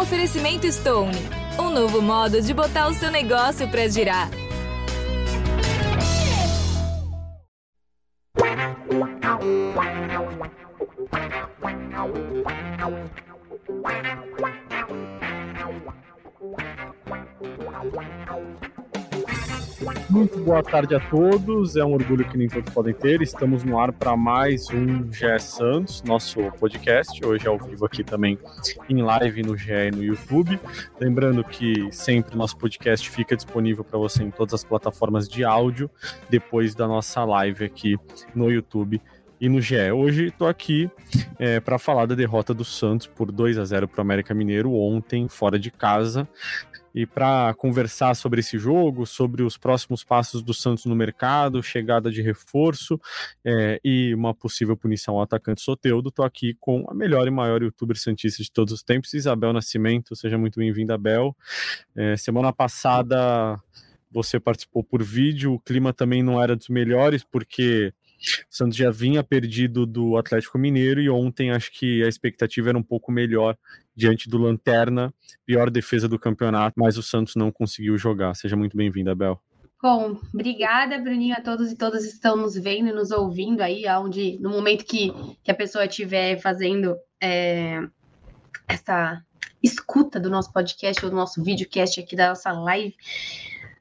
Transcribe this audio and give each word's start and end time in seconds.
Oferecimento 0.00 0.64
Stone, 0.70 1.18
um 1.58 1.70
novo 1.70 2.00
modo 2.00 2.40
de 2.40 2.54
botar 2.54 2.86
o 2.86 2.94
seu 2.94 3.10
negócio 3.10 3.68
para 3.68 3.88
girar. 3.88 4.30
Muito 20.18 20.40
boa 20.40 20.64
tarde 20.64 20.96
a 20.96 20.98
todos. 20.98 21.76
É 21.76 21.84
um 21.84 21.92
orgulho 21.92 22.28
que 22.28 22.36
nem 22.36 22.48
todos 22.48 22.74
podem 22.74 22.92
ter. 22.92 23.22
Estamos 23.22 23.62
no 23.62 23.78
ar 23.78 23.92
para 23.92 24.16
mais 24.16 24.68
um 24.68 25.12
GE 25.12 25.38
Santos, 25.38 26.02
nosso 26.02 26.40
podcast. 26.58 27.24
Hoje 27.24 27.46
ao 27.46 27.56
vivo 27.56 27.86
aqui 27.86 28.02
também 28.02 28.36
em 28.88 29.00
live 29.00 29.44
no 29.44 29.56
GE 29.56 29.70
e 29.70 29.90
no 29.92 30.02
YouTube. 30.02 30.58
Lembrando 30.98 31.44
que 31.44 31.88
sempre 31.92 32.36
nosso 32.36 32.58
podcast 32.58 33.08
fica 33.08 33.36
disponível 33.36 33.84
para 33.84 33.96
você 33.96 34.24
em 34.24 34.30
todas 34.32 34.54
as 34.54 34.64
plataformas 34.64 35.28
de 35.28 35.44
áudio 35.44 35.88
depois 36.28 36.74
da 36.74 36.88
nossa 36.88 37.24
live 37.24 37.64
aqui 37.64 37.96
no 38.34 38.50
YouTube 38.50 39.00
e 39.40 39.48
no 39.48 39.60
GE. 39.60 39.92
Hoje 39.92 40.26
estou 40.26 40.48
aqui 40.48 40.90
é, 41.38 41.60
para 41.60 41.78
falar 41.78 42.06
da 42.06 42.16
derrota 42.16 42.52
do 42.52 42.64
Santos 42.64 43.06
por 43.06 43.30
2 43.30 43.56
a 43.56 43.64
0 43.64 43.86
para 43.86 44.00
o 44.00 44.02
América 44.02 44.34
Mineiro 44.34 44.74
ontem, 44.74 45.28
fora 45.28 45.60
de 45.60 45.70
casa. 45.70 46.28
E 46.94 47.06
para 47.06 47.54
conversar 47.54 48.14
sobre 48.14 48.40
esse 48.40 48.58
jogo, 48.58 49.06
sobre 49.06 49.42
os 49.42 49.56
próximos 49.56 50.02
passos 50.02 50.42
do 50.42 50.54
Santos 50.54 50.84
no 50.86 50.94
mercado, 50.94 51.62
chegada 51.62 52.10
de 52.10 52.22
reforço 52.22 53.00
é, 53.44 53.80
e 53.84 54.14
uma 54.14 54.34
possível 54.34 54.76
punição 54.76 55.14
ao 55.16 55.22
atacante 55.22 55.60
Soteudo, 55.60 56.08
estou 56.08 56.24
aqui 56.24 56.54
com 56.58 56.84
a 56.88 56.94
melhor 56.94 57.26
e 57.26 57.30
maior 57.30 57.62
youtuber 57.62 57.98
santista 57.98 58.42
de 58.42 58.50
todos 58.50 58.72
os 58.72 58.82
tempos, 58.82 59.14
Isabel 59.14 59.52
Nascimento. 59.52 60.16
Seja 60.16 60.38
muito 60.38 60.58
bem-vinda, 60.58 60.94
Abel. 60.94 61.36
É, 61.94 62.16
semana 62.16 62.52
passada 62.52 63.58
você 64.10 64.40
participou 64.40 64.82
por 64.82 65.02
vídeo, 65.02 65.52
o 65.52 65.60
clima 65.60 65.92
também 65.92 66.22
não 66.22 66.42
era 66.42 66.56
dos 66.56 66.68
melhores, 66.68 67.22
porque 67.22 67.92
o 68.18 68.54
Santos 68.54 68.76
já 68.76 68.90
vinha 68.90 69.22
perdido 69.22 69.86
do 69.86 70.16
Atlético 70.16 70.58
Mineiro 70.58 71.00
e 71.00 71.08
ontem 71.08 71.50
acho 71.50 71.70
que 71.72 72.02
a 72.02 72.08
expectativa 72.08 72.70
era 72.70 72.78
um 72.78 72.82
pouco 72.82 73.12
melhor 73.12 73.56
diante 73.94 74.28
do 74.28 74.38
Lanterna, 74.38 75.12
pior 75.44 75.70
defesa 75.70 76.08
do 76.08 76.18
campeonato, 76.18 76.74
mas 76.78 76.98
o 76.98 77.02
Santos 77.02 77.34
não 77.36 77.50
conseguiu 77.50 77.96
jogar. 77.96 78.34
Seja 78.34 78.56
muito 78.56 78.76
bem-vindo, 78.76 79.10
Abel. 79.10 79.40
Bom, 79.80 80.18
obrigada, 80.34 80.98
Bruninho, 80.98 81.36
a 81.36 81.40
todos 81.40 81.70
e 81.70 81.76
todas 81.76 82.04
que 82.04 82.12
estão 82.12 82.36
nos 82.36 82.56
vendo 82.56 82.88
e 82.88 82.92
nos 82.92 83.12
ouvindo 83.12 83.60
aí, 83.60 83.84
onde 84.00 84.36
no 84.40 84.50
momento 84.50 84.84
que, 84.84 85.12
que 85.44 85.50
a 85.50 85.54
pessoa 85.54 85.84
estiver 85.84 86.40
fazendo 86.40 86.96
é, 87.20 87.80
essa 88.66 89.22
escuta 89.62 90.18
do 90.18 90.30
nosso 90.30 90.52
podcast 90.52 91.04
ou 91.04 91.10
do 91.10 91.16
nosso 91.16 91.42
videocast 91.42 92.00
aqui 92.00 92.16
da 92.16 92.30
nossa 92.30 92.52
live. 92.52 92.94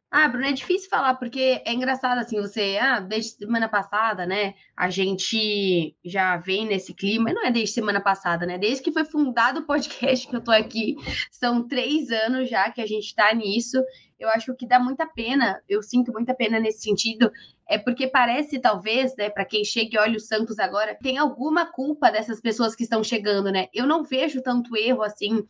Ah, 0.10 0.30
Bruno, 0.30 0.46
é 0.46 0.54
difícil 0.54 0.90
falar, 0.90 1.16
porque 1.16 1.62
é 1.66 1.74
engraçado 1.74 2.18
assim, 2.18 2.40
você, 2.40 2.78
ah, 2.82 3.02
desde 3.02 3.32
semana 3.32 3.68
passada, 3.68 4.26
né? 4.26 4.54
A 4.76 4.90
gente 4.90 5.98
já 6.04 6.38
vem 6.38 6.66
nesse 6.66 6.94
clima, 6.94 7.34
não 7.34 7.46
é 7.46 7.52
desde 7.52 7.74
semana 7.76 8.00
passada, 8.00 8.46
né? 8.46 8.58
Desde 8.58 8.82
que 8.82 8.92
foi 8.92 9.04
fundado 9.04 9.60
o 9.60 9.66
podcast 9.66 10.26
que 10.26 10.34
eu 10.36 10.42
tô 10.42 10.52
aqui, 10.52 10.96
são 11.30 11.68
três 11.68 12.10
anos 12.10 12.50
já 12.50 12.72
que 12.72 12.80
a 12.80 12.86
gente 12.86 13.14
tá 13.14 13.34
nisso. 13.34 13.84
Eu 14.20 14.30
acho 14.30 14.56
que 14.56 14.68
dá 14.68 14.80
muita 14.80 15.06
pena, 15.06 15.62
eu 15.70 15.84
sinto 15.84 16.12
muita 16.12 16.34
pena 16.34 16.60
nesse 16.60 16.82
sentido, 16.82 17.32
é 17.68 17.78
porque 17.78 18.08
parece, 18.08 18.60
talvez, 18.60 19.16
né, 19.16 19.30
para 19.30 19.46
quem 19.46 19.64
chega 19.64 19.90
e 19.94 20.00
olha 20.00 20.18
o 20.18 20.20
Santos 20.20 20.58
agora, 20.58 20.96
tem 20.96 21.18
alguma 21.18 21.66
culpa 21.66 22.10
dessas 22.10 22.42
pessoas 22.42 22.76
que 22.76 22.84
estão 22.84 23.04
chegando, 23.04 23.52
né? 23.52 23.68
Eu 23.74 23.86
não 23.86 24.04
vejo 24.04 24.42
tanto 24.42 24.76
erro 24.76 25.04
assim 25.04 25.46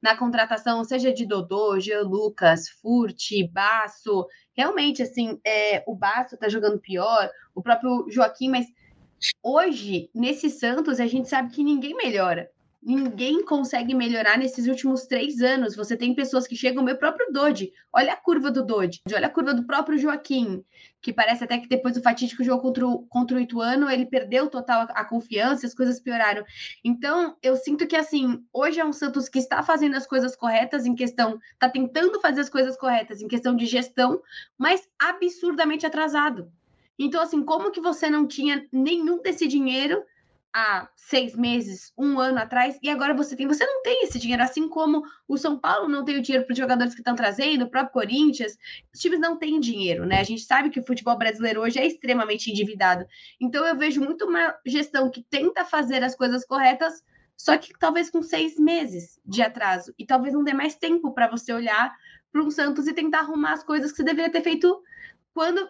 na 0.00 0.16
contratação, 0.16 0.84
seja 0.84 1.12
de 1.12 1.26
Dodô, 1.26 1.80
Jean 1.80 2.02
Lucas, 2.02 2.68
Furti, 2.68 3.46
Baço. 3.48 4.26
Realmente, 4.54 5.02
assim, 5.02 5.40
é, 5.44 5.82
o 5.86 5.94
Baço 5.94 6.36
tá 6.36 6.48
jogando 6.48 6.78
pior, 6.78 7.30
o 7.54 7.62
próprio 7.62 8.06
Joaquim, 8.08 8.50
mas 8.50 8.66
hoje, 9.42 10.10
nesse 10.14 10.50
Santos, 10.50 11.00
a 11.00 11.06
gente 11.06 11.28
sabe 11.28 11.52
que 11.52 11.64
ninguém 11.64 11.94
melhora 11.94 12.50
ninguém 12.82 13.44
consegue 13.44 13.94
melhorar 13.94 14.36
nesses 14.36 14.66
últimos 14.66 15.06
três 15.06 15.40
anos. 15.40 15.76
Você 15.76 15.96
tem 15.96 16.14
pessoas 16.14 16.46
que 16.46 16.56
chegam, 16.56 16.82
meu 16.82 16.98
próprio 16.98 17.32
Dodi. 17.32 17.72
Olha 17.92 18.14
a 18.14 18.16
curva 18.16 18.50
do 18.50 18.64
Dodi, 18.64 19.00
olha 19.14 19.28
a 19.28 19.30
curva 19.30 19.54
do 19.54 19.64
próprio 19.64 19.96
Joaquim, 19.96 20.64
que 21.00 21.12
parece 21.12 21.44
até 21.44 21.58
que 21.58 21.68
depois 21.68 21.94
do 21.94 22.02
fatídico 22.02 22.42
jogo 22.42 22.62
contra 22.62 22.86
o, 22.86 23.06
contra 23.06 23.36
o 23.36 23.40
Ituano, 23.40 23.88
ele 23.88 24.06
perdeu 24.06 24.48
total 24.48 24.88
a, 24.90 25.04
confiança, 25.04 25.66
as 25.66 25.74
coisas 25.74 26.00
pioraram. 26.00 26.44
Então, 26.82 27.36
eu 27.42 27.54
sinto 27.56 27.86
que, 27.86 27.94
assim, 27.94 28.44
hoje 28.52 28.80
é 28.80 28.84
um 28.84 28.92
Santos 28.92 29.28
que 29.28 29.38
está 29.38 29.62
fazendo 29.62 29.96
as 29.96 30.06
coisas 30.06 30.34
corretas 30.34 30.84
em 30.84 30.94
questão, 30.94 31.38
está 31.52 31.68
tentando 31.68 32.20
fazer 32.20 32.40
as 32.40 32.50
coisas 32.50 32.76
corretas 32.76 33.20
em 33.20 33.28
questão 33.28 33.54
de 33.54 33.66
gestão, 33.66 34.20
mas 34.58 34.88
absurdamente 34.98 35.86
atrasado. 35.86 36.50
Então, 36.98 37.22
assim, 37.22 37.42
como 37.42 37.70
que 37.70 37.80
você 37.80 38.10
não 38.10 38.26
tinha 38.26 38.66
nenhum 38.72 39.22
desse 39.22 39.46
dinheiro 39.46 40.02
há 40.54 40.88
seis 40.94 41.34
meses, 41.34 41.92
um 41.96 42.20
ano 42.20 42.38
atrás, 42.38 42.78
e 42.82 42.90
agora 42.90 43.14
você 43.14 43.34
tem. 43.34 43.46
Você 43.46 43.64
não 43.64 43.82
tem 43.82 44.04
esse 44.04 44.18
dinheiro, 44.18 44.42
assim 44.42 44.68
como 44.68 45.02
o 45.26 45.38
São 45.38 45.58
Paulo 45.58 45.88
não 45.88 46.04
tem 46.04 46.18
o 46.18 46.22
dinheiro 46.22 46.44
para 46.44 46.52
os 46.52 46.58
jogadores 46.58 46.94
que 46.94 47.00
estão 47.00 47.14
trazendo, 47.14 47.64
o 47.64 47.70
próprio 47.70 47.92
Corinthians. 47.92 48.58
Os 48.92 49.00
times 49.00 49.18
não 49.20 49.36
têm 49.36 49.58
dinheiro, 49.58 50.04
né? 50.04 50.20
A 50.20 50.24
gente 50.24 50.42
sabe 50.42 50.70
que 50.70 50.80
o 50.80 50.86
futebol 50.86 51.16
brasileiro 51.16 51.60
hoje 51.60 51.78
é 51.78 51.86
extremamente 51.86 52.50
endividado. 52.50 53.06
Então 53.40 53.64
eu 53.66 53.76
vejo 53.76 54.00
muito 54.00 54.26
uma 54.26 54.54
gestão 54.66 55.10
que 55.10 55.22
tenta 55.22 55.64
fazer 55.64 56.04
as 56.04 56.14
coisas 56.14 56.44
corretas, 56.44 57.02
só 57.36 57.56
que 57.56 57.72
talvez 57.78 58.10
com 58.10 58.22
seis 58.22 58.58
meses 58.58 59.18
de 59.24 59.42
atraso. 59.42 59.94
E 59.98 60.04
talvez 60.04 60.34
não 60.34 60.44
dê 60.44 60.52
mais 60.52 60.74
tempo 60.74 61.12
para 61.12 61.28
você 61.28 61.52
olhar 61.52 61.96
para 62.30 62.42
um 62.42 62.50
Santos 62.50 62.86
e 62.86 62.94
tentar 62.94 63.20
arrumar 63.20 63.52
as 63.52 63.64
coisas 63.64 63.90
que 63.90 63.98
você 63.98 64.04
deveria 64.04 64.30
ter 64.30 64.42
feito 64.42 64.82
quando 65.34 65.68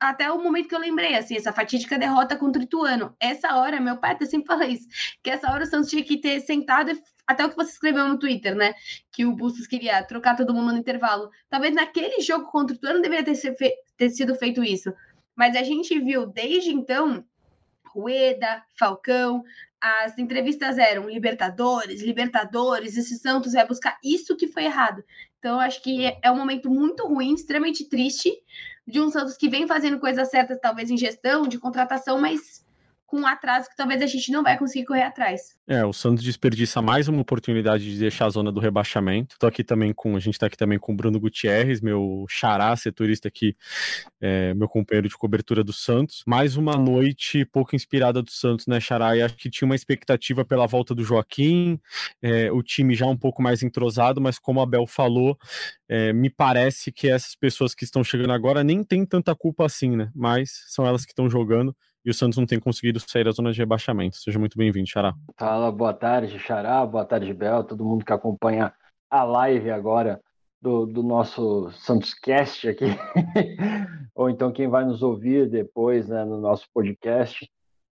até 0.00 0.32
o 0.32 0.42
momento 0.42 0.68
que 0.68 0.74
eu 0.74 0.80
lembrei, 0.80 1.14
assim, 1.14 1.36
essa 1.36 1.52
fatídica 1.52 1.98
derrota 1.98 2.36
contra 2.36 2.60
o 2.60 2.64
Ituano. 2.64 3.14
Essa 3.20 3.56
hora, 3.56 3.80
meu 3.80 3.98
pai 3.98 4.12
até 4.12 4.24
sempre 4.24 4.46
fala 4.46 4.66
isso, 4.66 4.88
que 5.22 5.28
essa 5.28 5.50
hora 5.52 5.64
o 5.64 5.66
Santos 5.66 5.90
tinha 5.90 6.02
que 6.02 6.16
ter 6.16 6.40
sentado 6.40 6.90
e 6.90 7.02
até 7.26 7.44
o 7.44 7.50
que 7.50 7.56
você 7.56 7.70
escreveu 7.70 8.08
no 8.08 8.18
Twitter, 8.18 8.56
né? 8.56 8.74
Que 9.12 9.24
o 9.24 9.36
Bustos 9.36 9.66
queria 9.66 10.02
trocar 10.02 10.34
todo 10.36 10.54
mundo 10.54 10.72
no 10.72 10.78
intervalo. 10.78 11.30
Talvez 11.48 11.74
naquele 11.74 12.20
jogo 12.22 12.50
contra 12.50 12.74
o 12.74 12.76
Ituano 12.76 13.02
deveria 13.02 13.24
ter, 13.24 13.36
fe 13.36 13.72
ter 13.96 14.10
sido 14.10 14.34
feito 14.34 14.64
isso. 14.64 14.92
Mas 15.36 15.54
a 15.54 15.62
gente 15.62 15.96
viu 16.00 16.26
desde 16.26 16.72
então 16.72 17.24
Rueda, 17.84 18.64
Falcão, 18.78 19.44
as 19.80 20.18
entrevistas 20.18 20.76
eram 20.78 21.08
Libertadores, 21.08 22.02
Libertadores, 22.02 22.96
esse 22.96 23.16
Santos 23.18 23.52
vai 23.52 23.66
buscar 23.66 23.98
isso 24.02 24.36
que 24.36 24.48
foi 24.48 24.64
errado. 24.64 25.02
Então, 25.38 25.58
acho 25.58 25.82
que 25.82 26.16
é 26.22 26.30
um 26.30 26.36
momento 26.36 26.70
muito 26.70 27.06
ruim, 27.06 27.34
extremamente 27.34 27.88
triste, 27.88 28.30
de 28.90 29.00
um 29.00 29.10
Santos 29.10 29.36
que 29.36 29.48
vem 29.48 29.66
fazendo 29.66 29.98
coisas 29.98 30.28
certas, 30.28 30.58
talvez 30.60 30.90
em 30.90 30.96
gestão, 30.96 31.46
de 31.46 31.58
contratação, 31.58 32.20
mas 32.20 32.64
com 33.10 33.20
um 33.20 33.26
atraso 33.26 33.68
que 33.68 33.76
talvez 33.76 34.00
a 34.00 34.06
gente 34.06 34.30
não 34.30 34.40
vai 34.40 34.56
conseguir 34.56 34.86
correr 34.86 35.02
atrás. 35.02 35.56
É, 35.66 35.84
o 35.84 35.92
Santos 35.92 36.22
desperdiça 36.22 36.80
mais 36.80 37.08
uma 37.08 37.20
oportunidade 37.20 37.84
de 37.84 37.98
deixar 37.98 38.26
a 38.26 38.30
zona 38.30 38.52
do 38.52 38.60
rebaixamento. 38.60 39.36
Tô 39.36 39.48
aqui 39.48 39.64
também 39.64 39.92
com, 39.92 40.14
a 40.14 40.20
gente 40.20 40.38
tá 40.38 40.46
aqui 40.46 40.56
também 40.56 40.78
com 40.78 40.92
o 40.92 40.96
Bruno 40.96 41.18
Gutierrez, 41.18 41.80
meu 41.80 42.24
xará 42.28 42.74
setorista 42.76 43.26
aqui, 43.26 43.56
é, 44.20 44.54
meu 44.54 44.68
companheiro 44.68 45.08
de 45.08 45.16
cobertura 45.16 45.64
do 45.64 45.72
Santos. 45.72 46.22
Mais 46.24 46.56
uma 46.56 46.76
noite 46.76 47.44
pouco 47.44 47.74
inspirada 47.74 48.22
do 48.22 48.30
Santos, 48.30 48.68
né, 48.68 48.78
xará? 48.78 49.16
E 49.16 49.22
acho 49.22 49.36
que 49.36 49.50
tinha 49.50 49.66
uma 49.66 49.74
expectativa 49.74 50.44
pela 50.44 50.68
volta 50.68 50.94
do 50.94 51.02
Joaquim, 51.02 51.80
é, 52.22 52.52
o 52.52 52.62
time 52.62 52.94
já 52.94 53.06
um 53.06 53.16
pouco 53.16 53.42
mais 53.42 53.64
entrosado, 53.64 54.20
mas 54.20 54.38
como 54.38 54.60
a 54.60 54.66
Bel 54.66 54.86
falou, 54.86 55.36
é, 55.88 56.12
me 56.12 56.30
parece 56.30 56.92
que 56.92 57.08
essas 57.08 57.34
pessoas 57.34 57.74
que 57.74 57.82
estão 57.82 58.04
chegando 58.04 58.32
agora 58.32 58.62
nem 58.62 58.84
tem 58.84 59.04
tanta 59.04 59.34
culpa 59.34 59.66
assim, 59.66 59.96
né? 59.96 60.12
Mas 60.14 60.64
são 60.68 60.86
elas 60.86 61.04
que 61.04 61.10
estão 61.10 61.28
jogando 61.28 61.74
e 62.04 62.10
o 62.10 62.14
Santos 62.14 62.38
não 62.38 62.46
tem 62.46 62.58
conseguido 62.58 63.00
sair 63.00 63.24
da 63.24 63.30
zona 63.30 63.52
de 63.52 63.58
rebaixamento. 63.58 64.16
Seja 64.16 64.38
muito 64.38 64.56
bem-vindo, 64.56 64.88
Xará. 64.88 65.14
Fala, 65.36 65.70
boa 65.70 65.92
tarde, 65.92 66.38
Xará, 66.38 66.84
boa 66.86 67.04
tarde, 67.04 67.32
Bel, 67.32 67.64
todo 67.64 67.84
mundo 67.84 68.04
que 68.04 68.12
acompanha 68.12 68.72
a 69.10 69.24
live 69.24 69.70
agora 69.70 70.20
do, 70.60 70.86
do 70.86 71.02
nosso 71.02 71.70
Santos 71.72 72.14
Cast 72.14 72.68
aqui, 72.68 72.84
ou 74.14 74.28
então 74.28 74.52
quem 74.52 74.68
vai 74.68 74.84
nos 74.84 75.02
ouvir 75.02 75.48
depois 75.48 76.08
né, 76.08 76.24
no 76.24 76.40
nosso 76.40 76.66
podcast. 76.72 77.50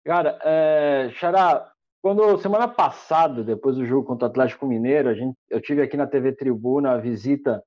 Cara, 0.05 0.39
é, 0.43 1.11
Xará, 1.15 1.71
quando 2.03 2.37
semana 2.39 2.69
passada, 2.69 3.43
depois 3.43 3.77
do 3.77 3.87
jogo 3.87 4.07
contra 4.07 4.29
o 4.29 4.31
Atlético 4.31 4.67
Mineiro, 4.67 5.09
a 5.09 5.15
gente, 5.15 5.35
eu 5.49 5.61
tive 5.61 5.83
aqui 5.83 5.97
na 5.97 6.07
TV 6.07 6.33
Tribuna 6.33 6.93
a 6.93 6.99
visita 6.99 7.63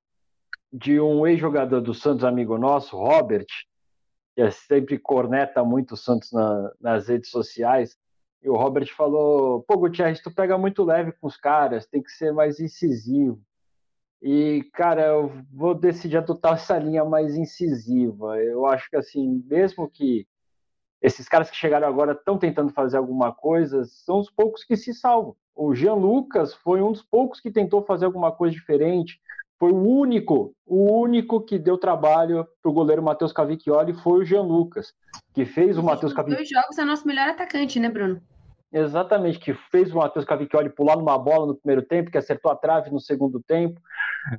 de 0.71 1.00
um 1.00 1.25
ex-jogador 1.25 1.81
do 1.81 1.94
Santos, 1.94 2.23
amigo 2.23 2.57
nosso, 2.57 2.95
Robert, 2.95 3.47
que 4.38 4.42
é 4.44 4.51
sempre 4.51 5.00
corneta 5.00 5.63
muito 5.63 5.95
o 5.95 5.98
Santos 5.98 6.31
na, 6.31 6.72
nas 6.80 7.07
redes 7.07 7.31
sociais. 7.31 7.98
E 8.44 8.48
o 8.48 8.56
Robert 8.56 8.88
falou: 8.95 9.63
pô, 9.63 9.80
Gutierrez, 9.80 10.22
tu 10.22 10.30
pega 10.30 10.60
muito 10.60 10.84
leve 10.84 11.12
com 11.13 11.25
os 11.25 11.36
caras, 11.36 11.88
tem 11.88 12.04
que 12.04 12.12
ser 12.12 12.31
mais 12.31 12.60
incisivo. 12.60 13.42
E, 14.22 14.69
cara, 14.74 15.07
eu 15.07 15.31
vou 15.51 15.74
decidir 15.74 16.18
adotar 16.18 16.54
essa 16.54 16.78
linha 16.78 17.04
mais 17.04 17.36
incisiva. 17.36 18.39
Eu 18.39 18.68
acho 18.68 18.88
que, 18.92 18.95
assim, 18.95 19.44
mesmo 19.48 19.89
que 19.89 20.28
esses 21.01 21.28
caras 21.28 21.50
que 21.50 21.57
chegaram 21.57 21.88
agora 21.88 22.12
estão 22.12 22.38
tentando 22.38 22.72
fazer 22.72 22.98
alguma 22.98 23.34
coisa, 23.34 23.86
são 23.86 24.19
os 24.19 24.30
poucos 24.30 24.63
que 24.63 24.78
se 24.78 24.94
salvam. 24.94 25.36
O 25.56 25.74
Jean 25.74 25.95
Lucas 25.95 26.54
foi 26.54 26.80
um 26.80 26.92
dos 26.92 27.01
poucos 27.01 27.39
que 27.39 27.50
tentou 27.50 27.84
fazer 27.84 28.06
alguma 28.06 28.31
coisa 28.31 28.54
diferente. 28.54 29.19
Foi 29.59 29.71
o 29.71 29.81
único, 29.81 30.54
o 30.65 31.01
único 31.01 31.42
que 31.42 31.57
deu 31.57 31.77
trabalho 31.77 32.48
para 32.62 32.69
o 32.69 32.74
goleiro 32.74 33.01
Matheus 33.01 33.33
Cavicchioli 33.33 33.94
foi 33.94 34.19
o 34.19 34.25
Jean 34.25 34.44
Lucas, 34.44 34.94
que 35.33 35.45
fez 35.45 35.77
o 35.77 35.83
Matheus 35.83 36.13
Cavicchioli. 36.13 36.44
Dois 36.44 36.50
jogos 36.50 36.77
é 36.77 36.86
nosso 36.86 37.07
melhor 37.07 37.30
atacante, 37.30 37.80
né, 37.80 37.89
Bruno? 37.89 38.21
Exatamente, 38.71 39.39
que 39.39 39.54
fez 39.71 39.92
o 39.92 39.98
Matheus 39.98 40.25
Cavicchioli 40.25 40.69
pular 40.69 40.98
numa 40.98 41.18
bola 41.18 41.48
no 41.48 41.56
primeiro 41.56 41.81
tempo, 41.81 42.12
que 42.12 42.18
acertou 42.18 42.51
a 42.51 42.56
trave 42.56 42.92
no 42.92 43.00
segundo 43.00 43.42
tempo. 43.42 43.81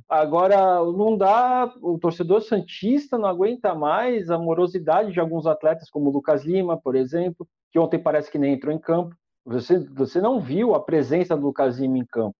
Agora, 0.07 0.75
não 0.83 1.17
dá, 1.17 1.73
o 1.81 1.97
torcedor 1.97 2.41
Santista 2.41 3.17
não 3.17 3.27
aguenta 3.27 3.73
mais 3.73 4.29
a 4.29 4.37
morosidade 4.37 5.11
de 5.11 5.19
alguns 5.19 5.47
atletas, 5.47 5.89
como 5.89 6.09
o 6.09 6.13
Lucas 6.13 6.45
Lima, 6.45 6.79
por 6.79 6.95
exemplo, 6.95 7.47
que 7.71 7.79
ontem 7.79 7.99
parece 7.99 8.31
que 8.31 8.37
nem 8.37 8.53
entrou 8.53 8.73
em 8.73 8.79
campo. 8.79 9.15
Você, 9.49 9.79
você 9.79 10.21
não 10.21 10.39
viu 10.39 10.75
a 10.75 10.79
presença 10.79 11.35
do 11.35 11.47
Lucas 11.47 11.79
Lima 11.79 11.97
em 11.97 12.05
campo. 12.05 12.35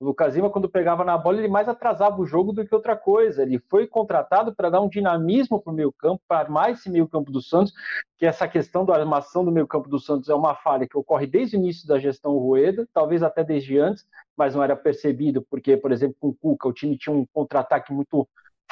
O 0.00 0.06
Lucas 0.06 0.34
Lima, 0.34 0.48
quando 0.48 0.68
pegava 0.68 1.04
na 1.04 1.16
bola, 1.18 1.38
ele 1.38 1.48
mais 1.48 1.68
atrasava 1.68 2.18
o 2.20 2.24
jogo 2.24 2.52
do 2.52 2.66
que 2.66 2.74
outra 2.74 2.96
coisa. 2.96 3.42
Ele 3.42 3.58
foi 3.68 3.86
contratado 3.86 4.54
para 4.54 4.70
dar 4.70 4.80
um 4.80 4.88
dinamismo 4.88 5.60
para 5.60 5.70
o 5.70 5.76
meio 5.76 5.92
campo, 5.92 6.22
para 6.26 6.38
armar 6.38 6.70
esse 6.70 6.90
meio 6.90 7.06
campo 7.06 7.30
do 7.30 7.42
Santos, 7.42 7.72
que 8.16 8.24
essa 8.24 8.48
questão 8.48 8.82
da 8.82 8.94
armação 8.94 9.44
do 9.44 9.52
meio 9.52 9.66
campo 9.66 9.90
do 9.90 10.00
Santos 10.00 10.30
é 10.30 10.34
uma 10.34 10.54
falha 10.54 10.88
que 10.88 10.96
ocorre 10.96 11.26
desde 11.26 11.56
o 11.56 11.58
início 11.58 11.86
da 11.86 11.98
gestão 11.98 12.32
Rueda, 12.38 12.88
talvez 12.94 13.22
até 13.22 13.44
desde 13.44 13.78
antes, 13.78 14.06
mas 14.34 14.54
não 14.54 14.62
era 14.62 14.74
percebido, 14.74 15.42
porque, 15.50 15.76
por 15.76 15.92
exemplo, 15.92 16.16
com 16.18 16.28
o 16.28 16.34
Cuca, 16.34 16.68
o 16.68 16.72
time 16.72 16.96
tinha 16.96 17.14
um 17.14 17.26
contra-ataque 17.30 17.92
muito 17.92 18.26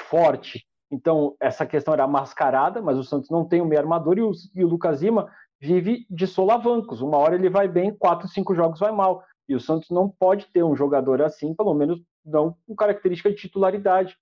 forte, 0.09 0.67
então 0.91 1.35
essa 1.41 1.67
questão 1.67 1.95
era 1.95 2.07
mascarada, 2.07 2.81
mas 2.81 2.99
o 2.99 3.05
Santos 3.05 3.31
não 3.31 3.45
tem 3.47 3.61
um 3.61 3.67
meio 3.67 3.81
armador 3.81 4.19
e 4.19 4.23
o, 4.23 4.33
e 4.55 4.65
o 4.65 4.69
Lucas 4.69 5.03
Lima 5.03 5.31
vive 5.63 6.05
de 6.11 6.27
solavancos. 6.27 7.01
Uma 7.01 7.19
hora 7.19 7.37
ele 7.37 7.49
vai 7.49 7.69
bem, 7.69 7.95
quatro, 7.95 8.27
cinco 8.27 8.53
jogos 8.53 8.81
vai 8.81 8.91
mal. 8.91 9.23
E 9.49 9.55
o 9.55 9.61
Santos 9.61 9.91
não 9.91 10.09
pode 10.09 10.47
ter 10.47 10.65
um 10.65 10.75
jogador 10.75 11.23
assim, 11.23 11.55
pelo 11.55 11.73
menos 11.73 12.03
não 12.27 12.57
com 12.67 12.75
característica 12.75 13.31
de 13.31 13.37
titularidade. 13.37 14.17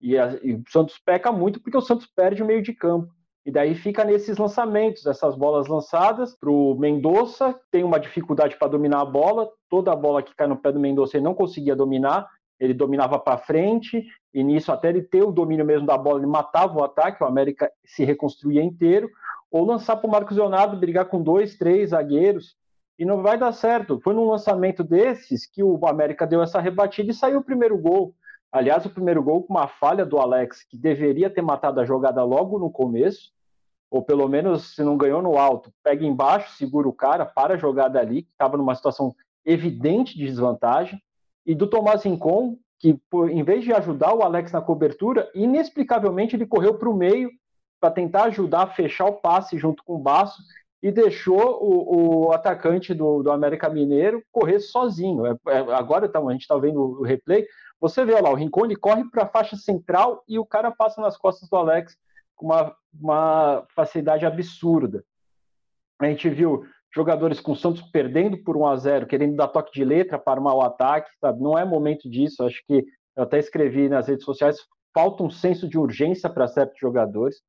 E, 0.00 0.16
a, 0.16 0.38
e, 0.40 0.54
o 0.54 0.62
Santos 0.68 0.96
peca 1.04 1.32
muito 1.32 1.60
porque 1.60 1.76
o 1.76 1.80
Santos 1.80 2.06
perde 2.06 2.44
o 2.44 2.46
meio 2.46 2.62
de 2.62 2.72
campo. 2.72 3.12
E 3.44 3.50
daí 3.50 3.74
fica 3.74 4.04
nesses 4.04 4.38
lançamentos, 4.38 5.04
essas 5.04 5.36
bolas 5.36 5.66
lançadas 5.66 6.34
para 6.34 6.50
o 6.50 6.76
Mendonça, 6.76 7.58
tem 7.70 7.82
uma 7.82 7.98
dificuldade 7.98 8.56
para 8.56 8.68
dominar 8.68 9.00
a 9.00 9.04
bola, 9.04 9.50
toda 9.68 9.92
a 9.92 9.96
bola 9.96 10.22
que 10.22 10.34
cai 10.34 10.46
no 10.46 10.56
pé 10.56 10.72
do 10.72 10.80
Mendonça 10.80 11.16
ele 11.16 11.24
não 11.24 11.34
conseguia 11.34 11.76
dominar, 11.76 12.26
ele 12.58 12.72
dominava 12.72 13.18
para 13.18 13.36
frente, 13.36 14.02
e 14.32 14.42
nisso 14.42 14.72
até 14.72 14.88
ele 14.88 15.02
ter 15.02 15.22
o 15.22 15.32
domínio 15.32 15.64
mesmo 15.64 15.86
da 15.86 15.98
bola, 15.98 16.20
ele 16.20 16.26
matava 16.26 16.78
o 16.78 16.84
ataque, 16.84 17.22
o 17.22 17.26
América 17.26 17.70
se 17.84 18.02
reconstruía 18.02 18.62
inteiro, 18.62 19.10
ou 19.54 19.64
lançar 19.64 19.94
para 19.94 20.08
o 20.08 20.10
Marcos 20.10 20.36
Leonardo 20.36 20.76
brigar 20.76 21.04
com 21.04 21.22
dois, 21.22 21.56
três 21.56 21.90
zagueiros, 21.90 22.56
e 22.98 23.04
não 23.04 23.22
vai 23.22 23.38
dar 23.38 23.52
certo. 23.52 24.00
Foi 24.00 24.12
num 24.12 24.28
lançamento 24.28 24.82
desses 24.82 25.46
que 25.46 25.62
o 25.62 25.86
América 25.86 26.26
deu 26.26 26.42
essa 26.42 26.58
rebatida 26.58 27.12
e 27.12 27.14
saiu 27.14 27.38
o 27.38 27.44
primeiro 27.44 27.78
gol. 27.78 28.16
Aliás, 28.50 28.84
o 28.84 28.90
primeiro 28.90 29.22
gol 29.22 29.44
com 29.44 29.54
uma 29.54 29.68
falha 29.68 30.04
do 30.04 30.18
Alex, 30.18 30.64
que 30.64 30.76
deveria 30.76 31.30
ter 31.30 31.40
matado 31.40 31.78
a 31.78 31.84
jogada 31.84 32.24
logo 32.24 32.58
no 32.58 32.68
começo, 32.68 33.30
ou 33.88 34.02
pelo 34.02 34.26
menos 34.26 34.74
se 34.74 34.82
não 34.82 34.96
ganhou 34.96 35.22
no 35.22 35.38
alto, 35.38 35.72
pega 35.84 36.04
embaixo, 36.04 36.56
segura 36.56 36.88
o 36.88 36.92
cara, 36.92 37.24
para 37.24 37.54
a 37.54 37.56
jogada 37.56 38.00
ali, 38.00 38.22
que 38.22 38.32
estava 38.32 38.56
numa 38.56 38.74
situação 38.74 39.14
evidente 39.46 40.18
de 40.18 40.26
desvantagem, 40.26 41.00
e 41.46 41.54
do 41.54 41.68
Tomás 41.68 42.02
Rincon, 42.02 42.58
que 42.80 42.98
em 43.30 43.44
vez 43.44 43.62
de 43.62 43.72
ajudar 43.72 44.14
o 44.14 44.22
Alex 44.22 44.50
na 44.50 44.60
cobertura, 44.60 45.30
inexplicavelmente 45.32 46.34
ele 46.34 46.44
correu 46.44 46.74
para 46.74 46.90
o 46.90 46.96
meio 46.96 47.30
para 47.84 47.90
tentar 47.90 48.24
ajudar 48.24 48.62
a 48.62 48.66
fechar 48.66 49.04
o 49.04 49.12
passe 49.12 49.58
junto 49.58 49.84
com 49.84 49.96
o 49.96 49.98
Baço 49.98 50.40
e 50.82 50.90
deixou 50.90 51.62
o, 51.62 52.28
o 52.28 52.32
atacante 52.32 52.94
do, 52.94 53.22
do, 53.22 53.30
América 53.30 53.68
Mineiro 53.68 54.24
correr 54.32 54.58
sozinho. 54.58 55.26
É, 55.26 55.36
é, 55.48 55.58
agora 55.74 56.06
então, 56.06 56.26
a 56.26 56.32
gente 56.32 56.40
está 56.40 56.56
vendo 56.56 56.80
o 56.80 57.02
replay. 57.02 57.46
Você 57.78 58.02
vê 58.02 58.18
lá, 58.18 58.30
o 58.30 58.34
Rincon 58.34 58.64
ele 58.64 58.74
corre 58.74 59.04
para 59.10 59.24
a 59.24 59.28
faixa 59.28 59.54
central 59.54 60.24
e 60.26 60.38
o 60.38 60.46
cara 60.46 60.70
passa 60.70 61.02
nas 61.02 61.18
costas 61.18 61.46
do 61.46 61.56
Alex 61.56 61.94
com 62.34 62.46
uma, 62.46 62.74
uma 62.98 63.66
facilidade 63.76 64.24
absurda. 64.24 65.04
A 66.00 66.06
gente 66.06 66.30
viu 66.30 66.64
jogadores 66.90 67.38
com 67.38 67.52
o 67.52 67.56
Santos 67.56 67.82
perdendo 67.82 68.38
por 68.38 68.56
1 68.56 68.66
a 68.66 68.76
0 68.76 69.06
querendo 69.06 69.36
dar 69.36 69.48
toque 69.48 69.74
de 69.74 69.84
letra 69.84 70.18
para 70.18 70.38
armar 70.38 70.54
o 70.54 70.62
ataque, 70.62 71.10
sabe? 71.20 71.42
Não 71.42 71.58
é 71.58 71.66
momento 71.66 72.08
disso. 72.08 72.42
Acho 72.44 72.62
que 72.66 72.82
eu 73.14 73.24
até 73.24 73.38
escrevi 73.38 73.90
nas 73.90 74.08
redes 74.08 74.24
sociais, 74.24 74.56
falta 74.94 75.22
um 75.22 75.28
senso 75.28 75.68
de 75.68 75.76
urgência 75.76 76.30
para 76.30 76.48
certos 76.48 76.78
jogadores. 76.78 77.42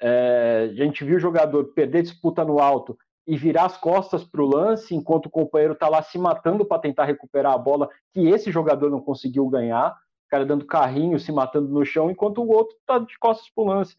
É, 0.00 0.68
a 0.70 0.74
gente 0.74 1.04
viu 1.04 1.16
o 1.16 1.20
jogador 1.20 1.64
perder 1.72 2.02
disputa 2.02 2.44
no 2.44 2.58
alto 2.58 2.96
e 3.26 3.36
virar 3.36 3.64
as 3.64 3.76
costas 3.76 4.22
para 4.22 4.42
o 4.42 4.46
lance, 4.46 4.94
enquanto 4.94 5.26
o 5.26 5.30
companheiro 5.30 5.72
está 5.72 5.88
lá 5.88 6.02
se 6.02 6.16
matando 6.18 6.64
para 6.64 6.80
tentar 6.80 7.04
recuperar 7.04 7.52
a 7.52 7.58
bola, 7.58 7.88
que 8.12 8.28
esse 8.28 8.52
jogador 8.52 8.88
não 8.90 9.00
conseguiu 9.00 9.48
ganhar, 9.48 9.90
o 9.90 10.30
cara 10.30 10.46
dando 10.46 10.64
carrinho, 10.64 11.18
se 11.18 11.32
matando 11.32 11.68
no 11.68 11.84
chão, 11.84 12.10
enquanto 12.10 12.42
o 12.42 12.48
outro 12.48 12.76
está 12.78 12.98
de 12.98 13.18
costas 13.18 13.48
para 13.52 13.64
o 13.64 13.66
lance. 13.66 13.96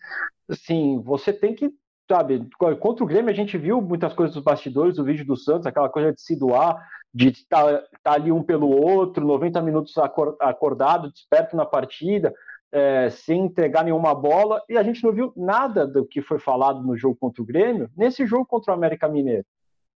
Assim, 0.50 1.02
você 1.02 1.34
tem 1.34 1.54
que, 1.54 1.74
sabe, 2.10 2.48
contra 2.80 3.04
o 3.04 3.08
Grêmio 3.08 3.30
a 3.30 3.36
gente 3.36 3.58
viu 3.58 3.82
muitas 3.82 4.14
coisas 4.14 4.34
dos 4.34 4.44
bastidores, 4.44 4.98
o 4.98 5.04
vídeo 5.04 5.26
do 5.26 5.36
Santos, 5.36 5.68
aquela 5.68 5.90
coisa 5.90 6.14
de 6.14 6.22
se 6.22 6.38
doar, 6.38 6.82
de 7.14 7.30
estar 7.30 7.66
tá, 7.66 7.88
tá 8.04 8.14
ali 8.14 8.32
um 8.32 8.44
pelo 8.44 8.70
outro, 8.70 9.26
90 9.26 9.62
minutos 9.62 9.94
acordado, 10.40 11.12
desperto 11.12 11.56
na 11.56 11.66
partida, 11.66 12.34
é, 12.72 13.10
sem 13.10 13.46
entregar 13.46 13.84
nenhuma 13.84 14.14
bola, 14.14 14.62
e 14.70 14.78
a 14.78 14.84
gente 14.84 15.04
não 15.04 15.12
viu 15.12 15.34
nada 15.36 15.88
do 15.88 16.06
que 16.06 16.22
foi 16.22 16.40
falado 16.40 16.82
no 16.82 16.98
jogo 16.98 17.16
contra 17.16 17.42
o 17.42 17.46
Grêmio, 17.46 17.90
nesse 17.96 18.26
jogo 18.26 18.46
contra 18.46 18.72
o 18.72 18.76
América 18.76 19.08
Mineiro. 19.08 19.46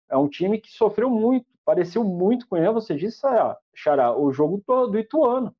É 0.09 0.17
um 0.17 0.27
time 0.27 0.59
que 0.59 0.71
sofreu 0.71 1.09
muito, 1.09 1.45
pareceu 1.65 2.03
muito 2.03 2.47
com 2.47 2.57
ele, 2.57 2.71
você 2.71 2.95
disse, 2.95 3.25
ah, 3.25 3.57
Xará, 3.73 4.15
o 4.15 4.31
jogo 4.31 4.63
do 4.65 4.97
Ituano, 4.97 5.55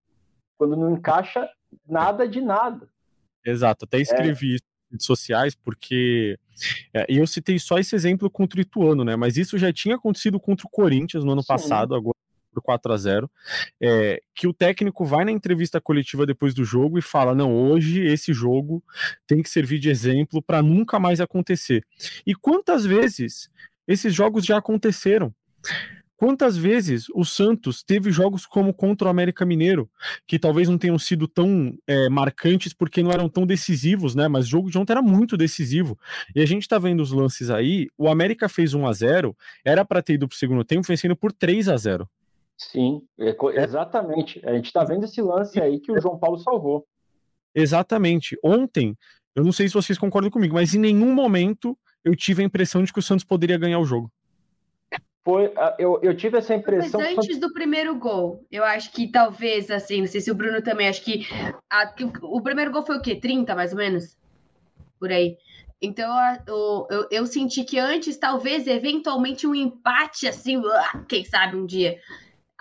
quando 0.58 0.76
não 0.76 0.94
encaixa 0.94 1.50
nada 1.88 2.28
de 2.28 2.42
nada. 2.42 2.88
Exato, 3.46 3.86
até 3.86 4.00
escrevi 4.00 4.54
é. 4.54 4.56
isso 4.56 4.66
nas 4.66 4.92
redes 4.92 5.06
sociais, 5.06 5.56
porque 5.56 6.38
é, 6.94 7.06
e 7.10 7.18
eu 7.18 7.26
citei 7.26 7.58
só 7.60 7.80
esse 7.80 7.96
exemplo 7.96 8.30
contra 8.30 8.60
o 8.60 8.62
Ituano, 8.62 9.04
né? 9.04 9.16
Mas 9.16 9.38
isso 9.38 9.58
já 9.58 9.72
tinha 9.74 9.96
acontecido 9.96 10.40
contra 10.40 10.68
o 10.68 10.70
Corinthians 10.70 11.24
no 11.24 11.32
ano 11.32 11.42
Sim. 11.42 11.48
passado, 11.48 11.96
agora 11.96 12.21
por 12.52 12.62
4 12.62 12.94
a 12.94 12.98
0 12.98 13.32
é, 13.82 14.22
que 14.36 14.48
o 14.48 14.54
técnico 14.54 15.06
vai 15.06 15.26
na 15.26 15.32
entrevista 15.32 15.80
coletiva 15.80 16.26
depois 16.26 16.54
do 16.54 16.64
jogo 16.64 16.98
e 16.98 17.02
fala: 17.02 17.34
não, 17.34 17.54
hoje 17.54 18.02
esse 18.06 18.34
jogo 18.34 18.84
tem 19.26 19.42
que 19.42 19.50
servir 19.50 19.80
de 19.80 19.90
exemplo 19.90 20.42
para 20.42 20.62
nunca 20.62 21.00
mais 21.00 21.22
acontecer. 21.22 21.86
E 22.26 22.36
quantas 22.36 22.86
vezes 22.86 23.50
esses 23.88 24.14
jogos 24.14 24.46
já 24.46 24.58
aconteceram? 24.58 25.34
Quantas 26.22 26.56
vezes 26.56 27.08
o 27.16 27.26
Santos 27.26 27.82
teve 27.82 28.12
jogos 28.12 28.46
como 28.46 28.72
contra 28.76 29.08
o 29.08 29.10
América 29.10 29.44
Mineiro, 29.44 29.90
que 30.28 30.38
talvez 30.38 30.70
não 30.70 30.78
tenham 30.78 31.00
sido 31.00 31.28
tão 31.28 31.76
é, 31.88 32.10
marcantes 32.10 32.76
porque 32.76 33.02
não 33.02 33.10
eram 33.10 33.28
tão 33.28 33.44
decisivos, 33.44 34.14
né? 34.14 34.28
Mas 34.28 34.46
o 34.46 34.50
jogo 34.50 34.70
de 34.70 34.78
ontem 34.78 34.94
era 34.94 35.02
muito 35.02 35.36
decisivo. 35.36 35.98
E 36.36 36.40
a 36.40 36.46
gente 36.46 36.68
tá 36.68 36.78
vendo 36.78 37.02
os 37.02 37.12
lances 37.12 37.50
aí. 37.50 37.88
O 37.98 38.08
América 38.08 38.48
fez 38.48 38.76
1 38.76 38.86
a 38.86 38.94
0 38.94 39.36
era 39.66 39.84
para 39.84 40.00
ter 40.04 40.14
ido 40.14 40.28
pro 40.28 40.38
segundo 40.38 40.64
tempo 40.64 40.88
vencendo 40.88 41.16
por 41.16 41.34
3 41.34 41.68
a 41.68 41.76
0 41.76 42.08
Sim, 42.70 43.02
é, 43.20 43.30
é, 43.30 43.64
exatamente. 43.64 44.40
A 44.46 44.54
gente 44.54 44.68
está 44.68 44.84
vendo 44.84 45.06
esse 45.06 45.22
lance 45.22 45.60
aí 45.60 45.80
que 45.80 45.92
o 45.92 46.00
João 46.00 46.20
Paulo 46.20 46.38
salvou. 46.38 46.86
Exatamente. 47.56 48.38
Ontem, 48.44 48.96
eu 49.36 49.44
não 49.44 49.52
sei 49.52 49.68
se 49.68 49.74
vocês 49.74 49.98
concordam 49.98 50.30
comigo, 50.30 50.54
mas 50.54 50.76
em 50.76 50.80
nenhum 50.80 51.14
momento 51.14 51.78
eu 52.04 52.16
tive 52.16 52.44
a 52.44 52.46
impressão 52.46 52.84
de 52.84 52.94
que 52.94 53.00
o 53.00 53.02
Santos 53.02 53.26
poderia 53.26 53.58
ganhar 53.58 53.80
o 53.80 53.86
jogo. 53.86 54.12
Foi, 55.24 55.54
eu, 55.78 56.00
eu 56.02 56.16
tive 56.16 56.38
essa 56.38 56.54
impressão. 56.54 57.00
Mas 57.00 57.18
antes 57.18 57.40
do 57.40 57.52
primeiro 57.52 57.96
gol, 57.96 58.46
eu 58.52 58.64
acho 58.64 58.92
que 58.92 59.08
talvez, 59.08 59.70
assim, 59.70 60.02
não 60.02 60.08
sei 60.08 60.22
se 60.22 60.32
o 60.32 60.36
Bruno 60.36 60.62
também, 60.64 60.88
acho 60.88 61.04
que, 61.04 61.28
a, 61.70 61.94
o, 62.24 62.38
o, 62.38 62.42
primeiro 62.42 62.72
gol 62.72 62.86
foi 62.86 62.98
o 62.98 63.02
quê? 63.02 63.16
30, 63.16 63.54
mais 63.54 63.72
ou 63.72 63.78
menos? 63.78 64.18
Por 65.00 65.12
aí. 65.12 65.38
Então, 65.80 66.12
eu, 66.48 66.88
eu, 66.90 67.08
eu, 67.12 67.26
senti 67.28 67.64
que 67.64 67.78
antes, 67.78 68.18
talvez, 68.18 68.68
eventualmente, 68.68 69.46
um 69.46 69.54
empate, 69.54 70.28
assim, 70.28 70.62
quem 71.08 71.24
sabe 71.24 71.56
um 71.56 71.66
dia. 71.66 72.00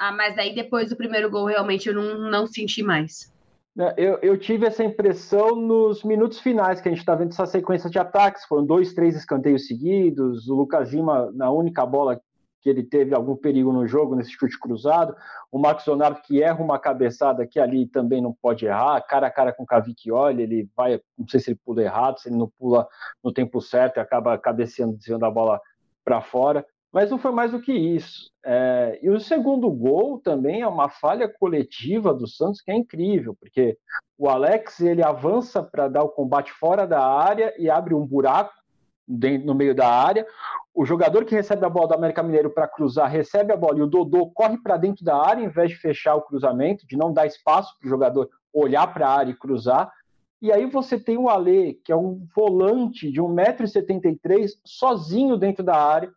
Ah, 0.00 0.12
mas 0.12 0.38
aí 0.38 0.54
depois 0.54 0.88
do 0.88 0.96
primeiro 0.96 1.30
gol, 1.30 1.44
realmente 1.44 1.86
eu 1.86 1.94
não, 1.94 2.30
não 2.30 2.46
senti 2.46 2.82
mais. 2.82 3.30
Eu, 3.98 4.18
eu 4.22 4.38
tive 4.38 4.64
essa 4.64 4.82
impressão 4.82 5.54
nos 5.54 6.02
minutos 6.02 6.40
finais, 6.40 6.80
que 6.80 6.88
a 6.88 6.90
gente 6.90 7.00
está 7.00 7.14
vendo 7.14 7.32
essa 7.32 7.44
sequência 7.44 7.90
de 7.90 7.98
ataques. 7.98 8.46
Foram 8.46 8.64
dois, 8.64 8.94
três 8.94 9.14
escanteios 9.14 9.66
seguidos. 9.66 10.48
O 10.48 10.54
Lucas 10.54 10.94
Lima, 10.94 11.30
na 11.34 11.50
única 11.50 11.84
bola 11.84 12.18
que 12.62 12.70
ele 12.70 12.82
teve 12.82 13.14
algum 13.14 13.36
perigo 13.36 13.70
no 13.74 13.86
jogo, 13.86 14.14
nesse 14.14 14.30
chute 14.30 14.58
cruzado. 14.58 15.14
O 15.52 15.58
Marcos 15.58 15.84
Leonardo, 15.86 16.22
que 16.22 16.42
erra 16.42 16.64
uma 16.64 16.78
cabeçada 16.78 17.46
que 17.46 17.60
ali 17.60 17.86
também 17.86 18.22
não 18.22 18.32
pode 18.32 18.64
errar, 18.64 19.02
cara 19.02 19.26
a 19.26 19.30
cara 19.30 19.52
com 19.52 19.64
o 19.64 19.66
Cavicchioli, 19.66 20.42
ele 20.42 20.70
vai, 20.74 20.98
não 21.18 21.28
sei 21.28 21.40
se 21.40 21.50
ele 21.50 21.60
pula 21.62 21.82
errado, 21.82 22.18
se 22.18 22.30
ele 22.30 22.36
não 22.36 22.50
pula 22.58 22.88
no 23.22 23.30
tempo 23.30 23.60
certo 23.60 23.98
e 23.98 24.00
acaba 24.00 24.38
cabeceando, 24.38 24.96
desviando 24.96 25.26
a 25.26 25.30
bola 25.30 25.60
para 26.02 26.22
fora. 26.22 26.64
Mas 26.92 27.10
não 27.10 27.18
foi 27.18 27.30
mais 27.30 27.52
do 27.52 27.60
que 27.60 27.72
isso. 27.72 28.30
É, 28.44 28.98
e 29.02 29.10
o 29.10 29.20
segundo 29.20 29.70
gol 29.70 30.18
também 30.18 30.60
é 30.60 30.66
uma 30.66 30.88
falha 30.88 31.28
coletiva 31.28 32.12
do 32.12 32.26
Santos 32.26 32.60
que 32.60 32.70
é 32.70 32.74
incrível, 32.74 33.36
porque 33.38 33.78
o 34.18 34.28
Alex 34.28 34.80
ele 34.80 35.02
avança 35.02 35.62
para 35.62 35.88
dar 35.88 36.02
o 36.02 36.08
combate 36.08 36.52
fora 36.52 36.86
da 36.86 37.04
área 37.04 37.54
e 37.58 37.70
abre 37.70 37.94
um 37.94 38.04
buraco 38.04 38.52
no 39.44 39.54
meio 39.54 39.74
da 39.74 39.88
área. 39.88 40.26
O 40.74 40.84
jogador 40.84 41.24
que 41.24 41.34
recebe 41.34 41.64
a 41.64 41.68
bola 41.68 41.88
do 41.88 41.94
América 41.94 42.22
Mineiro 42.22 42.50
para 42.50 42.68
cruzar 42.68 43.10
recebe 43.10 43.52
a 43.52 43.56
bola 43.56 43.78
e 43.78 43.82
o 43.82 43.86
Dodô 43.86 44.30
corre 44.30 44.58
para 44.58 44.76
dentro 44.76 45.04
da 45.04 45.16
área 45.16 45.44
em 45.44 45.48
vez 45.48 45.70
de 45.70 45.76
fechar 45.76 46.14
o 46.14 46.22
cruzamento, 46.22 46.86
de 46.86 46.96
não 46.96 47.12
dar 47.12 47.26
espaço 47.26 47.76
para 47.78 47.86
o 47.86 47.90
jogador 47.90 48.28
olhar 48.52 48.86
para 48.92 49.08
a 49.08 49.14
área 49.16 49.30
e 49.30 49.36
cruzar. 49.36 49.92
E 50.40 50.50
aí 50.50 50.64
você 50.66 50.98
tem 50.98 51.18
o 51.18 51.28
Alê, 51.28 51.74
que 51.84 51.92
é 51.92 51.96
um 51.96 52.26
volante 52.34 53.10
de 53.10 53.20
1,73m, 53.20 54.48
sozinho 54.64 55.36
dentro 55.36 55.62
da 55.62 55.76
área, 55.76 56.10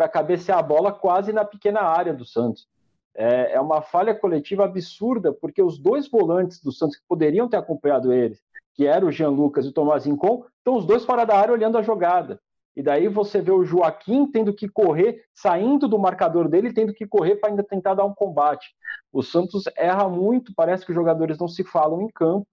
para 0.00 0.08
cabecear 0.08 0.58
a 0.58 0.62
bola 0.62 0.90
quase 0.90 1.30
na 1.30 1.44
pequena 1.44 1.82
área 1.82 2.14
do 2.14 2.24
Santos. 2.24 2.66
É, 3.14 3.52
é, 3.52 3.60
uma 3.60 3.82
falha 3.82 4.14
coletiva 4.14 4.64
absurda, 4.64 5.30
porque 5.30 5.62
os 5.62 5.78
dois 5.78 6.08
volantes 6.08 6.58
do 6.62 6.72
Santos 6.72 6.96
que 6.96 7.02
poderiam 7.06 7.46
ter 7.46 7.58
acompanhado 7.58 8.10
eles, 8.10 8.42
que 8.72 8.86
eram 8.86 9.08
o 9.08 9.12
Jean 9.12 9.28
Lucas 9.28 9.66
e 9.66 9.68
o 9.68 9.72
Tomás 9.72 10.06
Incon, 10.06 10.46
estão 10.56 10.74
os 10.74 10.86
dois 10.86 11.04
fora 11.04 11.26
da 11.26 11.36
área 11.36 11.52
olhando 11.52 11.76
a 11.76 11.82
jogada. 11.82 12.40
E 12.74 12.82
daí 12.82 13.08
você 13.08 13.42
vê 13.42 13.52
o 13.52 13.62
Joaquim 13.62 14.26
tendo 14.26 14.54
que 14.54 14.70
correr, 14.70 15.22
saindo 15.34 15.86
do 15.86 15.98
marcador 15.98 16.48
dele, 16.48 16.72
tendo 16.72 16.94
que 16.94 17.06
correr 17.06 17.36
para 17.36 17.50
ainda 17.50 17.62
tentar 17.62 17.92
dar 17.92 18.06
um 18.06 18.14
combate. 18.14 18.70
O 19.12 19.22
Santos 19.22 19.64
erra 19.76 20.08
muito, 20.08 20.54
parece 20.54 20.86
que 20.86 20.92
os 20.92 20.96
jogadores 20.96 21.36
não 21.36 21.46
se 21.46 21.62
falam 21.62 22.00
em 22.00 22.08
campo 22.08 22.46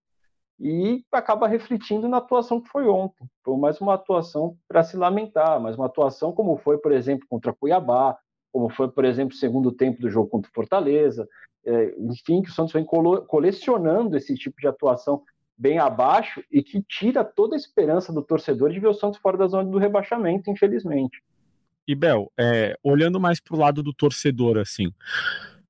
e 0.60 1.04
acaba 1.12 1.48
refletindo 1.48 2.08
na 2.08 2.18
atuação 2.18 2.60
que 2.60 2.70
foi 2.70 2.88
ontem. 2.88 3.28
Foi 3.44 3.58
mais 3.58 3.80
uma 3.80 3.94
atuação 3.94 4.58
para 4.68 4.84
se 4.84 4.98
lamentar, 4.98 5.60
mas 5.62 5.76
uma 5.76 5.86
atuação 5.86 6.32
como 6.32 6.58
foi, 6.58 6.78
por 6.78 6.92
exemplo, 6.92 7.28
contra 7.30 7.54
Cuiabá, 7.54 8.18
como 8.52 8.70
foi, 8.70 8.90
por 8.90 9.06
exemplo, 9.06 9.36
o 9.36 9.38
segundo 9.38 9.72
tempo 9.72 10.02
do 10.02 10.10
jogo 10.10 10.30
contra 10.30 10.52
Fortaleza. 10.52 11.28
É, 11.66 11.96
enfim, 12.00 12.42
que 12.42 12.50
o 12.50 12.54
Santos 12.54 12.74
vem 12.74 12.86
colecionando 12.86 14.18
esse 14.18 14.36
tipo 14.36 14.60
de 14.60 14.68
atuação 14.68 15.22
bem 15.58 15.80
abaixo 15.80 16.44
e 16.52 16.64
que 16.64 16.82
tira 16.82 17.24
toda 17.24 17.56
a 17.56 17.58
esperança 17.58 18.14
do 18.14 18.22
torcedor 18.22 18.72
de 18.72 18.80
ver 18.80 18.88
o 18.88 18.94
Santos 18.94 19.20
fora 19.20 19.38
da 19.38 19.48
zona 19.48 19.70
do 19.70 19.78
rebaixamento, 19.78 20.50
infelizmente. 20.50 21.22
E 21.88 21.96
Bel, 21.96 22.32
é, 22.38 22.78
olhando 22.84 23.20
mais 23.20 23.40
para 23.40 23.56
o 23.56 23.60
lado 23.60 23.82
do 23.82 23.94
torcedor, 23.94 24.58
assim, 24.58 24.92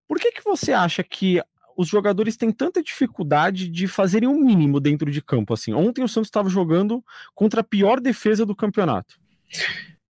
por 0.07 0.19
que, 0.19 0.31
que 0.31 0.43
você 0.43 0.73
acha 0.73 1.03
que 1.03 1.41
os 1.77 1.87
jogadores 1.87 2.35
têm 2.35 2.51
tanta 2.51 2.81
dificuldade 2.81 3.69
de 3.69 3.87
fazerem 3.87 4.27
o 4.27 4.31
um 4.31 4.43
mínimo 4.43 4.79
dentro 4.79 5.11
de 5.11 5.21
campo? 5.21 5.53
Assim, 5.53 5.73
ontem 5.73 6.03
o 6.03 6.07
Santos 6.07 6.27
estava 6.27 6.49
jogando 6.49 7.03
contra 7.35 7.61
a 7.61 7.63
pior 7.63 8.01
defesa 8.01 8.45
do 8.45 8.55
campeonato. 8.55 9.19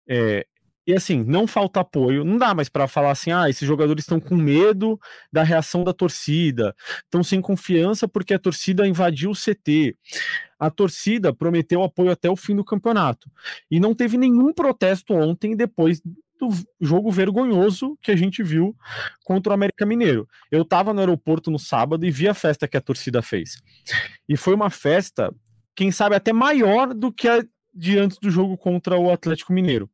É, 0.08 0.48
e 0.88 0.94
assim, 0.94 1.22
não 1.22 1.46
falta 1.46 1.82
apoio, 1.82 2.24
não 2.24 2.38
dá 2.38 2.56
mais 2.56 2.70
para 2.70 2.88
falar 2.88 3.12
assim, 3.12 3.30
ah, 3.30 3.50
esses 3.50 3.68
jogadores 3.68 4.06
estão 4.06 4.22
com 4.22 4.38
medo 4.38 4.98
da 5.30 5.44
reação 5.44 5.84
da 5.84 5.92
torcida, 5.92 6.74
estão 7.04 7.22
sem 7.22 7.42
confiança 7.42 8.08
porque 8.08 8.34
a 8.34 8.40
torcida 8.40 8.88
invadiu 8.88 9.32
o 9.32 9.36
CT. 9.36 9.98
A 10.58 10.72
torcida 10.72 11.34
prometeu 11.34 11.84
apoio 11.84 12.10
até 12.10 12.30
o 12.30 12.38
fim 12.38 12.56
do 12.56 12.64
campeonato. 12.64 13.30
E 13.70 13.82
não 13.82 13.94
teve 13.94 14.18
nenhum 14.18 14.54
protesto 14.54 15.14
ontem 15.14 15.58
depois 15.58 16.02
do 16.40 16.50
jogo 16.80 17.12
vergonhoso 17.12 17.98
que 18.02 18.12
a 18.12 18.16
gente 18.16 18.44
viu 18.44 18.76
contra 19.24 19.52
o 19.52 19.54
América 19.54 19.86
Mineiro. 19.86 20.28
Eu 20.52 20.62
estava 20.62 20.94
no 20.94 21.00
aeroporto 21.00 21.52
no 21.52 21.60
sábado 21.60 22.06
e 22.06 22.12
vi 22.12 22.28
a 22.28 22.34
festa 22.34 22.68
que 22.68 22.78
a 22.78 22.82
torcida 22.82 23.22
fez. 23.22 23.58
E 24.28 24.38
foi 24.38 24.54
uma 24.54 24.70
festa, 24.70 25.34
quem 25.76 25.92
sabe 25.92 26.16
até 26.16 26.34
maior 26.34 26.94
do 26.94 27.12
que 27.12 27.28
a 27.28 27.44
de 27.78 27.98
antes 27.98 28.18
do 28.18 28.32
jogo 28.32 28.58
contra 28.58 28.98
o 28.98 29.12
Atlético 29.12 29.54
Mineiro. 29.54 29.88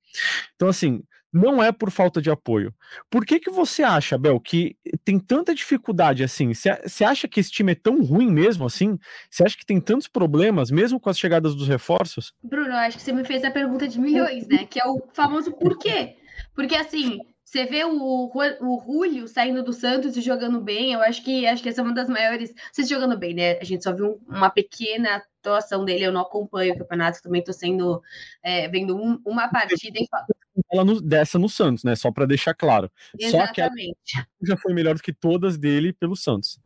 Então, 0.55 0.69
assim, 0.69 1.03
não 1.33 1.61
é 1.61 1.71
por 1.71 1.89
falta 1.89 2.21
de 2.21 2.29
apoio. 2.29 2.73
Por 3.09 3.25
que, 3.25 3.39
que 3.39 3.49
você 3.49 3.81
acha, 3.81 4.17
Bel, 4.17 4.39
que 4.39 4.77
tem 5.03 5.19
tanta 5.19 5.53
dificuldade 5.53 6.23
assim? 6.23 6.53
Você 6.53 7.03
acha 7.03 7.27
que 7.27 7.39
esse 7.39 7.51
time 7.51 7.71
é 7.71 7.75
tão 7.75 8.01
ruim 8.03 8.31
mesmo 8.31 8.65
assim? 8.65 8.97
Você 9.29 9.43
acha 9.43 9.57
que 9.57 9.65
tem 9.65 9.81
tantos 9.81 10.07
problemas, 10.07 10.69
mesmo 10.69 10.99
com 10.99 11.09
as 11.09 11.17
chegadas 11.17 11.55
dos 11.55 11.67
reforços? 11.67 12.33
Bruno, 12.43 12.73
acho 12.73 12.97
que 12.97 13.03
você 13.03 13.11
me 13.11 13.25
fez 13.25 13.43
a 13.43 13.51
pergunta 13.51 13.87
de 13.87 13.99
milhões, 13.99 14.47
né? 14.47 14.65
Que 14.65 14.79
é 14.79 14.85
o 14.85 15.01
famoso 15.13 15.51
porquê. 15.53 16.17
Porque 16.55 16.75
assim, 16.75 17.19
você 17.43 17.65
vê 17.65 17.83
o, 17.85 18.31
o 18.31 18.83
Julio 18.83 19.27
saindo 19.27 19.63
do 19.63 19.71
Santos 19.71 20.17
e 20.17 20.21
jogando 20.21 20.59
bem, 20.59 20.93
eu 20.93 21.01
acho 21.01 21.23
que 21.23 21.45
acho 21.45 21.61
que 21.61 21.69
essa 21.69 21.81
é 21.81 21.83
uma 21.83 21.93
das 21.93 22.09
maiores. 22.09 22.53
Vocês 22.71 22.89
jogando 22.89 23.17
bem, 23.17 23.33
né? 23.35 23.59
A 23.59 23.63
gente 23.63 23.83
só 23.83 23.93
viu 23.93 24.19
uma 24.27 24.49
pequena 24.49 25.21
atuação 25.39 25.85
dele, 25.85 26.05
eu 26.05 26.11
não 26.11 26.21
acompanho 26.21 26.73
o 26.73 26.77
campeonato, 26.79 27.21
também 27.21 27.39
estou 27.39 27.53
sendo 27.53 28.01
é, 28.41 28.67
vendo 28.69 28.97
um, 28.97 29.21
uma 29.25 29.47
partida 29.49 29.99
e 29.99 30.07
ela 30.71 30.83
no, 30.83 31.01
dessa 31.01 31.37
no 31.37 31.49
Santos, 31.49 31.83
né? 31.83 31.95
Só 31.95 32.11
para 32.11 32.25
deixar 32.25 32.53
claro. 32.53 32.91
Exatamente. 33.19 33.97
Só 34.03 34.21
que 34.21 34.47
já 34.47 34.57
foi 34.57 34.73
melhor 34.73 34.95
do 34.95 35.01
que 35.01 35.13
todas 35.13 35.57
dele 35.57 35.93
pelo 35.93 36.15
Santos. 36.15 36.59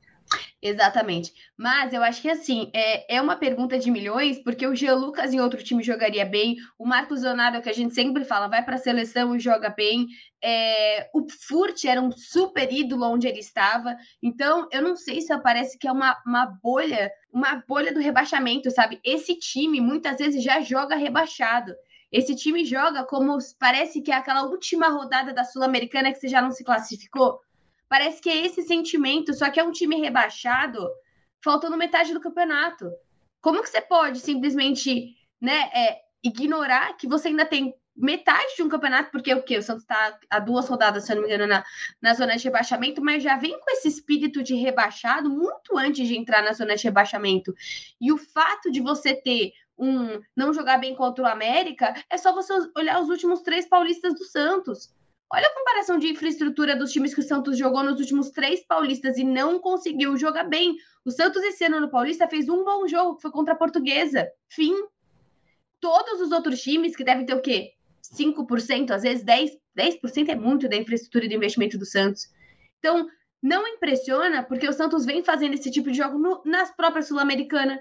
Exatamente. 0.61 1.33
Mas 1.55 1.93
eu 1.93 2.03
acho 2.03 2.21
que 2.21 2.29
assim, 2.29 2.69
é, 2.73 3.17
é 3.17 3.21
uma 3.21 3.35
pergunta 3.35 3.77
de 3.77 3.91
milhões, 3.91 4.41
porque 4.43 4.65
o 4.65 4.75
Jean 4.75 4.95
Lucas 4.95 5.33
em 5.33 5.39
outro 5.39 5.63
time 5.63 5.83
jogaria 5.83 6.25
bem, 6.25 6.55
o 6.77 6.85
Marcos 6.85 7.21
Leonardo, 7.21 7.61
que 7.61 7.69
a 7.69 7.73
gente 7.73 7.93
sempre 7.93 8.25
fala, 8.25 8.47
vai 8.47 8.63
para 8.63 8.75
a 8.75 8.79
seleção 8.79 9.35
e 9.35 9.39
joga 9.39 9.69
bem. 9.69 10.07
É, 10.43 11.09
o 11.13 11.27
Furt 11.47 11.85
era 11.85 12.01
um 12.01 12.11
super 12.11 12.71
ídolo 12.71 13.05
onde 13.05 13.27
ele 13.27 13.39
estava. 13.39 13.95
Então, 14.21 14.67
eu 14.71 14.81
não 14.81 14.95
sei 14.95 15.21
se 15.21 15.37
parece 15.39 15.77
que 15.77 15.87
é 15.87 15.91
uma, 15.91 16.17
uma 16.25 16.45
bolha, 16.61 17.11
uma 17.31 17.63
bolha 17.67 17.93
do 17.93 17.99
rebaixamento, 17.99 18.71
sabe? 18.71 18.99
Esse 19.03 19.37
time 19.37 19.79
muitas 19.79 20.17
vezes 20.17 20.43
já 20.43 20.61
joga 20.61 20.95
rebaixado. 20.95 21.73
Esse 22.11 22.35
time 22.35 22.63
joga 22.63 23.03
como 23.03 23.37
parece 23.59 24.01
que 24.01 24.11
é 24.11 24.15
aquela 24.15 24.43
última 24.43 24.87
rodada 24.87 25.33
da 25.33 25.43
Sul-Americana 25.43 26.11
que 26.11 26.19
você 26.19 26.27
já 26.27 26.41
não 26.41 26.51
se 26.51 26.63
classificou. 26.63 27.39
Parece 27.89 28.21
que 28.21 28.29
é 28.29 28.45
esse 28.45 28.61
sentimento, 28.63 29.33
só 29.33 29.49
que 29.49 29.59
é 29.59 29.63
um 29.63 29.71
time 29.71 29.95
rebaixado, 29.95 30.87
faltando 31.43 31.77
metade 31.77 32.13
do 32.13 32.21
campeonato. 32.21 32.91
Como 33.41 33.61
que 33.61 33.69
você 33.69 33.81
pode 33.81 34.19
simplesmente 34.19 35.15
né, 35.39 35.69
é, 35.73 36.01
ignorar 36.23 36.97
que 36.97 37.07
você 37.07 37.29
ainda 37.29 37.45
tem 37.45 37.73
metade 37.97 38.55
de 38.55 38.61
um 38.61 38.69
campeonato, 38.69 39.09
porque 39.11 39.33
o 39.33 39.41
que? 39.41 39.57
O 39.57 39.63
Santos 39.63 39.83
está 39.83 40.19
a 40.29 40.39
duas 40.39 40.67
rodadas, 40.67 41.03
se 41.03 41.11
eu 41.11 41.15
não 41.15 41.23
me 41.23 41.29
engano, 41.29 41.47
na, 41.47 41.65
na 41.99 42.13
zona 42.13 42.37
de 42.37 42.43
rebaixamento, 42.43 43.03
mas 43.03 43.23
já 43.23 43.35
vem 43.37 43.59
com 43.59 43.71
esse 43.71 43.87
espírito 43.87 44.43
de 44.43 44.53
rebaixado 44.53 45.29
muito 45.29 45.75
antes 45.75 46.07
de 46.07 46.15
entrar 46.15 46.43
na 46.43 46.53
zona 46.53 46.75
de 46.75 46.83
rebaixamento. 46.83 47.53
E 47.99 48.11
o 48.11 48.17
fato 48.17 48.71
de 48.71 48.79
você 48.81 49.15
ter 49.15 49.53
um 49.77 50.19
não 50.35 50.53
jogar 50.53 50.77
bem 50.77 50.95
contra 50.95 51.23
o 51.23 51.27
América 51.27 51.93
é 52.09 52.17
só 52.17 52.33
você 52.33 52.53
olhar 52.75 52.99
os 52.99 53.09
últimos 53.09 53.41
três 53.41 53.67
paulistas 53.67 54.13
do 54.13 54.25
Santos. 54.25 54.93
Olha 55.29 55.45
a 55.45 55.53
comparação 55.53 55.99
de 55.99 56.07
infraestrutura 56.07 56.75
dos 56.75 56.91
times 56.91 57.13
que 57.13 57.19
o 57.19 57.23
Santos 57.23 57.57
jogou 57.57 57.83
nos 57.83 57.99
últimos 57.99 58.29
três 58.29 58.65
paulistas 58.65 59.17
e 59.17 59.23
não 59.25 59.59
conseguiu 59.59 60.15
jogar 60.17 60.45
bem. 60.45 60.75
O 61.03 61.11
Santos 61.11 61.43
esse 61.43 61.65
ano 61.65 61.81
no 61.81 61.89
Paulista 61.89 62.27
fez 62.27 62.47
um 62.47 62.63
bom 62.63 62.87
jogo, 62.87 63.15
que 63.15 63.23
foi 63.23 63.31
contra 63.31 63.53
a 63.53 63.57
Portuguesa. 63.57 64.29
Fim. 64.47 64.73
Todos 65.81 66.21
os 66.21 66.31
outros 66.31 66.61
times 66.61 66.95
que 66.95 67.03
devem 67.03 67.25
ter 67.25 67.33
o 67.33 67.41
quê? 67.41 67.73
5%, 68.01 68.91
às 68.91 69.03
vezes 69.03 69.23
10%, 69.23 69.51
10% 69.77 70.29
é 70.29 70.35
muito 70.35 70.69
da 70.69 70.77
infraestrutura 70.77 71.25
e 71.25 71.29
do 71.29 71.35
investimento 71.35 71.77
do 71.77 71.85
Santos. 71.85 72.29
Então, 72.79 73.07
não 73.43 73.67
impressiona, 73.67 74.43
porque 74.43 74.67
o 74.67 74.73
Santos 74.73 75.05
vem 75.05 75.23
fazendo 75.23 75.53
esse 75.53 75.69
tipo 75.69 75.91
de 75.91 75.97
jogo 75.97 76.17
no, 76.17 76.41
nas 76.45 76.73
próprias 76.75 77.07
Sul-Americanas. 77.07 77.79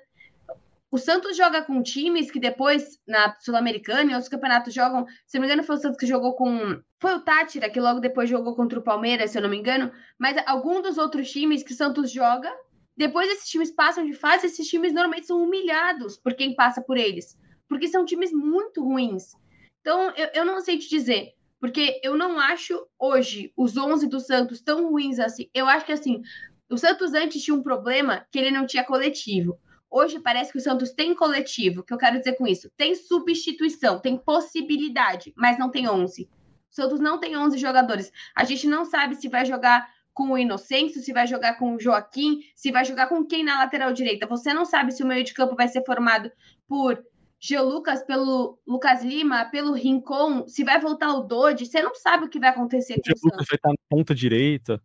O 0.97 0.99
Santos 0.99 1.37
joga 1.37 1.61
com 1.61 1.83
times 1.83 2.31
que 2.31 2.41
depois, 2.41 2.99
na 3.07 3.37
Sul-Americana 3.39 4.11
e 4.11 4.15
outros 4.15 4.31
campeonatos, 4.31 4.73
jogam. 4.73 5.05
Se 5.27 5.37
não 5.37 5.43
me 5.43 5.47
engano, 5.47 5.63
foi 5.63 5.77
o 5.77 5.79
Santos 5.79 5.99
que 5.99 6.07
jogou 6.07 6.35
com. 6.35 6.81
Foi 6.99 7.13
o 7.13 7.21
Tátira, 7.21 7.69
que 7.69 7.79
logo 7.79 8.01
depois 8.01 8.31
jogou 8.31 8.57
contra 8.57 8.79
o 8.79 8.83
Palmeiras, 8.83 9.31
se 9.31 9.37
eu 9.37 9.43
não 9.43 9.51
me 9.51 9.59
engano. 9.59 9.93
Mas 10.19 10.43
algum 10.47 10.81
dos 10.81 10.97
outros 10.97 11.31
times 11.31 11.63
que 11.63 11.75
o 11.75 11.77
Santos 11.77 12.11
joga, 12.11 12.51
depois 12.97 13.31
esses 13.31 13.47
times 13.47 13.71
passam 13.71 14.07
de 14.07 14.15
fase, 14.15 14.47
esses 14.47 14.67
times 14.67 14.95
normalmente 14.95 15.27
são 15.27 15.43
humilhados 15.43 16.17
por 16.17 16.33
quem 16.33 16.57
passa 16.57 16.81
por 16.81 16.97
eles. 16.97 17.39
Porque 17.69 17.89
são 17.89 18.07
times 18.07 18.33
muito 18.33 18.83
ruins. 18.83 19.35
Então, 19.83 20.15
eu, 20.17 20.31
eu 20.33 20.45
não 20.47 20.63
sei 20.63 20.79
te 20.79 20.89
dizer. 20.89 21.35
Porque 21.61 22.01
eu 22.03 22.17
não 22.17 22.41
acho 22.41 22.87
hoje 22.99 23.53
os 23.55 23.77
11 23.77 24.09
do 24.09 24.19
Santos 24.19 24.63
tão 24.63 24.89
ruins 24.89 25.19
assim. 25.19 25.51
Eu 25.53 25.69
acho 25.69 25.85
que 25.85 25.93
assim, 25.93 26.23
o 26.71 26.79
Santos 26.79 27.13
antes 27.13 27.43
tinha 27.43 27.55
um 27.55 27.63
problema 27.63 28.27
que 28.33 28.39
ele 28.39 28.51
não 28.51 28.67
tinha 28.67 28.83
coletivo. 28.83 29.61
Hoje 29.91 30.21
parece 30.21 30.53
que 30.53 30.59
o 30.59 30.61
Santos 30.61 30.93
tem 30.93 31.15
coletivo. 31.15 31.81
O 31.81 31.85
que 31.85 31.93
eu 31.93 31.99
quero 31.99 32.19
dizer 32.19 32.35
com 32.35 32.47
isso? 32.47 32.71
Tem 32.77 32.95
substituição, 32.95 34.01
tem 34.01 34.17
possibilidade, 34.17 35.33
mas 35.37 35.59
não 35.59 35.71
tem 35.71 35.89
11. 35.89 36.29
O 36.71 36.75
Santos 36.75 37.01
não 37.01 37.19
tem 37.19 37.37
11 37.37 37.57
jogadores. 37.59 38.13
A 38.35 38.45
gente 38.45 38.67
não 38.67 38.85
sabe 38.85 39.15
se 39.15 39.29
vai 39.29 39.47
jogar 39.47 39.89
com 40.13 40.31
o 40.31 40.39
Inocêncio, 40.39 41.03
se 41.03 41.13
vai 41.13 41.27
jogar 41.27 41.59
com 41.59 41.75
o 41.75 41.81
Joaquim, 41.81 42.41
se 42.55 42.73
vai 42.73 42.85
jogar 42.85 43.07
com 43.07 43.25
quem 43.25 43.45
na 43.45 43.59
lateral 43.59 43.93
direita. 43.93 44.27
Você 44.27 44.53
não 44.53 44.65
sabe 44.65 44.93
se 44.93 45.03
o 45.03 45.07
meio 45.07 45.23
de 45.23 45.35
campo 45.35 45.55
vai 45.55 45.69
ser 45.69 45.85
formado 45.85 46.31
por 46.67 47.05
Geo 47.39 47.63
Lucas, 47.63 48.03
pelo 48.03 48.59
Lucas 48.67 49.05
Lima, 49.05 49.45
pelo 49.45 49.73
Rincon, 49.73 50.49
se 50.49 50.65
vai 50.65 50.81
voltar 50.81 51.13
o 51.13 51.21
Dodge. 51.21 51.67
Você 51.67 51.83
não 51.83 51.95
sabe 51.95 52.25
o 52.25 52.29
que 52.29 52.41
vai 52.41 52.49
acontecer 52.49 52.95
o 52.95 53.03
com 53.03 53.11
o 53.11 53.31
Lucas 53.31 53.47
vai 53.47 53.57
estar 53.57 53.69
na 53.69 53.77
ponta 53.91 54.15
direita. 54.15 54.83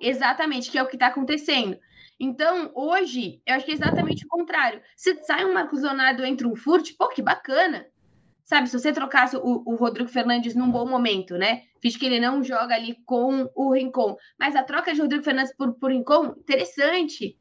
Exatamente, 0.00 0.70
que 0.70 0.76
é 0.76 0.82
o 0.82 0.88
que 0.88 0.96
está 0.96 1.06
acontecendo. 1.06 1.78
Então, 2.24 2.70
hoje, 2.74 3.42
eu 3.46 3.54
acho 3.54 3.66
que 3.66 3.72
é 3.72 3.74
exatamente 3.74 4.24
o 4.24 4.28
contrário. 4.28 4.80
Se 4.96 5.14
sai 5.24 5.44
um 5.44 5.52
Marcos 5.52 5.82
Leonardo 5.82 6.24
entre 6.24 6.46
um 6.46 6.56
Furt, 6.56 6.96
pô, 6.96 7.08
que 7.08 7.20
bacana. 7.20 7.86
Sabe, 8.42 8.66
se 8.66 8.78
você 8.78 8.94
trocasse 8.94 9.36
o, 9.36 9.62
o 9.66 9.74
Rodrigo 9.74 10.08
Fernandes 10.08 10.54
num 10.54 10.70
bom 10.70 10.88
momento, 10.88 11.36
né? 11.36 11.64
Fiz 11.82 11.98
que 11.98 12.06
ele 12.06 12.18
não 12.18 12.42
joga 12.42 12.74
ali 12.74 12.96
com 13.04 13.50
o 13.54 13.72
Rincon. 13.74 14.16
Mas 14.38 14.56
a 14.56 14.62
troca 14.62 14.94
de 14.94 15.02
Rodrigo 15.02 15.22
Fernandes 15.22 15.54
por, 15.54 15.74
por 15.74 15.90
Rincon, 15.90 16.34
interessante. 16.38 17.36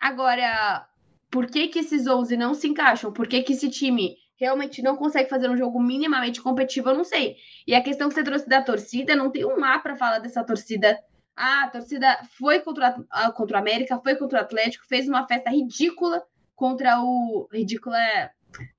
Agora, 0.00 0.84
por 1.30 1.46
que 1.46 1.68
que 1.68 1.78
esses 1.78 2.08
11 2.08 2.36
não 2.36 2.54
se 2.54 2.66
encaixam? 2.66 3.12
Por 3.12 3.28
que 3.28 3.40
que 3.44 3.52
esse 3.52 3.70
time 3.70 4.16
realmente 4.36 4.82
não 4.82 4.96
consegue 4.96 5.30
fazer 5.30 5.48
um 5.48 5.56
jogo 5.56 5.80
minimamente 5.80 6.42
competitivo, 6.42 6.90
eu 6.90 6.96
não 6.96 7.04
sei. 7.04 7.36
E 7.68 7.72
a 7.74 7.82
questão 7.82 8.08
que 8.08 8.14
você 8.14 8.24
trouxe 8.24 8.48
da 8.48 8.62
torcida, 8.62 9.14
não 9.14 9.30
tem 9.30 9.44
um 9.44 9.64
A 9.64 9.78
para 9.78 9.96
falar 9.96 10.18
dessa 10.18 10.42
torcida. 10.42 10.98
Ah, 11.36 11.64
a 11.64 11.68
torcida 11.68 12.18
foi 12.38 12.60
contra, 12.60 12.96
a, 13.10 13.30
contra 13.30 13.58
o 13.58 13.60
América, 13.60 14.00
foi 14.00 14.16
contra 14.16 14.38
o 14.38 14.42
Atlético, 14.42 14.86
fez 14.86 15.06
uma 15.06 15.26
festa 15.26 15.50
ridícula 15.50 16.22
contra 16.54 17.00
o. 17.00 17.46
Ridícula 17.52 17.98
é. 18.00 18.30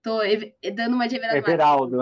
Tô 0.01 0.19
dando 0.73 0.95
uma 0.95 1.07
de 1.07 1.17
Everaldo. 1.17 1.99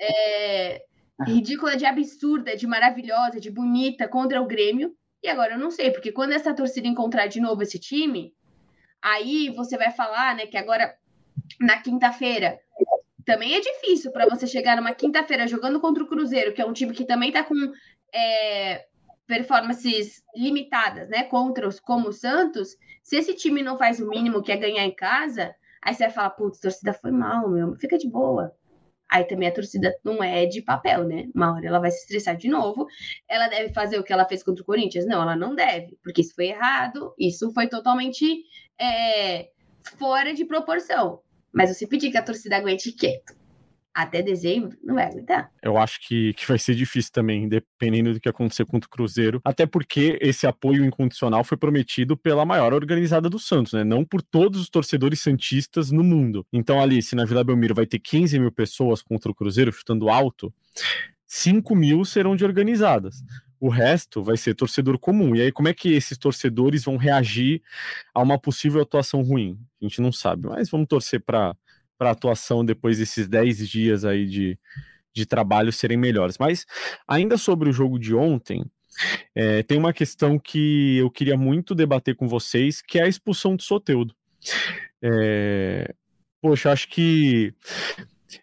É, 0.00 0.82
ridícula 1.24 1.76
de 1.76 1.86
absurda, 1.86 2.56
de 2.56 2.66
maravilhosa, 2.66 3.38
de 3.38 3.50
bonita 3.50 4.08
contra 4.08 4.42
o 4.42 4.46
Grêmio. 4.46 4.96
E 5.22 5.28
agora 5.28 5.54
eu 5.54 5.58
não 5.58 5.70
sei, 5.70 5.92
porque 5.92 6.10
quando 6.10 6.32
essa 6.32 6.52
torcida 6.52 6.88
encontrar 6.88 7.28
de 7.28 7.40
novo 7.40 7.62
esse 7.62 7.78
time, 7.78 8.34
aí 9.00 9.48
você 9.50 9.78
vai 9.78 9.92
falar, 9.92 10.34
né, 10.34 10.46
que 10.46 10.56
agora 10.56 10.92
na 11.60 11.80
quinta-feira 11.80 12.58
também 13.24 13.54
é 13.54 13.60
difícil 13.60 14.10
para 14.10 14.28
você 14.28 14.46
chegar 14.46 14.76
numa 14.76 14.92
quinta-feira 14.92 15.46
jogando 15.46 15.80
contra 15.80 16.02
o 16.02 16.06
Cruzeiro, 16.06 16.52
que 16.52 16.60
é 16.60 16.66
um 16.66 16.72
time 16.72 16.92
que 16.92 17.06
também 17.06 17.28
está 17.28 17.42
com 17.44 17.54
é, 18.12 18.84
performances 19.26 20.22
limitadas, 20.36 21.08
né, 21.08 21.24
contra 21.24 21.66
os 21.66 21.80
como 21.80 22.08
o 22.08 22.12
Santos. 22.12 22.76
Se 23.02 23.16
esse 23.16 23.34
time 23.34 23.62
não 23.62 23.78
faz 23.78 24.00
o 24.00 24.08
mínimo 24.08 24.42
que 24.42 24.52
é 24.52 24.56
ganhar 24.56 24.84
em 24.84 24.94
casa, 24.94 25.54
aí 25.82 25.94
você 25.94 26.04
vai 26.04 26.12
falar, 26.12 26.30
putz, 26.30 26.60
torcida 26.60 26.92
foi 26.92 27.10
mal, 27.10 27.48
meu, 27.48 27.74
fica 27.76 27.98
de 27.98 28.08
boa. 28.08 28.54
Aí 29.10 29.24
também 29.24 29.48
a 29.48 29.52
torcida 29.52 29.94
não 30.02 30.22
é 30.22 30.46
de 30.46 30.62
papel, 30.62 31.04
né? 31.04 31.28
Uma 31.34 31.54
hora 31.54 31.66
ela 31.66 31.78
vai 31.78 31.90
se 31.90 32.00
estressar 32.00 32.36
de 32.36 32.48
novo. 32.48 32.86
Ela 33.28 33.48
deve 33.48 33.72
fazer 33.72 33.98
o 33.98 34.02
que 34.02 34.12
ela 34.12 34.24
fez 34.24 34.42
contra 34.42 34.62
o 34.62 34.66
Corinthians? 34.66 35.06
Não, 35.06 35.22
ela 35.22 35.36
não 35.36 35.54
deve, 35.54 35.96
porque 36.02 36.22
isso 36.22 36.34
foi 36.34 36.46
errado, 36.46 37.14
isso 37.18 37.52
foi 37.52 37.68
totalmente 37.68 38.42
é, 38.80 39.50
fora 39.98 40.34
de 40.34 40.44
proporção. 40.44 41.20
Mas 41.52 41.70
você 41.70 41.86
pedir 41.86 42.10
que 42.10 42.18
a 42.18 42.22
torcida 42.22 42.56
aguente 42.56 42.90
quieto 42.90 43.43
até 43.94 44.20
dezembro, 44.20 44.76
não 44.82 44.96
vai 44.96 45.06
aguentar. 45.06 45.50
Eu 45.62 45.78
acho 45.78 46.00
que, 46.06 46.34
que 46.34 46.46
vai 46.48 46.58
ser 46.58 46.74
difícil 46.74 47.12
também, 47.12 47.48
dependendo 47.48 48.12
do 48.12 48.20
que 48.20 48.28
acontecer 48.28 48.64
contra 48.64 48.88
o 48.88 48.90
Cruzeiro. 48.90 49.40
Até 49.44 49.66
porque 49.66 50.18
esse 50.20 50.46
apoio 50.46 50.84
incondicional 50.84 51.44
foi 51.44 51.56
prometido 51.56 52.16
pela 52.16 52.44
maior 52.44 52.72
organizada 52.72 53.30
do 53.30 53.38
Santos, 53.38 53.72
né? 53.72 53.84
Não 53.84 54.04
por 54.04 54.20
todos 54.20 54.60
os 54.60 54.68
torcedores 54.68 55.20
santistas 55.20 55.92
no 55.92 56.02
mundo. 56.02 56.44
Então, 56.52 56.80
ali, 56.80 57.00
se 57.00 57.14
na 57.14 57.24
Vila 57.24 57.44
Belmiro 57.44 57.74
vai 57.74 57.86
ter 57.86 58.00
15 58.00 58.38
mil 58.40 58.50
pessoas 58.50 59.00
contra 59.00 59.30
o 59.30 59.34
Cruzeiro, 59.34 59.72
chutando 59.72 60.08
alto, 60.08 60.52
5 61.26 61.74
mil 61.76 62.04
serão 62.04 62.34
de 62.34 62.44
organizadas. 62.44 63.22
O 63.60 63.68
resto 63.68 64.22
vai 64.22 64.36
ser 64.36 64.54
torcedor 64.54 64.98
comum. 64.98 65.36
E 65.36 65.40
aí, 65.40 65.52
como 65.52 65.68
é 65.68 65.72
que 65.72 65.92
esses 65.92 66.18
torcedores 66.18 66.84
vão 66.84 66.96
reagir 66.96 67.62
a 68.12 68.20
uma 68.20 68.38
possível 68.38 68.82
atuação 68.82 69.22
ruim? 69.22 69.58
A 69.80 69.84
gente 69.84 70.02
não 70.02 70.10
sabe, 70.10 70.48
mas 70.48 70.68
vamos 70.68 70.88
torcer 70.88 71.22
para 71.24 71.56
para 72.04 72.10
a 72.10 72.12
atuação 72.12 72.62
depois 72.62 72.98
desses 72.98 73.26
10 73.26 73.66
dias 73.66 74.04
aí 74.04 74.26
de, 74.26 74.58
de 75.14 75.24
trabalho 75.24 75.72
serem 75.72 75.96
melhores. 75.96 76.36
Mas 76.36 76.66
ainda 77.08 77.38
sobre 77.38 77.70
o 77.70 77.72
jogo 77.72 77.98
de 77.98 78.14
ontem, 78.14 78.62
é, 79.34 79.62
tem 79.62 79.78
uma 79.78 79.92
questão 79.92 80.38
que 80.38 80.98
eu 80.98 81.10
queria 81.10 81.34
muito 81.34 81.74
debater 81.74 82.14
com 82.14 82.28
vocês, 82.28 82.82
que 82.82 82.98
é 82.98 83.04
a 83.04 83.08
expulsão 83.08 83.56
do 83.56 83.62
Soteudo. 83.62 84.14
É, 85.02 85.94
poxa, 86.42 86.70
acho 86.70 86.88
que 86.88 87.54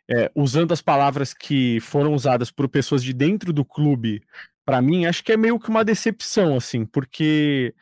é, 0.10 0.32
usando 0.34 0.72
as 0.72 0.82
palavras 0.82 1.32
que 1.32 1.80
foram 1.82 2.16
usadas 2.16 2.50
por 2.50 2.68
pessoas 2.68 3.04
de 3.04 3.14
dentro 3.14 3.54
do 3.54 3.64
clube, 3.64 4.24
para 4.66 4.82
mim, 4.82 5.06
acho 5.06 5.24
que 5.24 5.32
é 5.32 5.38
meio 5.38 5.60
que 5.60 5.70
uma 5.70 5.86
decepção, 5.86 6.56
assim, 6.56 6.84
porque 6.84 7.76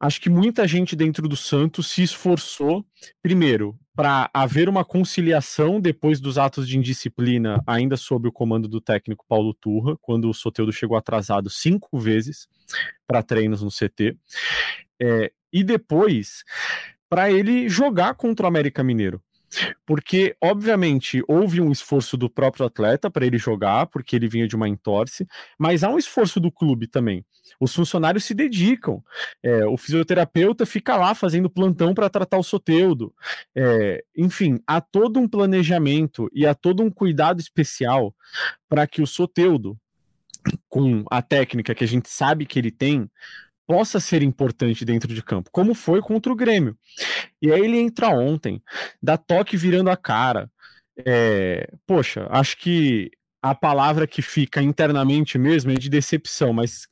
acho 0.00 0.18
que 0.18 0.30
muita 0.30 0.66
gente 0.66 0.96
dentro 0.96 1.28
do 1.28 1.36
Santos 1.36 1.90
se 1.90 2.02
esforçou, 2.02 2.86
primeiro, 3.22 3.78
para 4.00 4.30
haver 4.32 4.66
uma 4.66 4.82
conciliação 4.82 5.78
depois 5.78 6.22
dos 6.22 6.38
atos 6.38 6.66
de 6.66 6.78
indisciplina, 6.78 7.62
ainda 7.66 7.98
sob 7.98 8.28
o 8.28 8.32
comando 8.32 8.66
do 8.66 8.80
técnico 8.80 9.26
Paulo 9.28 9.52
Turra, 9.52 9.94
quando 10.00 10.30
o 10.30 10.32
Soteudo 10.32 10.72
chegou 10.72 10.96
atrasado 10.96 11.50
cinco 11.50 11.98
vezes 11.98 12.48
para 13.06 13.22
treinos 13.22 13.62
no 13.62 13.68
CT, 13.68 14.16
é, 15.02 15.30
e 15.52 15.62
depois 15.62 16.44
para 17.10 17.30
ele 17.30 17.68
jogar 17.68 18.14
contra 18.14 18.46
o 18.46 18.48
América 18.48 18.82
Mineiro. 18.82 19.22
Porque, 19.84 20.36
obviamente, 20.40 21.22
houve 21.26 21.60
um 21.60 21.72
esforço 21.72 22.16
do 22.16 22.30
próprio 22.30 22.66
atleta 22.66 23.10
para 23.10 23.26
ele 23.26 23.38
jogar, 23.38 23.86
porque 23.86 24.14
ele 24.14 24.28
vinha 24.28 24.46
de 24.46 24.56
uma 24.56 24.68
entorse, 24.68 25.26
mas 25.58 25.82
há 25.82 25.90
um 25.90 25.98
esforço 25.98 26.38
do 26.38 26.50
clube 26.50 26.86
também. 26.86 27.24
Os 27.58 27.74
funcionários 27.74 28.24
se 28.24 28.34
dedicam. 28.34 29.02
É, 29.42 29.64
o 29.66 29.76
fisioterapeuta 29.76 30.64
fica 30.64 30.96
lá 30.96 31.14
fazendo 31.14 31.50
plantão 31.50 31.94
para 31.94 32.10
tratar 32.10 32.38
o 32.38 32.42
soteudo. 32.42 33.12
É, 33.54 34.04
enfim, 34.16 34.60
há 34.66 34.80
todo 34.80 35.18
um 35.18 35.28
planejamento 35.28 36.30
e 36.32 36.46
há 36.46 36.54
todo 36.54 36.82
um 36.82 36.90
cuidado 36.90 37.40
especial 37.40 38.14
para 38.68 38.86
que 38.86 39.02
o 39.02 39.06
soteudo, 39.06 39.76
com 40.68 41.04
a 41.10 41.20
técnica 41.20 41.74
que 41.74 41.84
a 41.84 41.88
gente 41.88 42.08
sabe 42.08 42.46
que 42.46 42.58
ele 42.58 42.70
tem, 42.70 43.10
possa 43.70 44.00
ser 44.00 44.20
importante 44.20 44.84
dentro 44.84 45.14
de 45.14 45.22
campo, 45.22 45.48
como 45.52 45.74
foi 45.74 46.00
contra 46.00 46.32
o 46.32 46.34
Grêmio. 46.34 46.76
E 47.40 47.52
aí 47.52 47.60
ele 47.60 47.78
entra 47.78 48.08
ontem, 48.08 48.60
dá 49.00 49.16
toque 49.16 49.56
virando 49.56 49.90
a 49.90 49.96
cara. 49.96 50.50
É, 51.06 51.70
poxa, 51.86 52.26
acho 52.30 52.56
que 52.58 53.12
a 53.40 53.54
palavra 53.54 54.08
que 54.08 54.22
fica 54.22 54.60
internamente 54.60 55.38
mesmo 55.38 55.70
é 55.70 55.74
de 55.74 55.88
decepção, 55.88 56.52
mas, 56.52 56.88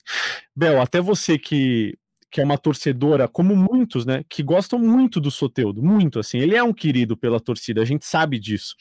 Bel, 0.54 0.80
até 0.80 1.00
você 1.00 1.36
que 1.36 1.98
que 2.30 2.40
é 2.40 2.44
uma 2.44 2.58
torcedora, 2.58 3.26
como 3.26 3.56
muitos, 3.56 4.04
né, 4.04 4.22
que 4.28 4.42
gostam 4.42 4.78
muito 4.78 5.20
do 5.20 5.30
Soteudo, 5.30 5.82
muito, 5.82 6.18
assim, 6.18 6.38
ele 6.38 6.56
é 6.56 6.62
um 6.62 6.74
querido 6.74 7.16
pela 7.16 7.40
torcida, 7.40 7.80
a 7.80 7.84
gente 7.84 8.04
sabe 8.04 8.38
disso, 8.38 8.74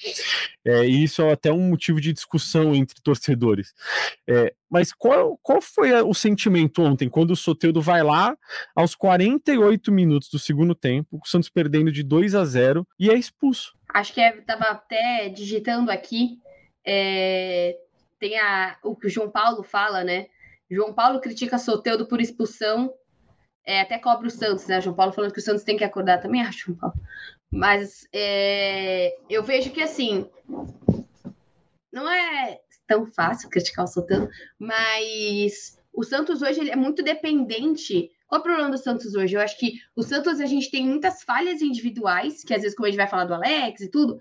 é, 0.65 0.85
e 0.85 1.03
isso 1.03 1.21
é 1.21 1.31
até 1.31 1.51
um 1.51 1.69
motivo 1.69 2.01
de 2.01 2.11
discussão 2.11 2.75
entre 2.75 3.01
torcedores. 3.01 3.73
É, 4.27 4.53
mas 4.69 4.91
qual, 4.91 5.37
qual 5.41 5.61
foi 5.61 5.93
o 6.01 6.13
sentimento 6.13 6.81
ontem, 6.81 7.09
quando 7.09 7.31
o 7.31 7.35
Soteudo 7.35 7.81
vai 7.81 8.03
lá, 8.03 8.37
aos 8.75 8.93
48 8.95 9.91
minutos 9.91 10.29
do 10.29 10.37
segundo 10.37 10.75
tempo, 10.75 11.19
o 11.23 11.27
Santos 11.27 11.49
perdendo 11.49 11.91
de 11.91 12.03
2 12.03 12.35
a 12.35 12.43
0 12.43 12.85
e 12.99 13.09
é 13.09 13.13
expulso? 13.13 13.77
Acho 13.93 14.13
que 14.13 14.21
estava 14.21 14.65
é, 14.65 14.69
até 14.69 15.29
digitando 15.29 15.89
aqui, 15.89 16.39
é, 16.85 17.77
tem 18.19 18.37
a, 18.37 18.77
o 18.83 18.95
que 18.95 19.07
o 19.07 19.09
João 19.09 19.29
Paulo 19.29 19.63
fala, 19.63 20.03
né, 20.03 20.27
João 20.69 20.93
Paulo 20.93 21.21
critica 21.21 21.57
Soteudo 21.57 22.05
por 22.07 22.19
expulsão 22.19 22.93
é, 23.67 23.81
até 23.81 23.99
cobra 23.99 24.27
o 24.27 24.31
Santos, 24.31 24.65
né? 24.65 24.79
João 24.79 24.95
Paulo 24.95 25.11
falando 25.11 25.33
que 25.33 25.39
o 25.39 25.43
Santos 25.43 25.63
tem 25.63 25.75
que 25.75 25.83
acordar 25.83 26.21
também, 26.21 26.41
acho, 26.47 26.67
João 26.67 26.77
Paulo. 26.77 26.95
Mas 27.51 28.07
é, 28.13 29.15
eu 29.29 29.43
vejo 29.43 29.71
que 29.71 29.81
assim 29.81 30.25
não 31.91 32.09
é 32.09 32.59
tão 32.87 33.05
fácil 33.05 33.49
criticar 33.49 33.83
o 33.83 33.87
Sotano, 33.87 34.29
mas 34.57 35.77
o 35.93 36.03
Santos 36.03 36.41
hoje 36.41 36.61
ele 36.61 36.71
é 36.71 36.75
muito 36.75 37.03
dependente. 37.03 38.09
Qual 38.27 38.39
é 38.39 38.41
o 38.41 38.43
problema 38.43 38.69
do 38.69 38.77
Santos 38.77 39.15
hoje? 39.15 39.35
Eu 39.35 39.41
acho 39.41 39.57
que 39.57 39.73
o 39.95 40.03
Santos 40.03 40.39
a 40.39 40.45
gente 40.45 40.71
tem 40.71 40.85
muitas 40.85 41.23
falhas 41.23 41.61
individuais, 41.61 42.43
que 42.43 42.53
às 42.53 42.61
vezes, 42.61 42.75
como 42.75 42.85
a 42.85 42.89
gente 42.89 42.97
vai 42.97 43.07
falar 43.07 43.25
do 43.25 43.33
Alex 43.33 43.81
e 43.81 43.89
tudo, 43.89 44.19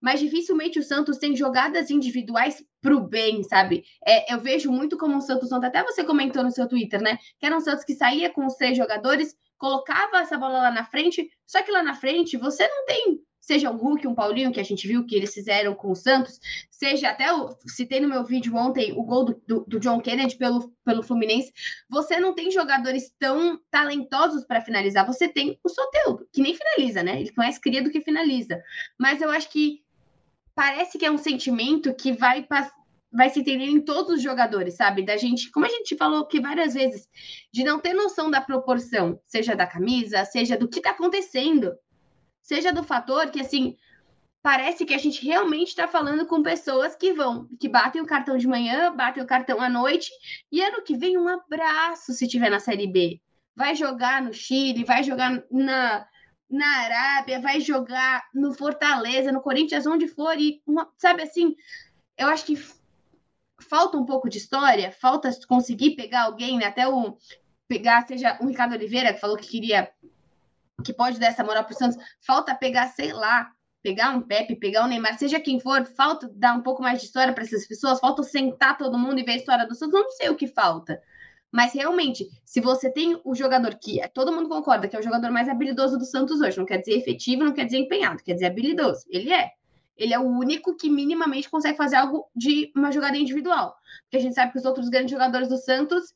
mas 0.00 0.20
dificilmente 0.20 0.78
o 0.78 0.82
Santos 0.82 1.18
tem 1.18 1.34
jogadas 1.34 1.90
individuais 1.90 2.62
pro 2.80 3.00
bem, 3.00 3.42
sabe? 3.42 3.84
É, 4.06 4.32
eu 4.32 4.40
vejo 4.40 4.70
muito 4.70 4.96
como 4.96 5.16
o 5.16 5.20
Santos 5.20 5.50
ontem, 5.52 5.66
até 5.66 5.82
você 5.82 6.04
comentou 6.04 6.42
no 6.42 6.50
seu 6.50 6.68
Twitter, 6.68 7.00
né? 7.00 7.18
Que 7.38 7.46
era 7.46 7.56
um 7.56 7.60
Santos 7.60 7.84
que 7.84 7.94
saía 7.94 8.30
com 8.30 8.46
os 8.46 8.54
três 8.54 8.76
jogadores, 8.76 9.34
colocava 9.58 10.18
essa 10.18 10.38
bola 10.38 10.58
lá 10.58 10.70
na 10.70 10.84
frente, 10.84 11.28
só 11.46 11.62
que 11.62 11.72
lá 11.72 11.82
na 11.82 11.94
frente 11.94 12.36
você 12.36 12.66
não 12.68 12.84
tem, 12.84 13.20
seja 13.46 13.70
um 13.70 13.76
Hulk, 13.76 14.06
um 14.06 14.14
Paulinho, 14.14 14.52
que 14.52 14.58
a 14.58 14.64
gente 14.64 14.88
viu 14.88 15.06
que 15.06 15.14
eles 15.14 15.32
fizeram 15.32 15.72
com 15.74 15.92
o 15.92 15.94
Santos, 15.94 16.40
seja 16.68 17.10
até 17.10 17.32
o. 17.32 17.56
Citei 17.68 18.00
no 18.00 18.08
meu 18.08 18.24
vídeo 18.24 18.54
ontem 18.56 18.92
o 18.92 19.04
gol 19.04 19.24
do, 19.24 19.42
do, 19.46 19.64
do 19.66 19.80
John 19.80 20.00
Kennedy 20.00 20.36
pelo, 20.36 20.72
pelo 20.84 21.02
Fluminense. 21.02 21.52
Você 21.88 22.18
não 22.18 22.34
tem 22.34 22.50
jogadores 22.50 23.12
tão 23.18 23.58
talentosos 23.70 24.44
para 24.44 24.60
finalizar, 24.60 25.06
você 25.06 25.28
tem 25.28 25.58
o 25.64 25.68
Soteudo, 25.68 26.28
que 26.32 26.42
nem 26.42 26.54
finaliza, 26.56 27.02
né? 27.04 27.20
Ele 27.20 27.32
mais 27.36 27.56
cria 27.56 27.82
do 27.82 27.90
que 27.90 28.00
finaliza. 28.00 28.60
Mas 28.98 29.22
eu 29.22 29.30
acho 29.30 29.48
que 29.50 29.85
parece 30.56 30.98
que 30.98 31.04
é 31.04 31.10
um 31.10 31.18
sentimento 31.18 31.94
que 31.94 32.12
vai 32.12 32.44
vai 33.12 33.30
se 33.30 33.40
entender 33.40 33.66
em 33.66 33.80
todos 33.80 34.16
os 34.16 34.22
jogadores, 34.22 34.74
sabe? 34.74 35.04
Da 35.04 35.16
gente, 35.16 35.50
como 35.50 35.64
a 35.64 35.68
gente 35.68 35.96
falou 35.96 36.24
aqui 36.24 36.40
várias 36.40 36.74
vezes, 36.74 37.08
de 37.52 37.62
não 37.62 37.78
ter 37.78 37.94
noção 37.94 38.30
da 38.30 38.40
proporção, 38.40 39.20
seja 39.24 39.54
da 39.54 39.66
camisa, 39.66 40.24
seja 40.24 40.56
do 40.56 40.68
que 40.68 40.80
tá 40.80 40.90
acontecendo, 40.90 41.72
seja 42.42 42.72
do 42.72 42.82
fator 42.82 43.30
que, 43.30 43.40
assim, 43.40 43.76
parece 44.42 44.84
que 44.84 44.92
a 44.92 44.98
gente 44.98 45.24
realmente 45.24 45.68
está 45.68 45.86
falando 45.86 46.26
com 46.26 46.42
pessoas 46.42 46.96
que 46.96 47.12
vão, 47.12 47.48
que 47.58 47.68
batem 47.68 48.02
o 48.02 48.06
cartão 48.06 48.36
de 48.36 48.46
manhã, 48.46 48.94
batem 48.94 49.22
o 49.22 49.26
cartão 49.26 49.60
à 49.60 49.68
noite, 49.68 50.10
e 50.50 50.60
ano 50.60 50.82
que 50.82 50.96
vem 50.96 51.16
um 51.16 51.28
abraço 51.28 52.12
se 52.12 52.26
tiver 52.26 52.50
na 52.50 52.60
Série 52.60 52.86
B. 52.86 53.20
Vai 53.54 53.74
jogar 53.74 54.20
no 54.20 54.34
Chile, 54.34 54.84
vai 54.84 55.02
jogar 55.02 55.42
na, 55.50 56.06
na 56.48 56.66
Arábia, 56.66 57.40
vai 57.40 57.60
jogar 57.60 58.24
no 58.32 58.54
Fortaleza, 58.54 59.32
no 59.32 59.40
Corinthians, 59.40 59.86
onde 59.86 60.06
for, 60.06 60.38
e 60.38 60.62
uma, 60.66 60.88
sabe 60.96 61.22
assim, 61.22 61.56
eu 62.16 62.28
acho 62.28 62.44
que 62.44 62.56
falta 63.58 63.96
um 63.96 64.06
pouco 64.06 64.28
de 64.28 64.38
história, 64.38 64.92
falta 64.92 65.30
conseguir 65.48 65.96
pegar 65.96 66.24
alguém, 66.24 66.58
né? 66.58 66.66
até 66.66 66.86
o 66.88 67.16
pegar, 67.68 68.06
seja 68.06 68.38
o 68.40 68.46
Ricardo 68.46 68.74
Oliveira, 68.74 69.12
que 69.12 69.20
falou 69.20 69.36
que 69.36 69.48
queria, 69.48 69.90
que 70.84 70.92
pode 70.92 71.18
dar 71.18 71.28
essa 71.28 71.42
moral 71.42 71.64
pro 71.64 71.76
Santos, 71.76 71.98
falta 72.20 72.54
pegar, 72.54 72.88
sei 72.88 73.12
lá, 73.12 73.50
pegar 73.82 74.10
um 74.10 74.20
Pepe, 74.20 74.56
pegar 74.56 74.84
um 74.84 74.88
Neymar, 74.88 75.18
seja 75.18 75.40
quem 75.40 75.58
for, 75.58 75.84
falta 75.84 76.28
dar 76.34 76.54
um 76.54 76.62
pouco 76.62 76.82
mais 76.82 77.00
de 77.00 77.06
história 77.06 77.32
para 77.32 77.44
essas 77.44 77.66
pessoas, 77.66 78.00
falta 78.00 78.22
sentar 78.22 78.76
todo 78.76 78.98
mundo 78.98 79.18
e 79.18 79.24
ver 79.24 79.32
a 79.32 79.36
história 79.36 79.66
do 79.66 79.74
Santos, 79.74 80.00
não 80.00 80.10
sei 80.12 80.28
o 80.28 80.36
que 80.36 80.46
falta. 80.46 81.02
Mas 81.52 81.72
realmente, 81.72 82.28
se 82.44 82.60
você 82.60 82.90
tem 82.90 83.20
o 83.24 83.34
jogador 83.34 83.76
que 83.76 84.00
é, 84.00 84.08
todo 84.08 84.32
mundo 84.32 84.48
concorda 84.48 84.88
que 84.88 84.96
é 84.96 84.98
o 84.98 85.02
jogador 85.02 85.30
mais 85.30 85.48
habilidoso 85.48 85.96
do 85.98 86.04
Santos 86.04 86.40
hoje, 86.40 86.58
não 86.58 86.66
quer 86.66 86.78
dizer 86.78 86.98
efetivo, 86.98 87.44
não 87.44 87.52
quer 87.52 87.64
dizer 87.64 87.78
empenhado, 87.78 88.22
quer 88.22 88.34
dizer 88.34 88.46
habilidoso. 88.46 89.04
Ele 89.08 89.32
é. 89.32 89.52
Ele 89.96 90.12
é 90.12 90.18
o 90.18 90.24
único 90.24 90.76
que 90.76 90.90
minimamente 90.90 91.48
consegue 91.48 91.78
fazer 91.78 91.96
algo 91.96 92.26
de 92.34 92.70
uma 92.76 92.92
jogada 92.92 93.16
individual. 93.16 93.74
Porque 94.02 94.18
a 94.18 94.20
gente 94.20 94.34
sabe 94.34 94.52
que 94.52 94.58
os 94.58 94.64
outros 94.64 94.88
grandes 94.88 95.10
jogadores 95.10 95.48
do 95.48 95.56
Santos 95.56 96.14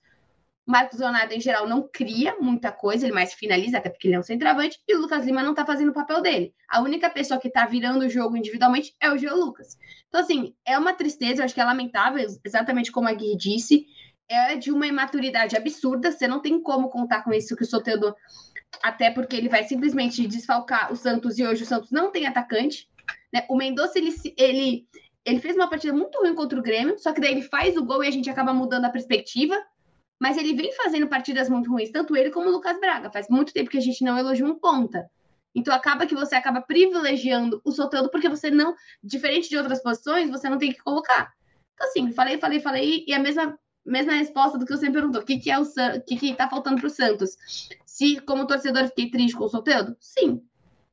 Marcos 0.71 1.01
Leonardo, 1.01 1.35
em 1.35 1.41
geral, 1.41 1.67
não 1.67 1.83
cria 1.83 2.37
muita 2.41 2.71
coisa, 2.71 3.05
ele 3.05 3.13
mais 3.13 3.35
finaliza, 3.35 3.79
até 3.79 3.91
porque 3.91 4.07
ele 4.07 4.15
é 4.15 4.21
um 4.21 4.23
centroavante, 4.23 4.79
e 4.87 4.95
o 4.95 5.01
Lucas 5.01 5.27
Lima 5.27 5.43
não 5.43 5.53
tá 5.53 5.67
fazendo 5.67 5.89
o 5.89 5.95
papel 5.95 6.23
dele. 6.23 6.55
A 6.69 6.81
única 6.81 7.11
pessoa 7.11 7.41
que 7.41 7.51
tá 7.51 7.67
virando 7.67 8.05
o 8.05 8.09
jogo 8.09 8.37
individualmente 8.37 8.95
é 9.01 9.11
o 9.11 9.19
Geo 9.19 9.35
Lucas. 9.35 9.77
Então, 10.09 10.21
assim, 10.21 10.55
é 10.65 10.79
uma 10.79 10.93
tristeza, 10.93 11.41
eu 11.41 11.45
acho 11.45 11.55
que 11.55 11.61
é 11.61 11.65
lamentável, 11.65 12.25
exatamente 12.45 12.93
como 12.93 13.09
a 13.09 13.13
Gui 13.13 13.37
disse, 13.37 13.85
é 14.31 14.55
de 14.55 14.71
uma 14.71 14.87
imaturidade 14.87 15.57
absurda, 15.57 16.13
você 16.13 16.29
não 16.29 16.41
tem 16.41 16.63
como 16.63 16.89
contar 16.89 17.25
com 17.25 17.33
isso 17.33 17.57
que 17.57 17.65
o 17.65 17.67
Soteldo, 17.67 18.15
até 18.81 19.11
porque 19.11 19.35
ele 19.35 19.49
vai 19.49 19.65
simplesmente 19.65 20.27
desfalcar 20.27 20.93
o 20.93 20.97
Santos, 20.97 21.37
e 21.39 21.45
hoje 21.45 21.65
o 21.65 21.67
Santos 21.67 21.91
não 21.91 22.13
tem 22.13 22.27
atacante, 22.27 22.89
né? 23.33 23.45
O 23.49 23.57
Mendonça, 23.57 23.99
ele, 23.99 24.15
ele, 24.37 24.87
ele 25.25 25.41
fez 25.41 25.57
uma 25.57 25.69
partida 25.69 25.93
muito 25.93 26.19
ruim 26.19 26.35
contra 26.35 26.59
o 26.59 26.63
Grêmio, 26.63 26.97
só 26.99 27.13
que 27.13 27.21
daí 27.21 27.33
ele 27.33 27.43
faz 27.43 27.77
o 27.77 27.85
gol 27.85 28.05
e 28.05 28.09
a 28.09 28.13
gente 28.13 28.31
acaba 28.31 28.55
mudando 28.55 28.85
a 28.85 28.91
perspectiva, 28.91 29.57
mas 30.21 30.37
ele 30.37 30.55
vem 30.55 30.73
fazendo 30.75 31.09
partidas 31.09 31.49
muito 31.49 31.69
ruins, 31.69 31.91
tanto 31.91 32.17
ele 32.17 32.31
como 32.31 32.49
o 32.49 32.53
Lucas 32.53 32.79
Braga. 32.79 33.11
Faz 33.11 33.27
muito 33.29 33.53
tempo 33.53 33.71
que 33.71 33.79
a 33.79 33.83
gente 33.83 34.05
não 34.05 34.19
elogia 34.19 34.47
um 34.47 34.55
ponta. 34.55 35.11
Então 35.55 35.75
acaba 35.75 36.07
que 36.07 36.15
você 36.15 36.37
acaba 36.37 36.61
privilegiando 36.61 37.61
o 37.65 37.73
Soteldo 37.73 38.11
porque 38.11 38.29
você 38.29 38.51
não, 38.51 38.77
diferente 39.03 39.49
de 39.49 39.57
outras 39.57 39.83
posições, 39.83 40.31
você 40.31 40.49
não 40.49 40.59
tem 40.59 40.73
que 40.73 40.79
colocar. 40.79 41.33
Então 41.75 41.89
assim, 41.89 42.13
falei, 42.13 42.39
falei, 42.39 42.61
falei 42.61 43.05
e 43.09 43.15
a 43.15 43.19
mesma 43.19 43.59
mesma 43.85 44.15
resposta 44.15 44.59
do 44.59 44.67
que 44.67 44.77
você 44.77 44.91
perguntou, 44.91 45.23
o 45.23 45.25
que 45.25 45.39
que 45.39 45.51
é 45.51 45.59
o 45.59 45.63
o 45.63 46.03
que 46.07 46.17
que 46.17 46.35
tá 46.35 46.49
faltando 46.49 46.81
pro 46.81 46.91
Santos? 46.91 47.37
Se 47.87 48.21
como 48.21 48.47
torcedor 48.47 48.87
fiquei 48.89 49.11
triste 49.11 49.37
com 49.37 49.45
o 49.45 49.49
Soteldo? 49.49 49.97
Sim. 50.01 50.43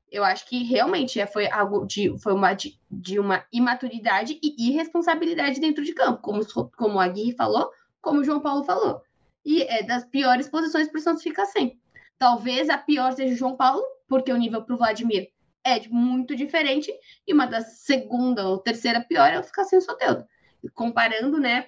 Eu 0.10 0.23
acho 0.23 0.47
que 0.47 0.63
realmente 0.63 1.19
é, 1.19 1.28
foi 1.28 1.52
algo 1.52 1.86
de 1.86 2.17
foi 2.19 2.34
uma 2.34 2.54
de, 2.54 2.80
de 2.89 3.19
uma 3.19 3.43
imaturidade 3.52 4.39
e 4.41 4.69
irresponsabilidade 4.69 5.60
dentro 5.60 5.84
de 5.84 5.93
campo, 5.93 6.21
como 6.21 6.45
como 6.78 7.00
a 7.00 7.08
Gui 7.08 7.36
falou, 7.36 7.69
como 8.02 8.21
o 8.21 8.23
João 8.23 8.39
Paulo 8.39 8.63
falou 8.63 9.02
e 9.47 9.63
é 9.63 9.82
das 9.82 10.04
piores 10.04 10.50
posições 10.50 10.89
para 10.89 11.00
o 11.00 11.02
Santos 11.02 11.23
ficar 11.23 11.45
sem. 11.45 11.80
Talvez 12.19 12.69
a 12.69 12.78
pior 12.78 13.13
seja 13.13 13.34
o 13.34 13.38
João 13.38 13.56
Paulo, 13.56 13.82
porque 14.06 14.30
o 14.30 14.36
nível 14.36 14.62
para 14.62 14.76
o 14.76 14.78
Vladimir 14.78 15.30
é 15.63 15.88
muito 15.88 16.36
diferente, 16.36 16.93
e 17.26 17.34
uma 17.34 17.45
das 17.45 17.80
segunda 17.80 18.45
ou 18.45 18.58
terceira 18.58 19.00
pior 19.00 19.32
é 19.32 19.41
ficar 19.41 19.63
sem 19.63 19.80
o 19.80 19.82
Soteldo. 19.82 20.26
Comparando, 20.73 21.39
né, 21.39 21.67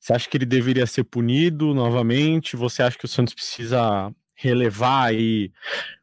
Você 0.00 0.12
acha 0.12 0.28
que 0.28 0.36
ele 0.36 0.46
deveria 0.46 0.86
ser 0.86 1.04
punido 1.04 1.74
novamente? 1.74 2.56
Você 2.56 2.82
acha 2.82 2.98
que 2.98 3.04
o 3.04 3.08
Santos 3.08 3.34
precisa 3.34 4.12
relevar 4.34 5.14
e, 5.14 5.52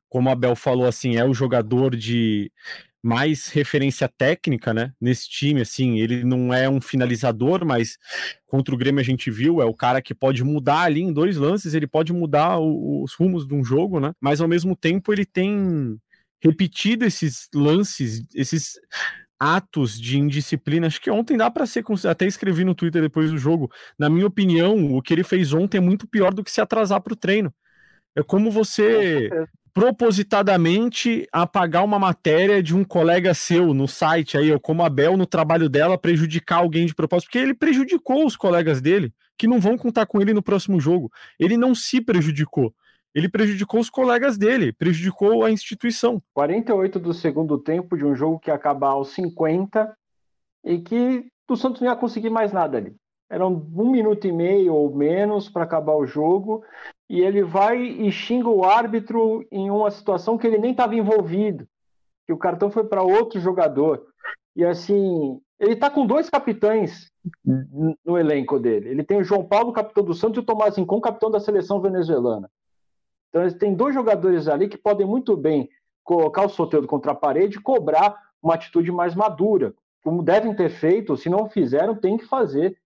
como 0.10 0.30
a 0.30 0.36
Bel 0.36 0.56
falou, 0.56 0.86
assim, 0.86 1.15
é 1.15 1.26
o 1.26 1.34
jogador 1.34 1.95
de 1.95 2.52
mais 3.04 3.49
referência 3.49 4.08
técnica, 4.08 4.73
né? 4.73 4.93
Nesse 4.99 5.30
time, 5.30 5.60
assim, 5.60 5.99
ele 5.99 6.23
não 6.23 6.54
é 6.54 6.69
um 6.69 6.80
finalizador, 6.80 7.65
mas 7.65 7.97
contra 8.45 8.73
o 8.73 8.78
Grêmio 8.78 9.02
a 9.02 9.04
gente 9.04 9.30
viu, 9.30 9.62
é 9.62 9.65
o 9.65 9.73
cara 9.73 10.02
que 10.02 10.15
pode 10.15 10.41
mudar 10.41 10.84
ali 10.84 11.02
em 11.02 11.12
dois 11.12 11.36
lances, 11.36 11.73
ele 11.73 11.86
pode 11.86 12.13
mudar 12.13 12.60
o, 12.60 13.04
os 13.04 13.13
rumos 13.13 13.45
de 13.45 13.54
um 13.54 13.63
jogo, 13.63 13.99
né? 13.99 14.13
Mas 14.21 14.39
ao 14.39 14.47
mesmo 14.47 14.73
tempo 14.73 15.12
ele 15.12 15.26
tem 15.26 15.99
repetido 16.41 17.04
esses 17.04 17.49
lances, 17.54 18.23
esses 18.34 18.80
atos 19.39 19.99
de 19.99 20.17
indisciplina. 20.17 20.87
Acho 20.87 21.01
que 21.01 21.11
ontem 21.11 21.37
dá 21.37 21.49
para 21.51 21.65
ser, 21.65 21.83
até 22.09 22.25
escrevi 22.25 22.63
no 22.63 22.75
Twitter 22.75 23.01
depois 23.01 23.31
do 23.31 23.37
jogo. 23.37 23.71
Na 23.97 24.09
minha 24.09 24.27
opinião, 24.27 24.95
o 24.95 25.01
que 25.01 25.13
ele 25.13 25.23
fez 25.23 25.53
ontem 25.53 25.77
é 25.77 25.81
muito 25.81 26.07
pior 26.07 26.33
do 26.33 26.43
que 26.43 26.51
se 26.51 26.61
atrasar 26.61 27.01
para 27.01 27.13
o 27.13 27.17
treino. 27.17 27.53
É 28.15 28.21
como 28.21 28.51
você 28.51 29.29
propositadamente 29.73 31.27
apagar 31.31 31.83
uma 31.83 31.97
matéria 31.97 32.61
de 32.61 32.75
um 32.75 32.83
colega 32.83 33.33
seu 33.33 33.73
no 33.73 33.87
site 33.87 34.37
aí, 34.37 34.51
ou 34.51 34.59
como 34.59 34.83
a 34.83 34.89
Bel 34.89 35.17
no 35.17 35.25
trabalho 35.25 35.67
dela 35.67 35.97
prejudicar 35.97 36.57
alguém 36.57 36.85
de 36.85 36.93
propósito, 36.93 37.27
porque 37.27 37.39
ele 37.39 37.55
prejudicou 37.55 38.23
os 38.23 38.37
colegas 38.37 38.79
dele, 38.79 39.11
que 39.35 39.47
não 39.47 39.59
vão 39.59 39.75
contar 39.75 40.05
com 40.05 40.21
ele 40.21 40.31
no 40.31 40.43
próximo 40.43 40.79
jogo. 40.79 41.11
Ele 41.39 41.57
não 41.57 41.73
se 41.73 41.99
prejudicou. 41.99 42.73
Ele 43.13 43.30
prejudicou 43.30 43.80
os 43.80 43.89
colegas 43.89 44.38
dele, 44.38 44.73
prejudicou 44.73 45.43
a 45.43 45.52
instituição. 45.52 46.21
48 46.34 46.99
do 46.99 47.13
segundo 47.13 47.58
tempo 47.60 47.95
de 47.95 48.04
um 48.04 48.15
jogo 48.15 48.39
que 48.39 48.49
ia 48.49 48.56
acabar 48.56 48.89
aos 48.89 49.10
50 49.10 49.95
e 50.63 50.80
que 50.80 51.28
o 51.49 51.56
Santos 51.56 51.82
não 51.82 51.89
ia 51.89 51.95
conseguir 51.95 52.30
mais 52.30 52.52
nada 52.52 52.78
ali. 52.78 52.95
Era 53.30 53.47
um 53.47 53.91
minuto 53.91 54.28
e 54.28 54.32
meio 54.32 54.73
ou 54.73 54.93
menos 54.95 55.49
para 55.49 55.63
acabar 55.63 55.95
o 55.95 56.06
jogo 56.06 56.63
e 57.10 57.21
ele 57.21 57.43
vai 57.43 57.82
e 57.82 58.12
xinga 58.12 58.49
o 58.49 58.63
árbitro 58.63 59.45
em 59.52 59.69
uma 59.69 59.91
situação 59.91 60.38
que 60.38 60.47
ele 60.47 60.58
nem 60.58 60.71
estava 60.71 60.95
envolvido, 60.95 61.67
que 62.26 62.34
o 62.34 62.38
cartão 62.38 62.71
foi 62.71 62.84
para 62.84 63.04
outro 63.04 63.39
jogador. 63.39 64.06
E 64.56 64.63
assim, 64.63 65.39
ele 65.60 65.73
está 65.73 65.89
com 65.89 66.06
dois 66.06 66.30
capitães 66.30 67.12
no 67.43 68.17
elenco 68.17 68.60
dele. 68.60 68.89
Ele 68.89 69.04
tem 69.04 69.17
o 69.17 69.23
João 69.23 69.45
Paulo, 69.45 69.73
capitão 69.73 70.04
do 70.04 70.13
Santos, 70.13 70.38
e 70.38 70.39
o 70.39 70.45
Tomás 70.45 70.78
Incon, 70.78 71.02
capitão 71.02 71.32
da 71.32 71.39
seleção 71.39 71.82
venezuelana. 71.82 72.49
Então, 73.33 73.49
tem 73.57 73.73
dois 73.73 73.95
jogadores 73.95 74.47
ali 74.47 74.67
que 74.67 74.77
podem 74.77 75.07
muito 75.07 75.35
bem 75.35 75.69
colocar 76.03 76.45
o 76.45 76.49
Soteldo 76.49 76.87
contra 76.87 77.13
a 77.13 77.15
parede 77.15 77.57
e 77.57 77.61
cobrar 77.61 78.15
uma 78.41 78.53
atitude 78.53 78.91
mais 78.91 79.15
madura, 79.15 79.73
como 80.03 80.21
devem 80.21 80.53
ter 80.53 80.69
feito, 80.69 81.15
se 81.15 81.29
não 81.29 81.49
fizeram, 81.49 81.95
tem 81.95 82.17
que 82.17 82.25
fazer 82.25 82.77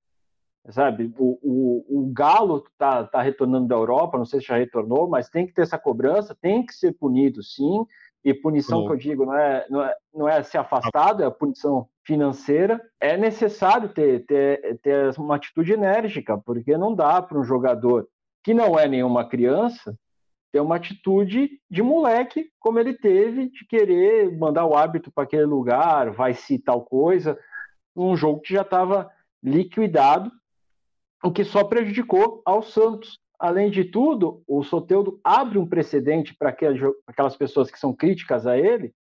sabe? 0.70 1.14
O, 1.18 1.40
o, 1.42 1.86
o 2.02 2.12
Galo 2.14 2.64
está 2.72 3.04
tá 3.06 3.22
retornando 3.22 3.68
da 3.68 3.76
Europa, 3.76 4.18
não 4.18 4.26
sei 4.26 4.40
se 4.40 4.48
já 4.48 4.58
retornou, 4.58 5.08
mas 5.08 5.30
tem 5.30 5.48
que 5.48 5.54
ter 5.54 5.62
essa 5.62 5.78
cobrança, 5.78 6.36
tem 6.40 6.66
que 6.66 6.74
ser 6.74 6.94
punido, 6.94 7.42
sim. 7.44 7.86
E 8.24 8.34
punição 8.34 8.86
que 8.86 8.92
eu 8.92 8.98
digo 8.98 9.26
não 9.26 9.34
é, 9.34 9.66
não 9.70 9.82
é, 9.82 9.96
não 10.14 10.28
é 10.28 10.44
ser 10.44 10.58
afastado, 10.58 11.24
é 11.24 11.26
a 11.26 11.32
punição 11.32 11.88
financeira. 12.04 12.82
É 13.00 13.16
necessário 13.16 13.88
ter, 13.90 14.26
ter, 14.26 14.80
ter 14.82 15.18
uma 15.18 15.38
atitude 15.38 15.72
enérgica, 15.72 16.38
porque 16.38 16.78
não 16.78 16.94
dá 16.94 17.22
para 17.22 17.40
um 17.40 17.44
jogador 17.44 18.08
que 18.44 18.54
não 18.54 18.78
é 18.78 18.88
nenhuma 18.88 19.28
criança 19.28 19.98
ter 20.52 20.60
uma 20.60 20.76
atitude 20.76 21.60
de 21.70 21.82
moleque, 21.82 22.50
como 22.60 22.80
ele 22.80 22.94
teve, 22.94 23.50
de 23.50 23.66
querer 23.66 24.36
mandar 24.38 24.66
o 24.66 24.76
árbitro 24.76 25.12
para 25.12 25.24
aquele 25.24 25.46
lugar, 25.46 26.12
vai 26.12 26.34
se 26.34 26.58
tal 26.58 26.82
coisa, 26.82 27.38
um 27.96 28.16
jogo 28.16 28.42
que 28.42 28.54
já 28.54 28.62
estava 28.62 29.10
liquidado 29.44 30.32
o 31.24 31.32
que 31.32 31.44
só 31.44 31.64
prejudicou 31.64 32.42
ao 32.46 32.62
Santos. 32.62 33.20
Além 33.40 33.70
de 33.70 33.84
tudo, 33.84 34.44
o 34.48 34.64
Soteudo 34.64 35.20
abre 35.24 35.58
um 35.58 35.68
precedente 35.68 36.36
para 36.36 36.50
aquelas 36.50 37.36
pessoas 37.36 37.70
que 37.70 37.80
são 37.80 37.94
críticas 37.94 38.48
a 38.48 38.58
ele 38.58 38.94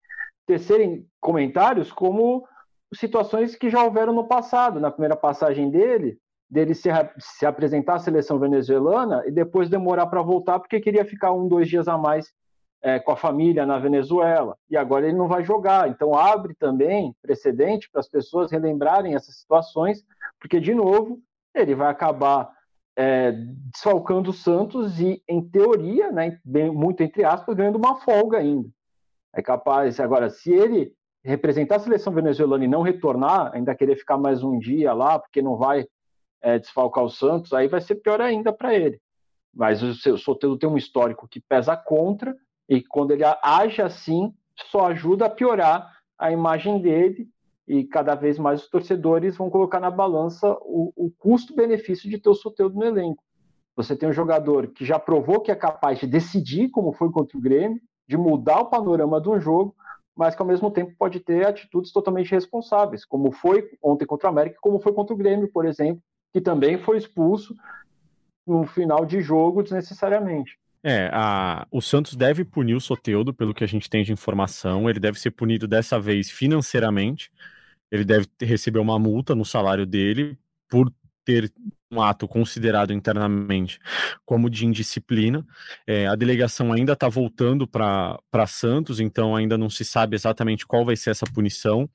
tecerem 0.45 1.05
comentários 1.19 1.91
como 1.91 2.47
situações 2.93 3.55
que 3.55 3.69
já 3.69 3.83
houveram 3.83 4.13
no 4.13 4.27
passado. 4.27 4.79
Na 4.79 4.91
primeira 4.91 5.15
passagem 5.15 5.69
dele, 5.69 6.17
dele 6.49 6.73
se, 6.73 6.89
se 7.19 7.45
apresentar 7.45 7.95
à 7.95 7.99
seleção 7.99 8.39
venezuelana 8.39 9.23
e 9.25 9.31
depois 9.31 9.69
demorar 9.69 10.07
para 10.07 10.21
voltar 10.21 10.60
porque 10.60 10.79
queria 10.79 11.05
ficar 11.05 11.31
um, 11.31 11.47
dois 11.47 11.67
dias 11.67 11.88
a 11.88 11.97
mais 11.97 12.33
é, 12.81 12.99
com 12.99 13.12
a 13.12 13.17
família 13.17 13.65
na 13.65 13.79
Venezuela. 13.79 14.57
E 14.69 14.77
agora 14.77 15.07
ele 15.07 15.17
não 15.17 15.27
vai 15.27 15.43
jogar. 15.43 15.89
Então 15.89 16.15
abre 16.15 16.53
também 16.55 17.13
precedente 17.21 17.89
para 17.91 17.99
as 17.99 18.07
pessoas 18.07 18.51
relembrarem 18.51 19.15
essas 19.15 19.36
situações, 19.39 20.03
porque, 20.39 20.60
de 20.60 20.73
novo, 20.73 21.19
ele 21.53 21.75
vai 21.75 21.89
acabar 21.89 22.49
é, 22.95 23.31
desfalcando 23.71 24.29
o 24.29 24.33
Santos 24.33 24.99
e, 24.99 25.21
em 25.27 25.41
teoria, 25.41 26.12
né, 26.12 26.39
bem, 26.43 26.71
muito 26.71 27.03
entre 27.03 27.23
aspas, 27.23 27.55
ganhando 27.55 27.77
uma 27.77 27.95
folga 27.97 28.38
ainda. 28.38 28.69
É 29.36 29.41
capaz, 29.41 29.99
agora, 29.99 30.29
se 30.29 30.51
ele 30.51 30.93
representar 31.23 31.75
a 31.75 31.79
seleção 31.79 32.13
venezuelana 32.13 32.63
e 32.63 32.67
não 32.67 32.81
retornar, 32.81 33.51
ainda 33.53 33.75
querer 33.75 33.97
ficar 33.97 34.17
mais 34.17 34.43
um 34.43 34.57
dia 34.57 34.93
lá, 34.93 35.19
porque 35.19 35.41
não 35.41 35.57
vai 35.57 35.86
é, 36.41 36.60
desfalcar 36.60 37.04
o 37.04 37.10
Santos, 37.10 37.54
aí 37.54 37.67
vai 37.67 37.82
ser 37.82 37.95
pior 37.95 38.21
ainda 38.21 38.52
para 38.54 38.73
ele. 38.73 39.00
Mas 39.54 39.82
o, 39.82 40.17
Soteldo 40.17 40.58
tem 40.58 40.69
um 40.69 40.78
histórico 40.78 41.28
que 41.28 41.39
pesa 41.39 41.76
contra, 41.76 42.36
e 42.69 42.82
quando 42.82 43.12
ele 43.12 43.23
age 43.41 43.82
assim, 43.82 44.34
só 44.69 44.88
ajuda 44.88 45.26
a 45.26 45.30
piorar 45.30 45.91
a 46.17 46.32
imagem 46.32 46.82
dele 46.82 47.28
e 47.67 47.84
cada 47.84 48.15
vez 48.15 48.39
mais 48.39 48.63
os 48.63 48.69
torcedores 48.69 49.36
vão 49.36 49.50
colocar 49.50 49.80
na 49.80 49.91
balança 49.91 50.58
o, 50.62 50.93
o 50.95 51.12
custo-benefício 51.17 52.10
de 52.10 52.17
ter 52.17 52.30
o 52.30 52.36
Soteldo 52.36 52.76
no 52.76 52.86
elenco. 52.86 53.23
Você 53.76 53.95
tem 53.95 54.08
um 54.08 54.13
jogador 54.13 54.67
que 54.67 54.86
já 54.86 54.97
provou 54.97 55.41
que 55.41 55.52
é 55.52 55.56
capaz 55.56 56.00
de 56.00 56.08
decidir, 56.08 56.69
como 56.69 56.93
foi 56.93 57.12
contra 57.12 57.38
o 57.38 57.41
Grêmio, 57.41 57.80
de 58.08 58.17
mudar 58.17 58.62
o 58.62 58.69
panorama 58.69 59.19
de 59.19 59.30
um 59.30 59.39
jogo, 59.39 59.76
mas 60.15 60.34
que 60.34 60.41
ao 60.41 60.47
mesmo 60.47 60.71
tempo 60.71 60.95
pode 60.97 61.19
ter 61.19 61.45
atitudes 61.45 61.91
totalmente 61.91 62.32
responsáveis, 62.32 63.06
como 63.06 63.32
foi 63.32 63.69
ontem 63.84 64.06
contra 64.06 64.28
o 64.28 64.32
América, 64.32 64.58
como 64.62 64.80
foi 64.80 64.93
contra 64.93 65.13
o 65.13 65.17
Grêmio, 65.17 65.52
por 65.52 65.65
exemplo, 65.65 66.02
que 66.34 66.42
também 66.42 66.78
foi 66.78 66.98
expulso 66.98 67.56
no 68.46 68.66
final 68.66 69.06
de 69.06 69.22
jogo 69.22 69.62
desnecessariamente. 69.62 70.58
É, 70.84 71.10
a, 71.12 71.68
o 71.72 71.82
Santos 71.82 72.16
deve 72.16 72.46
punir 72.46 72.76
o 72.76 72.80
Soteudo, 72.80 73.34
pelo 73.34 73.54
que 73.54 73.63
a 73.63 73.68
gente 73.68 73.90
tem 73.90 74.04
de 74.04 74.13
informação. 74.13 74.90
Ele 74.90 75.00
deve 75.00 75.20
ser 75.20 75.32
punido 75.32 75.68
dessa 75.68 76.00
vez 76.00 76.30
financeiramente. 76.30 77.32
Ele 77.92 78.06
deve 78.06 78.28
receber 78.42 78.80
uma 78.80 78.98
multa 78.98 79.36
no 79.36 79.44
salário 79.44 79.86
dele 79.86 80.38
por 80.70 80.92
ter 81.26 81.52
um 81.91 82.02
ato 82.02 82.28
considerado 82.28 82.91
internamente 82.91 83.80
como 84.26 84.50
de 84.50 84.65
indisciplina. 84.65 85.45
É, 85.86 86.08
a 86.08 86.15
delegação 86.15 86.73
ainda 86.73 86.93
está 86.93 87.08
voltando 87.08 87.65
para 87.65 88.19
Santos, 88.47 89.00
então 89.00 89.36
ainda 89.36 89.58
não 89.58 89.69
se 89.69 89.86
sabe 89.86 90.15
exatamente 90.15 90.65
qual 90.65 90.86
vai 90.86 90.95
ser 90.95 91.12
essa 91.12 91.26
punição, 91.26 91.89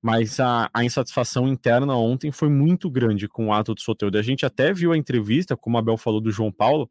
mas 0.00 0.38
a, 0.38 0.70
a 0.72 0.84
insatisfação 0.84 1.48
interna 1.48 1.94
ontem 1.96 2.30
foi 2.30 2.48
muito 2.48 2.88
grande 2.90 3.28
com 3.28 3.48
o 3.48 3.52
ato 3.52 3.74
do 3.74 3.80
Soteldo. 3.80 4.18
A 4.18 4.22
gente 4.22 4.46
até 4.46 4.72
viu 4.72 4.92
a 4.92 4.96
entrevista, 4.96 5.56
como 5.56 5.78
a 5.78 5.82
Bel 5.82 5.96
falou 5.96 6.20
do 6.20 6.30
João 6.30 6.52
Paulo, 6.52 6.88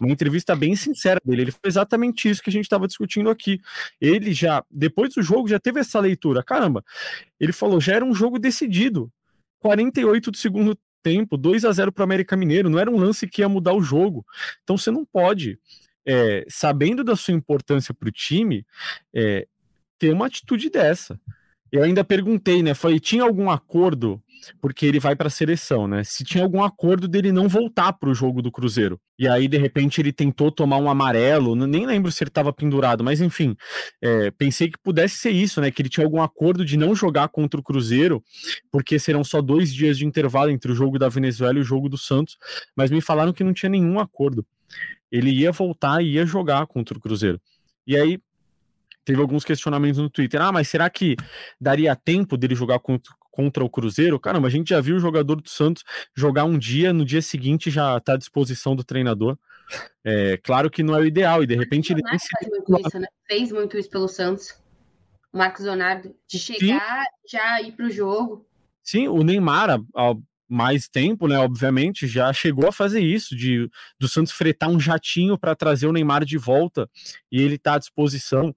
uma 0.00 0.12
entrevista 0.12 0.54
bem 0.54 0.76
sincera 0.76 1.20
dele. 1.24 1.42
Ele 1.42 1.52
foi 1.52 1.68
exatamente 1.68 2.28
isso 2.28 2.42
que 2.42 2.50
a 2.50 2.52
gente 2.52 2.64
estava 2.64 2.86
discutindo 2.86 3.30
aqui. 3.30 3.60
Ele 4.00 4.32
já, 4.32 4.64
depois 4.70 5.14
do 5.14 5.22
jogo, 5.22 5.48
já 5.48 5.58
teve 5.58 5.80
essa 5.80 5.98
leitura. 6.00 6.42
Caramba, 6.42 6.84
ele 7.40 7.52
falou, 7.52 7.80
já 7.80 7.94
era 7.94 8.04
um 8.04 8.14
jogo 8.14 8.38
decidido. 8.38 9.10
48 9.60 10.32
do 10.32 10.36
segundo 10.36 10.76
tempo, 11.02 11.36
2 11.36 11.64
a 11.64 11.72
0 11.72 11.92
para 11.92 12.02
o 12.02 12.04
América 12.04 12.36
Mineiro, 12.36 12.70
não 12.70 12.78
era 12.78 12.90
um 12.90 12.96
lance 12.96 13.26
que 13.26 13.42
ia 13.42 13.48
mudar 13.48 13.74
o 13.74 13.82
jogo. 13.82 14.24
Então 14.62 14.76
você 14.76 14.90
não 14.90 15.04
pode, 15.04 15.58
é, 16.06 16.44
sabendo 16.48 17.02
da 17.02 17.16
sua 17.16 17.34
importância 17.34 17.92
para 17.92 18.08
o 18.08 18.12
time, 18.12 18.66
é, 19.14 19.46
ter 19.98 20.12
uma 20.12 20.26
atitude 20.26 20.70
dessa. 20.70 21.20
Eu 21.72 21.82
ainda 21.82 22.04
perguntei, 22.04 22.62
né? 22.62 22.74
Falei, 22.74 23.00
tinha 23.00 23.22
algum 23.22 23.48
acordo 23.48 24.22
porque 24.60 24.84
ele 24.84 25.00
vai 25.00 25.16
para 25.16 25.28
a 25.28 25.30
seleção, 25.30 25.88
né? 25.88 26.02
Se 26.04 26.22
tinha 26.22 26.44
algum 26.44 26.62
acordo 26.62 27.08
dele 27.08 27.32
não 27.32 27.48
voltar 27.48 27.94
para 27.94 28.10
o 28.10 28.14
jogo 28.14 28.42
do 28.42 28.52
Cruzeiro. 28.52 29.00
E 29.18 29.26
aí, 29.26 29.48
de 29.48 29.56
repente, 29.56 30.00
ele 30.00 30.12
tentou 30.12 30.50
tomar 30.50 30.76
um 30.76 30.90
amarelo, 30.90 31.54
nem 31.54 31.86
lembro 31.86 32.10
se 32.10 32.22
ele 32.22 32.28
estava 32.28 32.52
pendurado, 32.52 33.02
mas 33.02 33.22
enfim, 33.22 33.56
é, 34.02 34.30
pensei 34.32 34.68
que 34.68 34.78
pudesse 34.82 35.16
ser 35.16 35.30
isso, 35.30 35.62
né? 35.62 35.70
Que 35.70 35.80
ele 35.80 35.88
tinha 35.88 36.04
algum 36.04 36.20
acordo 36.20 36.62
de 36.64 36.76
não 36.76 36.94
jogar 36.94 37.28
contra 37.28 37.58
o 37.58 37.62
Cruzeiro, 37.62 38.22
porque 38.70 38.98
serão 38.98 39.24
só 39.24 39.40
dois 39.40 39.72
dias 39.72 39.96
de 39.96 40.04
intervalo 40.04 40.50
entre 40.50 40.72
o 40.72 40.74
jogo 40.74 40.98
da 40.98 41.08
Venezuela 41.08 41.58
e 41.58 41.62
o 41.62 41.64
jogo 41.64 41.88
do 41.88 41.96
Santos, 41.96 42.36
mas 42.76 42.90
me 42.90 43.00
falaram 43.00 43.32
que 43.32 43.44
não 43.44 43.54
tinha 43.54 43.70
nenhum 43.70 43.98
acordo. 43.98 44.44
Ele 45.10 45.30
ia 45.30 45.52
voltar 45.52 46.02
e 46.02 46.14
ia 46.14 46.26
jogar 46.26 46.66
contra 46.66 46.98
o 46.98 47.00
Cruzeiro. 47.00 47.40
E 47.86 47.96
aí, 47.96 48.18
teve 49.04 49.20
alguns 49.20 49.44
questionamentos 49.44 49.98
no 49.98 50.10
Twitter. 50.10 50.40
Ah, 50.40 50.52
mas 50.52 50.68
será 50.68 50.88
que 50.88 51.16
daria 51.60 51.94
tempo 51.96 52.36
dele 52.36 52.54
jogar 52.54 52.78
contra, 52.78 53.12
contra 53.30 53.64
o 53.64 53.70
Cruzeiro? 53.70 54.18
Caramba, 54.18 54.48
a 54.48 54.50
gente 54.50 54.70
já 54.70 54.80
viu 54.80 54.96
o 54.96 55.00
jogador 55.00 55.40
do 55.40 55.48
Santos 55.48 55.82
jogar 56.14 56.44
um 56.44 56.58
dia, 56.58 56.92
no 56.92 57.04
dia 57.04 57.22
seguinte 57.22 57.70
já 57.70 57.96
está 57.96 58.14
à 58.14 58.16
disposição 58.16 58.76
do 58.76 58.84
treinador. 58.84 59.38
É, 60.04 60.36
claro 60.38 60.70
que 60.70 60.82
não 60.82 60.94
é 60.94 61.00
o 61.00 61.06
ideal, 61.06 61.42
e 61.42 61.46
de 61.46 61.54
repente 61.54 61.92
ele. 61.92 62.02
Faz 62.02 62.22
muito 62.48 62.86
isso, 62.86 62.98
né? 62.98 63.06
Fez 63.26 63.52
muito 63.52 63.78
isso 63.78 63.88
pelo 63.90 64.08
Santos. 64.08 64.54
O 65.32 65.38
Marcos 65.38 65.64
Leonardo, 65.64 66.14
de 66.28 66.38
chegar, 66.38 67.04
Sim. 67.04 67.36
já 67.38 67.62
ir 67.62 67.72
para 67.72 67.86
o 67.86 67.90
jogo. 67.90 68.46
Sim, 68.82 69.08
o 69.08 69.22
Neymar, 69.22 69.80
mais 70.52 70.88
tempo, 70.88 71.26
né? 71.26 71.38
Obviamente, 71.38 72.06
já 72.06 72.32
chegou 72.32 72.68
a 72.68 72.72
fazer 72.72 73.00
isso, 73.00 73.34
de 73.34 73.68
do 73.98 74.08
Santos 74.08 74.32
fretar 74.32 74.68
um 74.68 74.78
jatinho 74.78 75.38
para 75.38 75.56
trazer 75.56 75.86
o 75.86 75.92
Neymar 75.92 76.24
de 76.24 76.36
volta 76.36 76.88
e 77.30 77.40
ele 77.40 77.58
tá 77.58 77.74
à 77.74 77.78
disposição. 77.78 78.54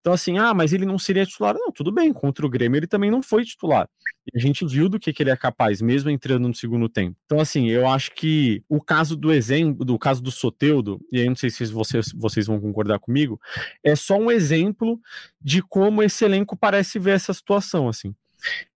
Então, 0.00 0.12
assim, 0.12 0.38
ah, 0.38 0.54
mas 0.54 0.72
ele 0.72 0.86
não 0.86 0.98
seria 0.98 1.26
titular. 1.26 1.54
Não, 1.54 1.72
tudo 1.72 1.92
bem, 1.92 2.12
contra 2.12 2.46
o 2.46 2.48
Grêmio 2.48 2.78
ele 2.78 2.86
também 2.86 3.10
não 3.10 3.22
foi 3.22 3.44
titular. 3.44 3.88
E 4.32 4.38
a 4.38 4.40
gente 4.40 4.64
viu 4.64 4.88
do 4.88 5.00
que, 5.00 5.12
que 5.12 5.22
ele 5.22 5.30
é 5.30 5.36
capaz, 5.36 5.82
mesmo 5.82 6.10
entrando 6.10 6.46
no 6.46 6.54
segundo 6.54 6.88
tempo. 6.88 7.16
Então, 7.24 7.40
assim, 7.40 7.68
eu 7.68 7.88
acho 7.88 8.12
que 8.14 8.62
o 8.68 8.80
caso 8.80 9.16
do 9.16 9.32
exemplo, 9.32 9.84
do 9.84 9.98
caso 9.98 10.22
do 10.22 10.30
Soteudo, 10.30 11.00
e 11.10 11.20
aí 11.20 11.28
não 11.28 11.34
sei 11.34 11.50
se 11.50 11.64
vocês, 11.66 12.12
vocês 12.14 12.46
vão 12.46 12.60
concordar 12.60 12.98
comigo, 13.00 13.40
é 13.82 13.96
só 13.96 14.16
um 14.16 14.30
exemplo 14.30 15.00
de 15.40 15.60
como 15.62 16.02
esse 16.02 16.24
elenco 16.24 16.56
parece 16.56 16.98
ver 16.98 17.12
essa 17.12 17.34
situação, 17.34 17.88
assim. 17.88 18.14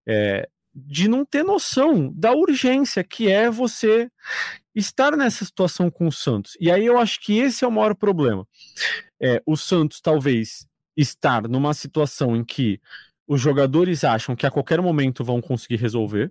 É, 0.06 0.48
de 0.76 1.08
não 1.08 1.24
ter 1.24 1.42
noção 1.42 2.12
da 2.14 2.32
urgência 2.32 3.02
que 3.02 3.30
é 3.30 3.50
você 3.50 4.10
estar 4.74 5.16
nessa 5.16 5.44
situação 5.44 5.90
com 5.90 6.06
o 6.06 6.12
Santos. 6.12 6.56
E 6.60 6.70
aí 6.70 6.84
eu 6.84 6.98
acho 6.98 7.18
que 7.20 7.38
esse 7.38 7.64
é 7.64 7.68
o 7.68 7.72
maior 7.72 7.94
problema. 7.94 8.46
É, 9.20 9.42
o 9.46 9.56
Santos 9.56 10.00
talvez 10.02 10.66
estar 10.94 11.48
numa 11.48 11.72
situação 11.72 12.36
em 12.36 12.44
que 12.44 12.78
os 13.26 13.40
jogadores 13.40 14.04
acham 14.04 14.36
que 14.36 14.46
a 14.46 14.50
qualquer 14.50 14.80
momento 14.82 15.24
vão 15.24 15.40
conseguir 15.40 15.76
resolver, 15.76 16.30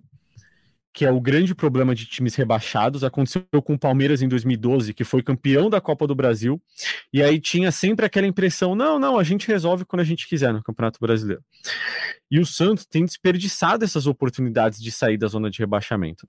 que 0.96 1.04
é 1.04 1.10
o 1.10 1.20
grande 1.20 1.54
problema 1.54 1.94
de 1.94 2.06
times 2.06 2.34
rebaixados. 2.36 3.04
Aconteceu 3.04 3.44
com 3.62 3.74
o 3.74 3.78
Palmeiras 3.78 4.22
em 4.22 4.28
2012, 4.28 4.94
que 4.94 5.04
foi 5.04 5.22
campeão 5.22 5.68
da 5.68 5.78
Copa 5.78 6.06
do 6.06 6.14
Brasil, 6.14 6.58
e 7.12 7.22
aí 7.22 7.38
tinha 7.38 7.70
sempre 7.70 8.06
aquela 8.06 8.26
impressão: 8.26 8.74
não, 8.74 8.98
não, 8.98 9.18
a 9.18 9.22
gente 9.22 9.46
resolve 9.46 9.84
quando 9.84 10.00
a 10.00 10.04
gente 10.04 10.26
quiser 10.26 10.54
no 10.54 10.62
Campeonato 10.62 10.98
Brasileiro. 10.98 11.44
E 12.30 12.40
o 12.40 12.46
Santos 12.46 12.86
tem 12.86 13.04
desperdiçado 13.04 13.84
essas 13.84 14.06
oportunidades 14.06 14.80
de 14.80 14.90
sair 14.90 15.18
da 15.18 15.26
zona 15.26 15.50
de 15.50 15.58
rebaixamento. 15.58 16.26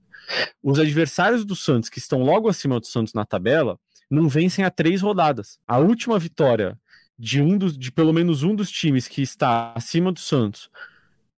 Os 0.62 0.78
adversários 0.78 1.46
do 1.46 1.56
Santos, 1.56 1.88
que 1.88 1.98
estão 1.98 2.22
logo 2.22 2.46
acima 2.46 2.78
do 2.78 2.86
Santos 2.86 3.14
na 3.14 3.24
tabela, 3.24 3.78
não 4.10 4.28
vencem 4.28 4.66
há 4.66 4.70
três 4.70 5.00
rodadas. 5.00 5.58
A 5.66 5.78
última 5.78 6.18
vitória 6.18 6.78
de 7.18 7.40
um 7.40 7.56
dos, 7.56 7.76
de 7.76 7.90
pelo 7.90 8.12
menos 8.12 8.42
um 8.42 8.54
dos 8.54 8.70
times 8.70 9.08
que 9.08 9.22
está 9.22 9.72
acima 9.74 10.12
do 10.12 10.20
Santos 10.20 10.68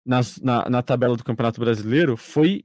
na, 0.05 0.21
na, 0.41 0.71
na 0.71 0.83
tabela 0.83 1.15
do 1.15 1.23
Campeonato 1.23 1.61
Brasileiro 1.61 2.17
foi 2.17 2.65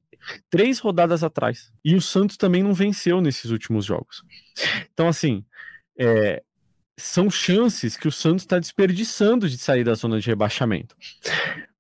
três 0.50 0.80
rodadas 0.80 1.24
atrás. 1.24 1.72
E 1.84 1.96
o 1.96 2.02
Santos 2.02 2.38
também 2.38 2.64
não 2.64 2.74
venceu 2.74 3.22
nesses 3.22 3.52
últimos 3.52 3.86
jogos. 3.86 4.24
Então, 4.94 5.08
assim, 5.08 5.46
é, 5.98 6.42
são 6.98 7.30
chances 7.30 7.98
que 7.98 8.08
o 8.08 8.12
Santos 8.12 8.44
está 8.44 8.60
desperdiçando 8.60 9.50
de 9.50 9.58
sair 9.58 9.84
da 9.84 9.94
zona 9.94 10.20
de 10.20 10.28
rebaixamento. 10.28 10.96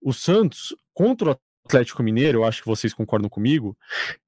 O 0.02 0.14
Santos, 0.14 0.76
contra 0.94 1.32
o 1.32 1.38
Atlético 1.66 2.04
Mineiro, 2.04 2.40
eu 2.40 2.44
acho 2.44 2.62
que 2.62 2.68
vocês 2.68 2.94
concordam 2.94 3.30
comigo, 3.30 3.78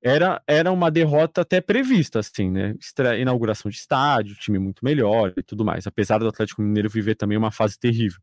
era, 0.01 0.41
era 0.47 0.71
uma 0.71 0.89
derrota 0.89 1.41
até 1.41 1.59
prevista, 1.59 2.19
assim, 2.19 2.49
né? 2.49 2.75
Inauguração 3.19 3.69
de 3.69 3.77
estádio, 3.77 4.35
time 4.35 4.57
muito 4.57 4.85
melhor 4.85 5.33
e 5.35 5.43
tudo 5.43 5.65
mais, 5.65 5.85
apesar 5.85 6.19
do 6.19 6.27
Atlético 6.27 6.61
Mineiro 6.61 6.89
viver 6.89 7.15
também 7.15 7.37
uma 7.37 7.51
fase 7.51 7.77
terrível. 7.77 8.19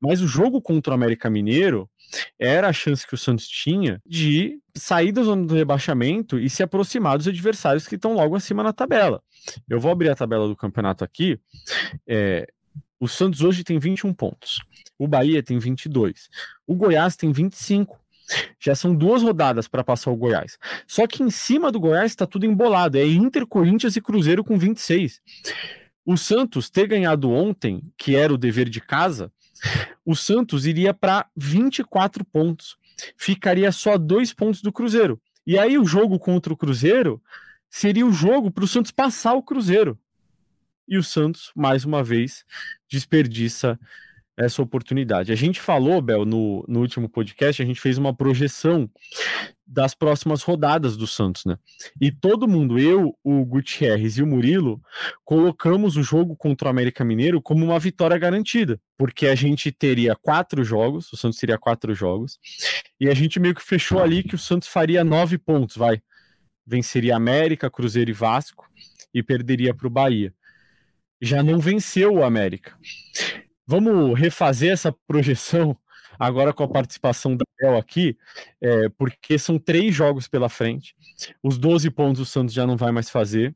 Mas 0.00 0.22
o 0.22 0.26
jogo 0.26 0.60
contra 0.62 0.92
o 0.92 0.94
América 0.94 1.28
Mineiro 1.28 1.88
era 2.38 2.68
a 2.68 2.72
chance 2.72 3.06
que 3.06 3.14
o 3.14 3.18
Santos 3.18 3.46
tinha 3.46 4.00
de 4.06 4.58
sair 4.74 5.12
da 5.12 5.22
zona 5.22 5.46
do 5.46 5.54
rebaixamento 5.54 6.38
e 6.38 6.48
se 6.48 6.62
aproximar 6.62 7.18
dos 7.18 7.28
adversários 7.28 7.86
que 7.86 7.96
estão 7.96 8.14
logo 8.14 8.34
acima 8.34 8.62
na 8.62 8.72
tabela. 8.72 9.22
Eu 9.68 9.80
vou 9.80 9.90
abrir 9.90 10.10
a 10.10 10.16
tabela 10.16 10.48
do 10.48 10.56
campeonato 10.56 11.04
aqui. 11.04 11.38
É, 12.06 12.46
o 12.98 13.08
Santos 13.08 13.42
hoje 13.42 13.64
tem 13.64 13.78
21 13.78 14.12
pontos. 14.12 14.60
O 14.98 15.08
Bahia 15.08 15.42
tem 15.42 15.58
22. 15.58 16.28
O 16.66 16.74
Goiás 16.74 17.16
tem 17.16 17.32
25. 17.32 17.98
Já 18.60 18.74
são 18.74 18.94
duas 18.94 19.22
rodadas 19.22 19.66
para 19.66 19.82
passar 19.82 20.10
o 20.10 20.16
Goiás. 20.16 20.58
Só 20.86 21.06
que 21.06 21.22
em 21.22 21.30
cima 21.30 21.72
do 21.72 21.80
Goiás 21.80 22.12
está 22.12 22.26
tudo 22.26 22.46
embolado. 22.46 22.98
É 22.98 23.06
Inter, 23.06 23.46
Corinthians 23.46 23.96
e 23.96 24.00
Cruzeiro 24.00 24.44
com 24.44 24.58
26. 24.58 25.20
O 26.04 26.16
Santos 26.16 26.70
ter 26.70 26.86
ganhado 26.86 27.30
ontem, 27.30 27.82
que 27.96 28.14
era 28.14 28.32
o 28.32 28.38
dever 28.38 28.68
de 28.68 28.80
casa, 28.80 29.32
o 30.04 30.14
Santos 30.14 30.66
iria 30.66 30.92
para 30.94 31.26
24 31.36 32.24
pontos. 32.24 32.76
Ficaria 33.16 33.70
só 33.72 33.96
dois 33.96 34.32
pontos 34.32 34.62
do 34.62 34.72
Cruzeiro. 34.72 35.20
E 35.46 35.58
aí 35.58 35.78
o 35.78 35.84
jogo 35.84 36.18
contra 36.18 36.52
o 36.52 36.56
Cruzeiro 36.56 37.22
seria 37.68 38.06
o 38.06 38.12
jogo 38.12 38.50
para 38.50 38.64
o 38.64 38.68
Santos 38.68 38.90
passar 38.90 39.34
o 39.34 39.42
Cruzeiro. 39.42 39.98
E 40.86 40.98
o 40.98 41.02
Santos, 41.02 41.52
mais 41.54 41.84
uma 41.84 42.02
vez, 42.02 42.44
desperdiça 42.88 43.78
essa 44.40 44.62
oportunidade. 44.62 45.32
A 45.32 45.36
gente 45.36 45.60
falou, 45.60 46.00
Bel, 46.00 46.24
no, 46.24 46.64
no 46.66 46.80
último 46.80 47.08
podcast, 47.08 47.62
a 47.62 47.64
gente 47.64 47.80
fez 47.80 47.98
uma 47.98 48.14
projeção 48.14 48.90
das 49.66 49.94
próximas 49.94 50.42
rodadas 50.42 50.96
do 50.96 51.06
Santos, 51.06 51.44
né? 51.44 51.56
E 52.00 52.10
todo 52.10 52.48
mundo, 52.48 52.78
eu, 52.78 53.16
o 53.22 53.44
Gutierrez 53.44 54.16
e 54.18 54.22
o 54.22 54.26
Murilo, 54.26 54.80
colocamos 55.24 55.96
o 55.96 56.02
jogo 56.02 56.34
contra 56.34 56.68
o 56.68 56.70
América 56.70 57.04
Mineiro 57.04 57.40
como 57.40 57.64
uma 57.64 57.78
vitória 57.78 58.18
garantida, 58.18 58.80
porque 58.98 59.26
a 59.26 59.34
gente 59.34 59.70
teria 59.70 60.16
quatro 60.16 60.64
jogos, 60.64 61.12
o 61.12 61.16
Santos 61.16 61.38
teria 61.38 61.58
quatro 61.58 61.94
jogos, 61.94 62.38
e 62.98 63.08
a 63.08 63.14
gente 63.14 63.38
meio 63.38 63.54
que 63.54 63.62
fechou 63.62 64.00
ali 64.00 64.22
que 64.22 64.34
o 64.34 64.38
Santos 64.38 64.68
faria 64.68 65.04
nove 65.04 65.38
pontos, 65.38 65.76
vai. 65.76 66.00
Venceria 66.66 67.16
América, 67.16 67.70
Cruzeiro 67.70 68.10
e 68.10 68.14
Vasco, 68.14 68.66
e 69.12 69.22
perderia 69.22 69.74
para 69.74 69.86
o 69.86 69.90
Bahia. 69.90 70.32
Já 71.20 71.42
não 71.42 71.58
venceu 71.58 72.14
o 72.14 72.24
América. 72.24 72.74
Vamos 73.70 74.18
refazer 74.18 74.72
essa 74.72 74.90
projeção 75.06 75.76
agora 76.18 76.52
com 76.52 76.64
a 76.64 76.68
participação 76.68 77.36
da 77.36 77.44
Bel 77.56 77.78
aqui, 77.78 78.18
é, 78.60 78.88
porque 78.88 79.38
são 79.38 79.60
três 79.60 79.94
jogos 79.94 80.26
pela 80.26 80.48
frente. 80.48 80.92
Os 81.40 81.56
12 81.56 81.88
pontos 81.92 82.20
o 82.20 82.26
Santos 82.26 82.52
já 82.52 82.66
não 82.66 82.76
vai 82.76 82.90
mais 82.90 83.08
fazer. 83.08 83.54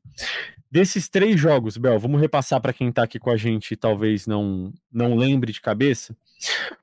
Desses 0.70 1.09
três 1.09 1.40
jogos, 1.40 1.77
Bel, 1.77 1.98
vamos 1.98 2.20
repassar 2.20 2.61
para 2.61 2.72
quem 2.72 2.90
está 2.90 3.03
aqui 3.03 3.18
com 3.18 3.29
a 3.29 3.37
gente 3.37 3.72
e 3.72 3.77
talvez 3.77 4.24
não, 4.24 4.72
não 4.92 5.16
lembre 5.16 5.50
de 5.50 5.61
cabeça. 5.61 6.16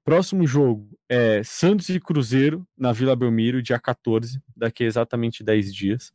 Próximo 0.04 0.46
jogo 0.46 0.90
é 1.08 1.42
Santos 1.42 1.88
e 1.88 2.02
Cruzeiro 2.02 2.68
na 2.78 2.92
Vila 2.92 3.16
Belmiro, 3.16 3.64
dia 3.64 3.80
14, 3.80 4.42
daqui 4.54 4.84
a 4.84 4.88
exatamente 4.88 5.42
10 5.42 5.74
dias. 5.74 6.12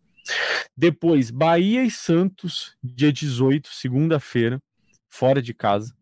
Depois, 0.76 1.30
Bahia 1.30 1.82
e 1.82 1.90
Santos, 1.90 2.76
dia 2.84 3.10
18, 3.10 3.70
segunda-feira, 3.72 4.60
fora 5.08 5.40
de 5.40 5.54
casa. 5.54 5.95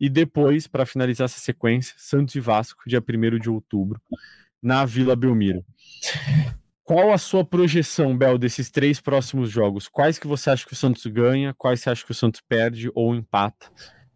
E 0.00 0.08
depois, 0.08 0.66
para 0.66 0.86
finalizar 0.86 1.24
essa 1.26 1.40
sequência, 1.40 1.94
Santos 1.96 2.34
e 2.34 2.40
Vasco, 2.40 2.82
dia 2.86 3.00
1 3.00 3.38
de 3.38 3.50
outubro, 3.50 4.00
na 4.62 4.84
Vila 4.84 5.16
Belmiro. 5.16 5.64
Qual 6.84 7.12
a 7.12 7.18
sua 7.18 7.44
projeção, 7.44 8.16
Bel, 8.16 8.38
desses 8.38 8.70
três 8.70 9.00
próximos 9.00 9.50
jogos? 9.50 9.88
Quais 9.88 10.18
que 10.18 10.26
você 10.26 10.50
acha 10.50 10.66
que 10.66 10.72
o 10.72 10.76
Santos 10.76 11.04
ganha? 11.06 11.52
Quais 11.52 11.80
você 11.80 11.90
acha 11.90 12.04
que 12.04 12.12
o 12.12 12.14
Santos 12.14 12.40
perde 12.40 12.90
ou 12.94 13.14
empata? 13.14 13.70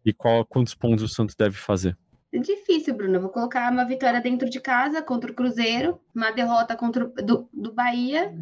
E 0.04 0.12
qual, 0.12 0.44
quantos 0.46 0.74
pontos 0.74 1.04
o 1.04 1.08
Santos 1.08 1.34
deve 1.34 1.56
fazer? 1.56 1.96
É 2.32 2.38
difícil, 2.38 2.94
Bruno. 2.94 3.20
Vou 3.20 3.28
colocar 3.28 3.70
uma 3.70 3.84
vitória 3.84 4.22
dentro 4.22 4.48
de 4.48 4.58
casa 4.58 5.02
contra 5.02 5.30
o 5.30 5.34
Cruzeiro, 5.34 6.00
uma 6.14 6.30
derrota 6.30 6.74
contra 6.74 7.04
o, 7.04 7.08
do, 7.08 7.46
do 7.52 7.72
Bahia. 7.74 8.34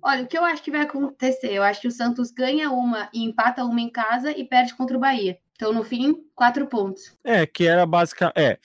Olha, 0.00 0.22
o 0.22 0.28
que 0.28 0.38
eu 0.38 0.44
acho 0.44 0.62
que 0.62 0.70
vai 0.70 0.82
acontecer? 0.82 1.52
Eu 1.52 1.64
acho 1.64 1.80
que 1.80 1.88
o 1.88 1.90
Santos 1.90 2.30
ganha 2.30 2.70
uma 2.70 3.08
e 3.12 3.24
empata 3.24 3.64
uma 3.64 3.80
em 3.80 3.90
casa 3.90 4.30
e 4.30 4.44
perde 4.44 4.72
contra 4.76 4.96
o 4.96 5.00
Bahia. 5.00 5.36
Então, 5.58 5.72
no 5.72 5.82
fim, 5.82 6.14
quatro 6.36 6.68
pontos. 6.68 7.12
É, 7.24 7.44
que 7.44 7.66
era 7.66 7.84
básica. 7.84 8.32
É, 8.36 8.60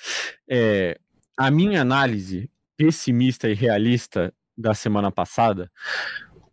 é, 0.47 0.99
a 1.35 1.49
minha 1.49 1.81
análise 1.81 2.51
pessimista 2.77 3.49
e 3.49 3.55
realista 3.55 4.31
da 4.55 4.75
semana 4.75 5.11
passada 5.11 5.71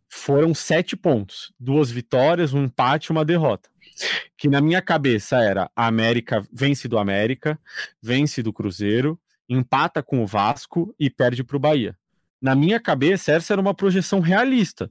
foram 0.09 0.55
sete 0.55 0.97
pontos: 0.97 1.53
duas 1.61 1.91
vitórias, 1.91 2.55
um 2.55 2.65
empate 2.65 3.11
uma 3.11 3.23
derrota. 3.23 3.69
Que 4.35 4.49
na 4.49 4.63
minha 4.63 4.81
cabeça 4.81 5.37
era 5.37 5.71
a 5.77 5.87
América 5.87 6.43
vence 6.51 6.89
do 6.89 6.99
América, 6.99 7.61
vence 8.03 8.43
do 8.43 8.51
Cruzeiro, 8.51 9.21
empata 9.47 10.03
com 10.03 10.23
o 10.23 10.27
Vasco 10.27 10.95
e 10.99 11.11
perde 11.11 11.45
para 11.45 11.59
o 11.59 11.61
Bahia. 11.61 11.95
Na 12.41 12.55
minha 12.55 12.81
cabeça, 12.81 13.33
essa 13.33 13.53
era 13.53 13.61
uma 13.61 13.75
projeção 13.75 14.21
realista. 14.21 14.91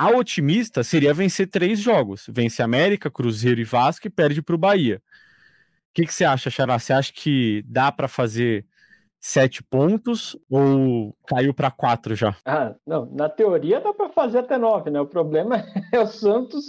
A 0.00 0.08
otimista 0.16 0.82
seria 0.82 1.12
vencer 1.12 1.46
três 1.46 1.78
jogos: 1.78 2.24
vence 2.32 2.62
América, 2.62 3.10
Cruzeiro 3.10 3.60
e 3.60 3.64
Vasco 3.64 4.06
e 4.06 4.10
perde 4.10 4.40
para 4.40 4.54
o 4.54 4.58
Bahia. 4.58 5.02
O 5.90 5.92
que, 5.92 6.06
que 6.06 6.14
você 6.14 6.24
acha, 6.24 6.48
Xará? 6.48 6.78
Você 6.78 6.94
acha 6.94 7.12
que 7.12 7.62
dá 7.66 7.92
para 7.92 8.08
fazer 8.08 8.64
sete 9.20 9.62
pontos 9.62 10.34
ou 10.48 11.14
caiu 11.26 11.52
para 11.52 11.70
quatro 11.70 12.14
já? 12.14 12.34
Ah, 12.46 12.74
não, 12.86 13.10
na 13.12 13.28
teoria 13.28 13.78
dá 13.78 13.92
para 13.92 14.08
fazer 14.08 14.38
até 14.38 14.56
nove, 14.56 14.88
né? 14.88 14.98
O 14.98 15.06
problema 15.06 15.62
é 15.92 16.00
o 16.00 16.06
Santos 16.06 16.68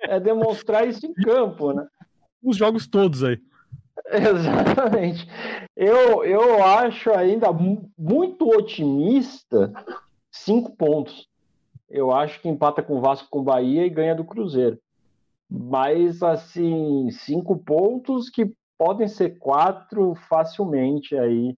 é 0.00 0.18
demonstrar 0.18 0.84
isso 0.84 1.06
em 1.06 1.14
campo, 1.14 1.72
né? 1.72 1.86
Os 2.42 2.56
jogos 2.56 2.88
todos 2.88 3.22
aí. 3.22 3.38
Exatamente. 4.10 5.24
Eu, 5.76 6.24
eu 6.24 6.64
acho 6.64 7.12
ainda 7.12 7.46
muito 7.96 8.48
otimista 8.48 9.72
cinco 10.32 10.74
pontos 10.74 11.30
eu 11.92 12.10
acho 12.10 12.40
que 12.40 12.48
empata 12.48 12.82
com 12.82 12.96
o 12.96 13.00
Vasco 13.00 13.28
com 13.30 13.40
o 13.40 13.44
Bahia 13.44 13.84
e 13.84 13.90
ganha 13.90 14.14
do 14.14 14.24
Cruzeiro. 14.24 14.80
Mas, 15.48 16.22
assim, 16.22 17.10
cinco 17.10 17.58
pontos 17.58 18.30
que 18.30 18.50
podem 18.78 19.06
ser 19.06 19.38
quatro 19.38 20.14
facilmente 20.14 21.14
aí. 21.14 21.54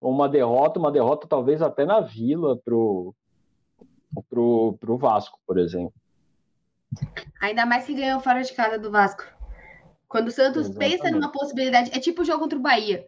Uma 0.00 0.26
derrota, 0.26 0.80
uma 0.80 0.90
derrota 0.90 1.28
talvez 1.28 1.60
até 1.60 1.84
na 1.84 2.00
Vila 2.00 2.56
pro, 2.64 3.14
pro, 4.30 4.76
pro 4.80 4.96
Vasco, 4.96 5.38
por 5.46 5.58
exemplo. 5.58 5.92
Ainda 7.40 7.66
mais 7.66 7.84
que 7.84 7.94
ganhou 7.94 8.20
fora 8.20 8.42
de 8.42 8.54
casa 8.54 8.78
do 8.78 8.90
Vasco. 8.90 9.24
Quando 10.08 10.28
o 10.28 10.32
Santos 10.32 10.68
Exatamente. 10.68 10.98
pensa 10.98 11.10
numa 11.10 11.30
possibilidade, 11.30 11.90
é 11.92 12.00
tipo 12.00 12.22
o 12.22 12.24
jogo 12.24 12.40
contra 12.40 12.58
o 12.58 12.62
Bahia. 12.62 13.06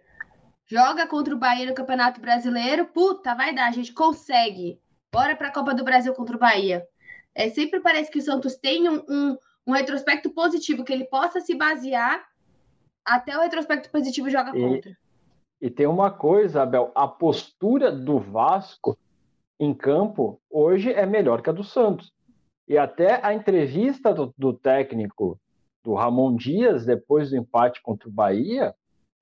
Joga 0.66 1.06
contra 1.06 1.34
o 1.34 1.38
Bahia 1.38 1.64
no 1.64 1.74
Campeonato 1.74 2.20
Brasileiro, 2.20 2.86
puta, 2.86 3.34
vai 3.34 3.54
dar, 3.54 3.68
a 3.68 3.72
gente 3.72 3.94
consegue. 3.94 4.78
Bora 5.16 5.34
para 5.34 5.48
a 5.48 5.52
Copa 5.52 5.72
do 5.72 5.82
Brasil 5.82 6.12
contra 6.12 6.36
o 6.36 6.38
Bahia. 6.38 6.86
É, 7.34 7.48
sempre 7.48 7.80
parece 7.80 8.10
que 8.10 8.18
o 8.18 8.22
Santos 8.22 8.54
tem 8.56 8.86
um, 8.86 9.02
um, 9.08 9.36
um, 9.66 9.72
retrospecto 9.72 10.28
positivo, 10.28 10.84
que 10.84 10.92
ele 10.92 11.06
possa 11.06 11.40
se 11.40 11.54
basear 11.54 12.22
até 13.02 13.34
o 13.34 13.40
retrospecto 13.40 13.90
positivo 13.90 14.28
joga 14.28 14.50
e, 14.54 14.60
contra. 14.60 14.98
E 15.58 15.70
tem 15.70 15.86
uma 15.86 16.10
coisa, 16.10 16.62
Abel, 16.62 16.92
a 16.94 17.08
postura 17.08 17.90
do 17.90 18.18
Vasco 18.18 18.98
em 19.58 19.72
campo 19.72 20.38
hoje 20.50 20.92
é 20.92 21.06
melhor 21.06 21.40
que 21.40 21.48
a 21.48 21.52
do 21.54 21.64
Santos. 21.64 22.12
E 22.68 22.76
até 22.76 23.18
a 23.24 23.32
entrevista 23.32 24.12
do, 24.12 24.34
do 24.36 24.52
técnico, 24.52 25.40
do 25.82 25.94
Ramon 25.94 26.36
Dias, 26.36 26.84
depois 26.84 27.30
do 27.30 27.38
empate 27.38 27.80
contra 27.80 28.06
o 28.06 28.12
Bahia, 28.12 28.74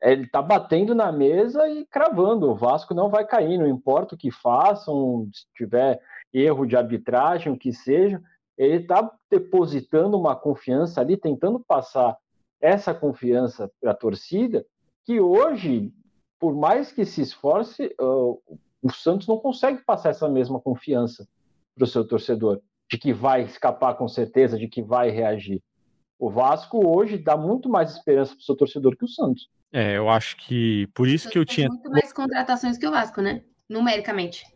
ele 0.05 0.25
está 0.25 0.43
batendo 0.43 0.95
na 0.95 1.11
mesa 1.11 1.67
e 1.69 1.87
cravando. 1.87 2.51
O 2.51 2.55
Vasco 2.55 2.93
não 2.93 3.09
vai 3.09 3.27
cair, 3.27 3.57
não 3.57 3.67
importa 3.67 4.15
o 4.15 4.19
que 4.19 4.31
façam, 4.31 5.29
se 5.33 5.47
tiver 5.57 5.99
erro 6.33 6.67
de 6.67 6.77
arbitragem, 6.77 7.51
o 7.51 7.57
que 7.57 7.73
seja, 7.73 8.23
ele 8.57 8.83
está 8.83 9.11
depositando 9.31 10.19
uma 10.19 10.37
confiança 10.37 11.01
ali, 11.01 11.17
tentando 11.17 11.59
passar 11.59 12.17
essa 12.61 12.95
confiança 12.95 13.71
para 13.81 13.93
a 13.93 13.97
torcida, 13.97 14.65
que 15.05 15.21
hoje, 15.21 15.93
por 16.39 16.55
mais 16.55 16.93
que 16.93 17.05
se 17.05 17.23
esforce, 17.23 17.95
uh, 18.01 18.41
o 18.83 18.93
Santos 18.93 19.27
não 19.27 19.39
consegue 19.39 19.83
passar 19.85 20.11
essa 20.11 20.29
mesma 20.29 20.61
confiança 20.61 21.27
para 21.75 21.85
o 21.85 21.89
seu 21.89 22.07
torcedor, 22.07 22.61
de 22.91 22.99
que 22.99 23.13
vai 23.13 23.43
escapar 23.43 23.95
com 23.95 24.07
certeza, 24.07 24.59
de 24.59 24.69
que 24.69 24.83
vai 24.83 25.11
reagir. 25.11 25.63
O 26.19 26.31
Vasco 26.31 26.87
hoje 26.87 27.19
dá 27.19 27.37
muito 27.37 27.69
mais 27.69 27.93
esperança 27.93 28.33
para 28.33 28.41
o 28.41 28.45
seu 28.45 28.57
torcedor 28.57 28.97
que 28.97 29.05
o 29.05 29.09
Santos. 29.09 29.49
É, 29.75 29.97
eu 29.97 30.09
acho 30.09 30.37
que 30.37 30.87
por 30.95 31.09
isso 31.09 31.29
que 31.29 31.37
eu 31.37 31.45
tinha. 31.45 31.67
Muito 31.67 31.91
mais 31.91 32.13
contratações 32.13 32.79
que 32.79 32.87
o 32.87 32.93
Vasco, 32.93 33.21
né? 33.21 33.43
Numericamente. 33.69 34.47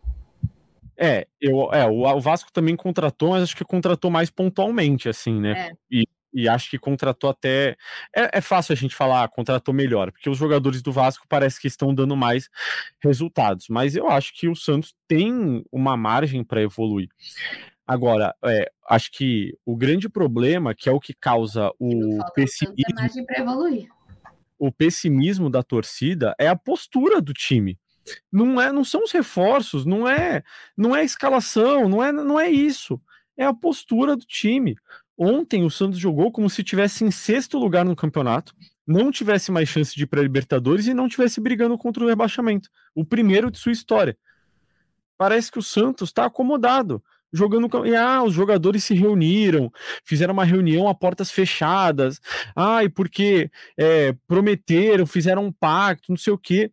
É, 0.97 1.27
eu, 1.41 1.73
é 1.73 1.85
o, 1.87 2.05
o 2.05 2.21
Vasco 2.21 2.53
também 2.53 2.77
contratou, 2.77 3.31
mas 3.31 3.43
acho 3.43 3.57
que 3.57 3.65
contratou 3.65 4.13
mais 4.13 4.31
pontualmente, 4.31 5.09
assim, 5.09 5.41
né? 5.41 5.71
É. 5.71 5.73
E, 5.91 6.09
e 6.33 6.49
acho 6.49 6.71
que 6.71 6.79
contratou 6.79 7.31
até. 7.31 7.77
É, 8.15 8.39
é, 8.39 8.41
fácil 8.41 8.73
a 8.73 8.77
gente 8.77 8.95
falar, 8.95 9.29
contratou 9.29 9.75
melhor, 9.75 10.13
porque 10.13 10.31
os 10.31 10.39
jogadores 10.39 10.83
do 10.83 10.93
Vasco 10.93 11.27
parece 11.29 11.61
que 11.61 11.67
estão 11.67 11.93
dando 11.93 12.17
mais 12.17 12.49
resultados. 13.03 13.67
Mas 13.69 13.97
eu 13.97 14.09
acho 14.09 14.33
que 14.33 14.47
o 14.47 14.55
Santos 14.55 14.95
tem 15.09 15.65
uma 15.73 15.97
margem 15.97 16.45
para 16.45 16.63
evoluir. 16.63 17.09
Agora, 17.85 18.37
é, 18.45 18.71
acho 18.89 19.11
que 19.11 19.53
o 19.67 19.75
grande 19.75 20.09
problema, 20.09 20.77
que 20.77 20.89
é 20.89 20.93
o 20.93 21.01
que 21.01 21.13
causa 21.13 21.73
o 21.81 22.21
pessimismo. 22.35 22.95
margem 22.95 23.27
para 23.27 23.41
evoluir 23.41 23.89
o 24.59 24.73
pessimismo 24.73 25.49
da 25.49 25.63
torcida 25.63 26.35
é 26.39 26.49
a 26.49 26.57
postura 26.57 27.21
do 27.21 27.33
time. 27.33 27.79
Não 28.33 28.61
é, 28.61 28.73
não 28.73 28.85
são 28.85 29.05
os 29.05 29.13
reforços, 29.13 29.85
não 29.85 30.09
é, 30.09 30.43
não 30.77 30.97
é 30.97 31.01
a 31.01 31.05
escalação, 31.05 31.89
não 31.89 32.03
é, 32.03 32.11
não 32.11 32.41
é 32.41 32.51
isso. 32.51 33.01
É 33.37 33.45
a 33.45 33.55
postura 33.55 34.17
do 34.17 34.25
time. 34.25 34.77
Ontem 35.17 35.65
o 35.65 35.71
Santos 35.71 35.99
jogou 35.99 36.31
como 36.33 36.49
se 36.49 36.63
tivesse 36.65 37.05
em 37.05 37.11
sexto 37.11 37.59
lugar 37.59 37.85
no 37.85 37.97
campeonato, 37.97 38.55
não 38.87 39.11
tivesse 39.11 39.51
mais 39.53 39.69
chance 39.69 39.95
de 39.95 40.05
ir 40.05 40.07
para 40.07 40.23
Libertadores 40.23 40.87
e 40.87 40.95
não 40.95 41.09
tivesse 41.09 41.41
brigando 41.41 41.77
contra 41.77 42.03
o 42.03 42.09
rebaixamento. 42.09 42.71
O 42.95 43.05
primeiro 43.05 43.51
de 43.51 43.59
sua 43.59 43.73
história. 43.73 44.17
Parece 45.17 45.51
que 45.51 45.59
o 45.59 45.63
Santos 45.63 46.09
está 46.09 46.25
acomodado 46.25 47.03
jogando. 47.33 47.69
E, 47.87 47.95
ah, 47.95 48.23
os 48.23 48.35
jogadores 48.35 48.85
se 48.85 48.95
reuniram, 48.95 49.73
fizeram 50.05 50.33
uma 50.33 50.45
reunião 50.45 50.89
a 50.89 50.95
portas 50.95 51.31
fechadas. 51.31 52.21
Ah, 52.55 52.85
e 52.85 52.89
porque 52.89 53.51
é, 53.77 54.15
prometeram, 54.27 55.07
fizeram 55.07 55.45
um 55.45 55.53
pacto, 55.53 56.11
não 56.11 56.17
sei 56.17 56.33
o 56.33 56.39
quê. 56.39 56.71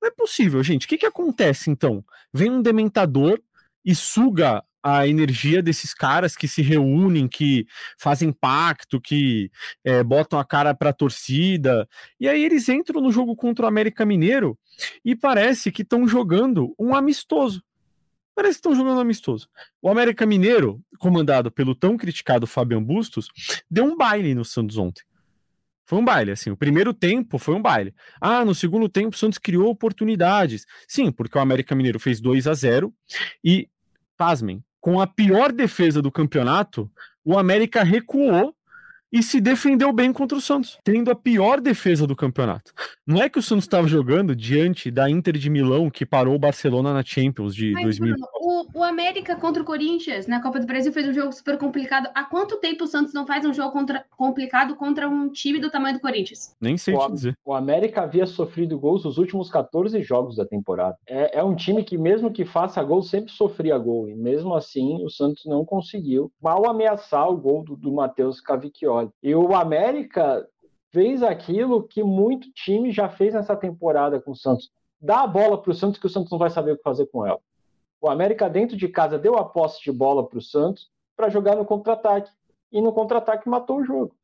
Não 0.00 0.08
é 0.08 0.12
possível, 0.12 0.62
gente. 0.62 0.86
O 0.86 0.88
que, 0.88 0.98
que 0.98 1.06
acontece 1.06 1.70
então? 1.70 2.04
Vem 2.32 2.50
um 2.50 2.62
dementador 2.62 3.40
e 3.84 3.94
suga 3.94 4.62
a 4.82 5.06
energia 5.06 5.62
desses 5.62 5.92
caras 5.92 6.36
que 6.36 6.46
se 6.46 6.62
reúnem, 6.62 7.28
que 7.28 7.66
fazem 7.98 8.32
pacto, 8.32 9.00
que 9.00 9.50
é, 9.84 10.02
botam 10.02 10.38
a 10.38 10.44
cara 10.44 10.74
para 10.74 10.90
a 10.90 10.94
torcida, 10.94 11.88
e 12.18 12.28
aí 12.28 12.42
eles 12.44 12.68
entram 12.68 13.00
no 13.00 13.10
jogo 13.10 13.34
contra 13.34 13.64
o 13.64 13.68
América 13.68 14.06
Mineiro 14.06 14.58
e 15.04 15.16
parece 15.16 15.72
que 15.72 15.82
estão 15.82 16.06
jogando 16.06 16.74
um 16.78 16.94
amistoso. 16.94 17.62
Parece 18.38 18.54
que 18.54 18.68
estão 18.68 18.74
jogando 18.76 19.00
amistoso. 19.00 19.48
O 19.82 19.88
América 19.88 20.24
Mineiro, 20.24 20.80
comandado 21.00 21.50
pelo 21.50 21.74
tão 21.74 21.96
criticado 21.96 22.46
Fabian 22.46 22.80
Bustos, 22.80 23.28
deu 23.68 23.84
um 23.84 23.96
baile 23.96 24.32
no 24.32 24.44
Santos 24.44 24.78
ontem. 24.78 25.02
Foi 25.84 25.98
um 25.98 26.04
baile, 26.04 26.30
assim. 26.30 26.48
O 26.48 26.56
primeiro 26.56 26.94
tempo 26.94 27.36
foi 27.36 27.56
um 27.56 27.60
baile. 27.60 27.92
Ah, 28.20 28.44
no 28.44 28.54
segundo 28.54 28.88
tempo 28.88 29.16
o 29.16 29.18
Santos 29.18 29.38
criou 29.38 29.68
oportunidades. 29.68 30.66
Sim, 30.86 31.10
porque 31.10 31.36
o 31.36 31.40
América 31.40 31.74
Mineiro 31.74 31.98
fez 31.98 32.20
2 32.20 32.46
a 32.46 32.54
0 32.54 32.94
e, 33.42 33.68
pasmem, 34.16 34.62
com 34.80 35.00
a 35.00 35.06
pior 35.08 35.50
defesa 35.50 36.00
do 36.00 36.12
campeonato, 36.12 36.88
o 37.24 37.36
América 37.36 37.82
recuou 37.82 38.54
e 39.12 39.22
se 39.22 39.40
defendeu 39.40 39.92
bem 39.92 40.12
contra 40.12 40.36
o 40.36 40.40
Santos, 40.40 40.78
tendo 40.84 41.10
a 41.10 41.14
pior 41.14 41.60
defesa 41.60 42.06
do 42.06 42.16
campeonato. 42.16 42.72
Não 43.06 43.22
é 43.22 43.28
que 43.28 43.38
o 43.38 43.42
Santos 43.42 43.64
estava 43.64 43.88
jogando 43.88 44.36
diante 44.36 44.90
da 44.90 45.08
Inter 45.08 45.38
de 45.38 45.48
Milão, 45.48 45.90
que 45.90 46.04
parou 46.04 46.34
o 46.34 46.38
Barcelona 46.38 46.92
na 46.92 47.02
Champions 47.02 47.54
de 47.54 47.72
Mas, 47.72 47.84
2000. 47.84 48.14
Bruno, 48.14 48.28
o, 48.34 48.80
o, 48.80 48.84
América 48.84 49.34
contra 49.36 49.62
o 49.62 49.64
Corinthians 49.64 50.26
na 50.26 50.42
Copa 50.42 50.60
do 50.60 50.66
Brasil 50.66 50.92
fez 50.92 51.08
um 51.08 51.14
jogo 51.14 51.32
super 51.32 51.56
complicado. 51.56 52.08
Há 52.14 52.24
quanto 52.24 52.58
tempo 52.58 52.84
o 52.84 52.86
Santos 52.86 53.14
não 53.14 53.26
faz 53.26 53.44
um 53.46 53.54
jogo 53.54 53.72
contra, 53.72 54.04
complicado 54.16 54.76
contra 54.76 55.08
um 55.08 55.30
time 55.30 55.58
do 55.58 55.70
tamanho 55.70 55.94
do 55.94 56.00
Corinthians? 56.00 56.54
Nem 56.60 56.76
sei 56.76 56.94
o, 56.94 57.06
te 57.06 57.12
dizer. 57.12 57.34
O 57.44 57.54
América 57.54 58.02
havia 58.02 58.26
sofrido 58.26 58.78
gols 58.78 59.04
nos 59.04 59.16
últimos 59.16 59.50
14 59.50 60.02
jogos 60.02 60.36
da 60.36 60.44
temporada. 60.44 60.96
É, 61.06 61.38
é 61.38 61.42
um 61.42 61.54
time 61.54 61.82
que, 61.82 61.96
mesmo 61.96 62.30
que 62.30 62.44
faça 62.44 62.82
gol, 62.82 63.02
sempre 63.02 63.32
sofria 63.32 63.78
gol. 63.78 64.08
E 64.08 64.14
mesmo 64.14 64.54
assim, 64.54 65.02
o 65.02 65.08
Santos 65.08 65.44
não 65.46 65.64
conseguiu 65.64 66.30
mal 66.42 66.68
ameaçar 66.68 67.28
o 67.28 67.36
gol 67.36 67.64
do, 67.64 67.74
do 67.74 67.90
Matheus 67.90 68.38
Cavicchioli. 68.40 68.97
E 69.22 69.34
o 69.34 69.54
América 69.54 70.46
fez 70.90 71.22
aquilo 71.22 71.82
que 71.82 72.02
muito 72.02 72.50
time 72.52 72.90
já 72.90 73.08
fez 73.08 73.34
nessa 73.34 73.56
temporada 73.56 74.20
com 74.20 74.32
o 74.32 74.36
Santos. 74.36 74.70
Dá 75.00 75.22
a 75.22 75.26
bola 75.26 75.60
para 75.60 75.70
o 75.70 75.74
Santos 75.74 75.98
que 75.98 76.06
o 76.06 76.10
Santos 76.10 76.30
não 76.30 76.38
vai 76.38 76.50
saber 76.50 76.72
o 76.72 76.76
que 76.76 76.82
fazer 76.82 77.06
com 77.06 77.26
ela. 77.26 77.40
O 78.00 78.08
América 78.08 78.48
dentro 78.48 78.76
de 78.76 78.88
casa 78.88 79.18
deu 79.18 79.36
a 79.36 79.44
posse 79.44 79.82
de 79.82 79.92
bola 79.92 80.26
para 80.26 80.38
o 80.38 80.42
Santos 80.42 80.90
para 81.16 81.28
jogar 81.28 81.56
no 81.56 81.64
contra-ataque. 81.64 82.30
E 82.70 82.80
no 82.80 82.92
contra-ataque 82.92 83.48
matou 83.48 83.78
o 83.78 83.84
jogo. 83.84 84.14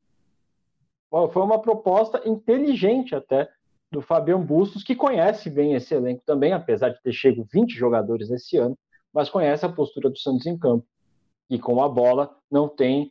Foi 1.31 1.41
uma 1.41 1.59
proposta 1.59 2.21
inteligente 2.25 3.15
até 3.15 3.49
do 3.91 4.01
Fabião 4.01 4.43
Bustos, 4.43 4.83
que 4.83 4.95
conhece 4.95 5.49
bem 5.49 5.73
esse 5.73 5.93
elenco 5.93 6.21
também, 6.25 6.51
apesar 6.51 6.89
de 6.89 7.01
ter 7.01 7.13
chego 7.13 7.47
20 7.51 7.71
jogadores 7.71 8.29
esse 8.29 8.57
ano, 8.57 8.77
mas 9.13 9.29
conhece 9.29 9.65
a 9.65 9.69
postura 9.69 10.09
do 10.09 10.17
Santos 10.17 10.45
em 10.45 10.57
campo. 10.57 10.85
E 11.49 11.57
com 11.57 11.81
a 11.81 11.87
bola 11.87 12.35
não 12.51 12.67
tem 12.67 13.09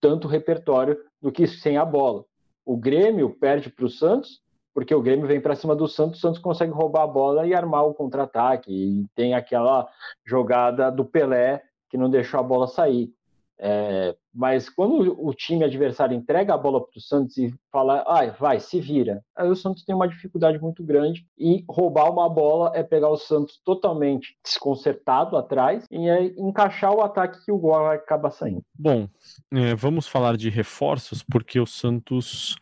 tanto 0.00 0.28
repertório 0.28 0.98
do 1.20 1.32
que 1.32 1.46
sem 1.46 1.76
a 1.76 1.84
bola. 1.84 2.24
O 2.64 2.76
Grêmio 2.76 3.30
perde 3.30 3.70
para 3.70 3.84
o 3.84 3.90
Santos, 3.90 4.40
porque 4.72 4.94
o 4.94 5.02
Grêmio 5.02 5.26
vem 5.26 5.40
para 5.40 5.54
cima 5.54 5.76
do 5.76 5.86
Santos, 5.86 6.18
o 6.18 6.20
Santos 6.20 6.40
consegue 6.40 6.72
roubar 6.72 7.02
a 7.02 7.06
bola 7.06 7.46
e 7.46 7.54
armar 7.54 7.86
o 7.86 7.94
contra-ataque. 7.94 8.72
E 8.72 9.06
tem 9.14 9.34
aquela 9.34 9.88
jogada 10.24 10.90
do 10.90 11.04
Pelé 11.04 11.62
que 11.88 11.96
não 11.96 12.10
deixou 12.10 12.40
a 12.40 12.42
bola 12.42 12.66
sair. 12.66 13.12
É, 13.58 14.16
mas 14.32 14.68
quando 14.68 15.16
o 15.16 15.32
time 15.32 15.64
adversário 15.64 16.16
entrega 16.16 16.54
a 16.54 16.58
bola 16.58 16.80
para 16.80 16.98
o 16.98 17.00
Santos 17.00 17.36
e 17.36 17.54
fala, 17.70 18.04
ah, 18.06 18.26
vai, 18.38 18.58
se 18.58 18.80
vira, 18.80 19.22
aí 19.36 19.48
o 19.48 19.54
Santos 19.54 19.84
tem 19.84 19.94
uma 19.94 20.08
dificuldade 20.08 20.58
muito 20.58 20.82
grande 20.82 21.24
e 21.38 21.64
roubar 21.68 22.10
uma 22.10 22.28
bola 22.28 22.72
é 22.74 22.82
pegar 22.82 23.08
o 23.08 23.16
Santos 23.16 23.60
totalmente 23.64 24.36
desconcertado 24.44 25.36
atrás 25.36 25.86
e 25.90 26.08
é 26.08 26.24
encaixar 26.36 26.92
o 26.92 27.00
ataque 27.00 27.44
que 27.44 27.52
o 27.52 27.58
gol 27.58 27.84
vai 27.84 27.96
acabar 27.96 28.30
saindo. 28.30 28.62
Bom, 28.76 29.08
é, 29.52 29.74
vamos 29.74 30.08
falar 30.08 30.36
de 30.36 30.50
reforços, 30.50 31.22
porque 31.22 31.60
o 31.60 31.66
Santos 31.66 32.56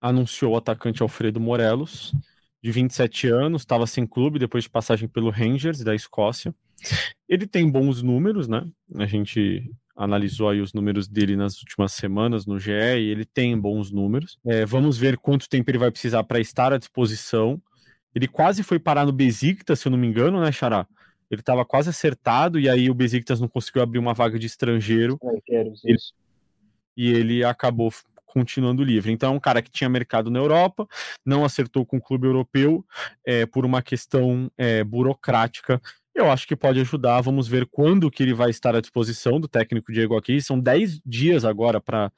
anunciou 0.00 0.52
o 0.52 0.56
atacante 0.56 1.02
Alfredo 1.02 1.40
Morelos, 1.40 2.12
de 2.62 2.70
27 2.70 3.28
anos, 3.28 3.62
estava 3.62 3.86
sem 3.86 4.06
clube 4.06 4.38
depois 4.38 4.64
de 4.64 4.70
passagem 4.70 5.08
pelo 5.08 5.30
Rangers 5.30 5.82
da 5.82 5.94
Escócia. 5.94 6.54
Ele 7.28 7.46
tem 7.46 7.68
bons 7.68 8.02
números, 8.02 8.46
né? 8.46 8.64
A 8.96 9.06
gente 9.06 9.70
analisou 9.96 10.48
aí 10.48 10.60
os 10.60 10.72
números 10.72 11.06
dele 11.06 11.36
nas 11.36 11.58
últimas 11.58 11.92
semanas 11.92 12.46
no 12.46 12.58
GE 12.58 12.70
e 12.70 13.10
ele 13.10 13.24
tem 13.24 13.58
bons 13.58 13.90
números. 13.90 14.38
É, 14.44 14.64
vamos 14.64 14.98
ver 14.98 15.18
quanto 15.18 15.48
tempo 15.48 15.70
ele 15.70 15.78
vai 15.78 15.90
precisar 15.90 16.24
para 16.24 16.40
estar 16.40 16.72
à 16.72 16.78
disposição. 16.78 17.60
Ele 18.14 18.28
quase 18.28 18.62
foi 18.62 18.78
parar 18.78 19.06
no 19.06 19.12
Besiktas, 19.12 19.80
se 19.80 19.88
eu 19.88 19.90
não 19.90 19.98
me 19.98 20.06
engano, 20.06 20.40
né, 20.40 20.52
Xará? 20.52 20.86
Ele 21.30 21.40
estava 21.40 21.64
quase 21.64 21.88
acertado 21.88 22.58
e 22.60 22.68
aí 22.68 22.90
o 22.90 22.94
Besiktas 22.94 23.40
não 23.40 23.48
conseguiu 23.48 23.82
abrir 23.82 23.98
uma 23.98 24.12
vaga 24.12 24.38
de 24.38 24.46
estrangeiro. 24.46 25.18
Ele, 25.84 25.98
e 26.96 27.10
ele 27.10 27.44
acabou 27.44 27.90
continuando 28.26 28.82
livre. 28.82 29.12
Então 29.12 29.32
é 29.32 29.36
um 29.36 29.40
cara 29.40 29.60
que 29.60 29.70
tinha 29.70 29.90
mercado 29.90 30.30
na 30.30 30.38
Europa, 30.38 30.86
não 31.24 31.44
acertou 31.44 31.84
com 31.84 31.98
o 31.98 32.00
clube 32.00 32.26
europeu 32.26 32.84
é, 33.26 33.44
por 33.44 33.64
uma 33.66 33.82
questão 33.82 34.50
é, 34.56 34.82
burocrática 34.82 35.80
eu 36.14 36.30
acho 36.30 36.46
que 36.46 36.56
pode 36.56 36.80
ajudar. 36.80 37.20
Vamos 37.20 37.48
ver 37.48 37.66
quando 37.66 38.10
que 38.10 38.22
ele 38.22 38.34
vai 38.34 38.50
estar 38.50 38.74
à 38.74 38.80
disposição 38.80 39.40
do 39.40 39.48
técnico 39.48 39.92
Diego 39.92 40.16
aqui. 40.16 40.40
São 40.40 40.58
10 40.58 41.00
dias 41.04 41.44
agora 41.44 41.80
para 41.80 42.12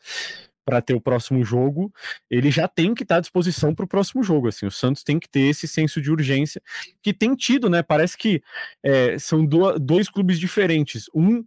para 0.64 0.80
ter 0.80 0.94
o 0.94 1.00
próximo 1.00 1.44
jogo, 1.44 1.92
ele 2.30 2.50
já 2.50 2.66
tem 2.66 2.94
que 2.94 3.02
estar 3.02 3.16
à 3.16 3.20
disposição 3.20 3.74
para 3.74 3.84
o 3.84 3.88
próximo 3.88 4.22
jogo. 4.22 4.48
Assim, 4.48 4.66
o 4.66 4.70
Santos 4.70 5.02
tem 5.02 5.18
que 5.18 5.28
ter 5.28 5.40
esse 5.40 5.68
senso 5.68 6.00
de 6.00 6.10
urgência 6.10 6.60
que 7.02 7.12
tem 7.12 7.34
tido, 7.36 7.68
né? 7.68 7.82
Parece 7.82 8.16
que 8.16 8.42
é, 8.82 9.18
são 9.18 9.44
do, 9.44 9.78
dois 9.78 10.08
clubes 10.08 10.40
diferentes. 10.40 11.04
Um 11.14 11.44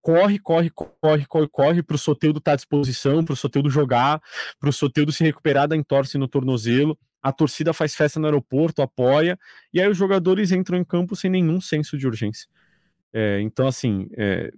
corre, 0.00 0.38
corre, 0.38 0.70
corre, 0.70 1.26
corre, 1.26 1.48
corre 1.48 1.82
para 1.82 1.96
o 1.96 1.98
Soteudo 1.98 2.38
estar 2.38 2.52
à 2.52 2.56
disposição, 2.56 3.24
para 3.24 3.32
o 3.32 3.36
Soteudo 3.36 3.68
jogar, 3.68 4.22
para 4.60 4.70
o 4.70 4.72
Soteudo 4.72 5.10
se 5.10 5.24
recuperar 5.24 5.66
da 5.66 5.76
entorse 5.76 6.16
no 6.16 6.28
tornozelo 6.28 6.96
a 7.22 7.32
torcida 7.32 7.72
faz 7.72 7.94
festa 7.94 8.18
no 8.18 8.26
aeroporto, 8.26 8.82
apoia, 8.82 9.38
e 9.72 9.80
aí 9.80 9.88
os 9.88 9.96
jogadores 9.96 10.50
entram 10.50 10.76
em 10.76 10.84
campo 10.84 11.14
sem 11.14 11.30
nenhum 11.30 11.60
senso 11.60 11.96
de 11.96 12.06
urgência. 12.06 12.48
É, 13.12 13.40
então, 13.40 13.66
assim, 13.66 14.08
é, 14.16 14.52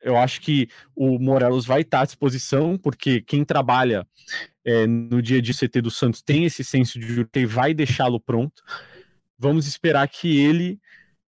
eu 0.00 0.16
acho 0.16 0.40
que 0.40 0.68
o 0.94 1.18
Morelos 1.18 1.66
vai 1.66 1.80
estar 1.80 2.02
à 2.02 2.04
disposição, 2.04 2.76
porque 2.76 3.20
quem 3.22 3.44
trabalha 3.44 4.06
é, 4.64 4.86
no 4.86 5.20
dia 5.20 5.42
de 5.42 5.52
CT 5.52 5.80
do 5.80 5.90
Santos 5.90 6.22
tem 6.22 6.44
esse 6.44 6.62
senso 6.62 6.98
de 6.98 7.06
urgência 7.06 7.30
e 7.36 7.46
vai 7.46 7.74
deixá-lo 7.74 8.20
pronto. 8.20 8.62
Vamos 9.38 9.66
esperar 9.66 10.06
que 10.08 10.38
ele 10.38 10.78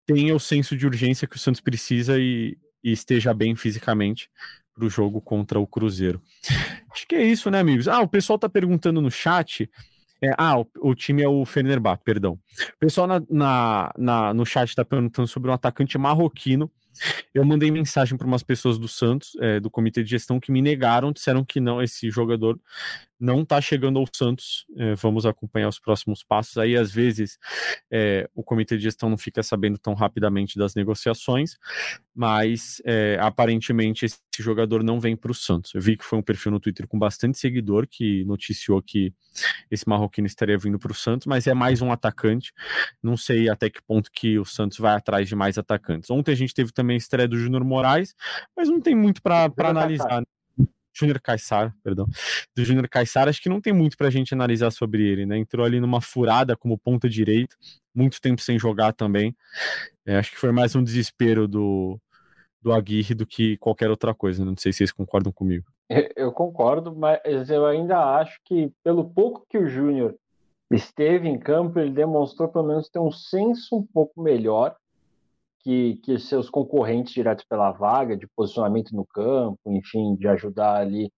tenha 0.06 0.34
o 0.34 0.40
senso 0.40 0.76
de 0.76 0.86
urgência 0.86 1.26
que 1.26 1.36
o 1.36 1.38
Santos 1.38 1.60
precisa 1.60 2.18
e, 2.18 2.56
e 2.84 2.92
esteja 2.92 3.34
bem 3.34 3.56
fisicamente 3.56 4.30
para 4.72 4.84
o 4.84 4.90
jogo 4.90 5.20
contra 5.20 5.58
o 5.58 5.66
Cruzeiro. 5.66 6.22
Acho 6.92 7.06
que 7.08 7.16
é 7.16 7.24
isso, 7.24 7.50
né, 7.50 7.58
amigos? 7.58 7.88
Ah, 7.88 8.00
o 8.00 8.08
pessoal 8.08 8.36
está 8.36 8.48
perguntando 8.48 9.00
no 9.00 9.10
chat 9.10 9.68
é, 10.22 10.30
ah, 10.38 10.60
o, 10.60 10.66
o, 10.80 10.94
time 10.94 11.22
é 11.22 11.28
o 11.28 11.44
Fenerbahçe, 11.44 12.02
perdão. 12.04 12.32
O 12.32 12.78
pessoal 12.78 13.06
na, 13.06 13.22
na, 13.28 13.92
na 13.96 14.34
no 14.34 14.46
chat 14.46 14.68
está 14.68 14.84
perguntando 14.84 15.28
sobre 15.28 15.50
um 15.50 15.54
atacante 15.54 15.98
marroquino. 15.98 16.70
Eu 17.34 17.44
mandei 17.44 17.70
mensagem 17.70 18.16
para 18.16 18.26
umas 18.26 18.42
pessoas 18.42 18.78
do 18.78 18.88
Santos, 18.88 19.36
é, 19.40 19.60
do 19.60 19.70
comitê 19.70 20.02
de 20.02 20.08
gestão, 20.08 20.40
que 20.40 20.50
me 20.50 20.62
negaram, 20.62 21.12
disseram 21.12 21.44
que 21.44 21.60
não, 21.60 21.82
esse 21.82 22.10
jogador 22.10 22.58
não 23.18 23.42
está 23.42 23.60
chegando 23.60 23.98
ao 23.98 24.06
Santos. 24.12 24.66
É, 24.76 24.94
vamos 24.94 25.24
acompanhar 25.26 25.68
os 25.68 25.78
próximos 25.78 26.22
passos. 26.22 26.58
Aí, 26.58 26.76
às 26.76 26.92
vezes, 26.92 27.38
é, 27.90 28.28
o 28.34 28.42
comitê 28.42 28.76
de 28.76 28.82
gestão 28.82 29.08
não 29.08 29.18
fica 29.18 29.42
sabendo 29.42 29.78
tão 29.78 29.94
rapidamente 29.94 30.58
das 30.58 30.74
negociações, 30.74 31.56
mas 32.14 32.80
é, 32.84 33.18
aparentemente 33.20 34.04
esse 34.04 34.18
jogador 34.38 34.82
não 34.82 35.00
vem 35.00 35.16
para 35.16 35.30
o 35.30 35.34
Santos. 35.34 35.74
Eu 35.74 35.80
vi 35.80 35.96
que 35.96 36.04
foi 36.04 36.18
um 36.18 36.22
perfil 36.22 36.52
no 36.52 36.60
Twitter 36.60 36.86
com 36.86 36.98
bastante 36.98 37.38
seguidor 37.38 37.86
que 37.88 38.24
noticiou 38.24 38.82
que 38.82 39.12
esse 39.70 39.88
marroquino 39.88 40.26
estaria 40.26 40.58
vindo 40.58 40.78
para 40.78 40.92
o 40.92 40.94
Santos, 40.94 41.26
mas 41.26 41.46
é 41.46 41.54
mais 41.54 41.82
um 41.82 41.90
atacante. 41.90 42.52
Não 43.02 43.16
sei 43.16 43.48
até 43.48 43.70
que 43.70 43.82
ponto 43.82 44.10
que 44.10 44.38
o 44.38 44.44
Santos 44.44 44.78
vai 44.78 44.94
atrás 44.94 45.28
de 45.28 45.34
mais 45.34 45.58
atacantes. 45.58 46.10
Ontem 46.10 46.32
a 46.32 46.36
gente 46.36 46.54
teve 46.54 46.72
também 46.72 46.94
a 46.94 46.98
estreia 46.98 47.28
do 47.28 47.38
Júnior 47.38 47.64
Moraes, 47.64 48.14
mas 48.56 48.68
não 48.68 48.80
tem 48.80 48.94
muito 48.94 49.22
para 49.22 49.50
analisar. 49.58 50.20
Né? 50.20 50.26
Júnior 50.96 51.20
Caissar, 51.20 51.74
perdão, 51.82 52.06
do 52.54 52.64
Júnior 52.64 52.88
Caissar, 52.88 53.28
acho 53.28 53.42
que 53.42 53.48
não 53.48 53.60
tem 53.60 53.72
muito 53.72 53.96
para 53.96 54.08
a 54.08 54.10
gente 54.10 54.32
analisar 54.32 54.70
sobre 54.70 55.06
ele, 55.06 55.26
né? 55.26 55.36
Entrou 55.36 55.66
ali 55.66 55.78
numa 55.78 56.00
furada 56.00 56.56
como 56.56 56.78
ponta 56.78 57.08
direita, 57.08 57.54
muito 57.94 58.20
tempo 58.20 58.40
sem 58.40 58.58
jogar 58.58 58.92
também. 58.92 59.36
É, 60.06 60.16
acho 60.16 60.30
que 60.30 60.38
foi 60.38 60.52
mais 60.52 60.74
um 60.74 60.82
desespero 60.82 61.46
do, 61.46 62.00
do 62.62 62.72
Aguirre 62.72 63.14
do 63.14 63.26
que 63.26 63.56
qualquer 63.58 63.90
outra 63.90 64.14
coisa. 64.14 64.44
Né? 64.44 64.50
Não 64.50 64.56
sei 64.56 64.72
se 64.72 64.78
vocês 64.78 64.92
concordam 64.92 65.32
comigo. 65.32 65.66
Eu 66.16 66.32
concordo, 66.32 66.96
mas 66.96 67.20
eu 67.50 67.64
ainda 67.66 67.98
acho 68.18 68.40
que, 68.44 68.72
pelo 68.82 69.08
pouco 69.08 69.46
que 69.48 69.58
o 69.58 69.68
Júnior 69.68 70.16
esteve 70.70 71.28
em 71.28 71.38
campo, 71.38 71.78
ele 71.78 71.92
demonstrou 71.92 72.48
pelo 72.48 72.66
menos 72.66 72.88
ter 72.88 72.98
um 72.98 73.12
senso 73.12 73.76
um 73.76 73.86
pouco 73.86 74.20
melhor 74.20 74.74
que, 75.66 75.96
que 75.96 76.16
seus 76.20 76.48
concorrentes 76.48 77.12
diretos 77.12 77.44
pela 77.44 77.72
vaga, 77.72 78.16
de 78.16 78.24
posicionamento 78.28 78.94
no 78.94 79.04
campo, 79.04 79.58
enfim, 79.66 80.14
de 80.14 80.28
ajudar 80.28 80.76
ali 80.76 81.10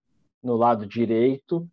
no 0.43 0.57
lado 0.57 0.87
direito. 0.87 1.69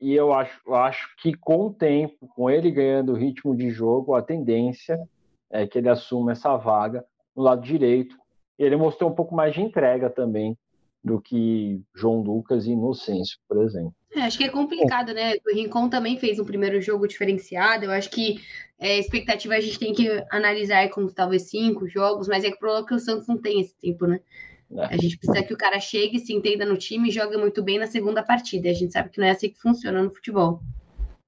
E 0.00 0.14
eu 0.14 0.32
acho, 0.32 0.74
acho 0.74 1.14
que 1.22 1.32
com 1.32 1.66
o 1.68 1.72
tempo, 1.72 2.26
com 2.34 2.50
ele 2.50 2.72
ganhando 2.72 3.14
ritmo 3.14 3.54
de 3.56 3.70
jogo, 3.70 4.16
a 4.16 4.22
tendência 4.22 4.98
é 5.48 5.64
que 5.64 5.78
ele 5.78 5.88
assuma 5.88 6.32
essa 6.32 6.56
vaga 6.56 7.04
no 7.36 7.44
lado 7.44 7.62
direito. 7.62 8.16
Ele 8.58 8.74
mostrou 8.74 9.10
um 9.10 9.14
pouco 9.14 9.32
mais 9.32 9.54
de 9.54 9.62
entrega 9.62 10.10
também 10.10 10.58
do 11.08 11.20
que 11.20 11.80
João 11.94 12.20
Lucas 12.20 12.66
e 12.66 12.70
Inocêncio, 12.70 13.38
por 13.48 13.62
exemplo. 13.62 13.94
É, 14.14 14.22
acho 14.22 14.38
que 14.38 14.44
é 14.44 14.48
complicado, 14.48 15.12
né? 15.12 15.34
O 15.46 15.54
Rincon 15.54 15.88
também 15.88 16.18
fez 16.18 16.38
um 16.38 16.44
primeiro 16.44 16.80
jogo 16.80 17.06
diferenciado. 17.06 17.84
Eu 17.84 17.90
acho 17.90 18.10
que 18.10 18.40
é, 18.78 18.98
expectativa 18.98 19.54
a 19.54 19.60
gente 19.60 19.78
tem 19.78 19.92
que 19.92 20.08
analisar 20.30 20.88
com 20.90 21.06
talvez 21.08 21.42
cinco 21.50 21.86
jogos, 21.88 22.28
mas 22.28 22.44
é 22.44 22.50
que 22.50 22.56
o 22.56 22.58
problema 22.58 22.84
é 22.84 22.88
que 22.88 22.94
o 22.94 22.98
Santos 22.98 23.26
não 23.26 23.36
tem 23.36 23.60
esse 23.60 23.74
tempo, 23.76 24.06
né? 24.06 24.20
É. 24.70 24.84
A 24.84 24.96
gente 24.96 25.18
precisa 25.18 25.44
que 25.44 25.52
o 25.52 25.58
cara 25.58 25.80
chegue, 25.80 26.18
se 26.18 26.32
entenda 26.32 26.64
no 26.64 26.76
time 26.76 27.08
e 27.08 27.12
jogue 27.12 27.36
muito 27.36 27.62
bem 27.62 27.78
na 27.78 27.86
segunda 27.86 28.22
partida. 28.22 28.68
A 28.68 28.74
gente 28.74 28.92
sabe 28.92 29.10
que 29.10 29.18
não 29.18 29.26
é 29.26 29.30
assim 29.30 29.50
que 29.50 29.60
funciona 29.60 30.02
no 30.02 30.10
futebol. 30.14 30.60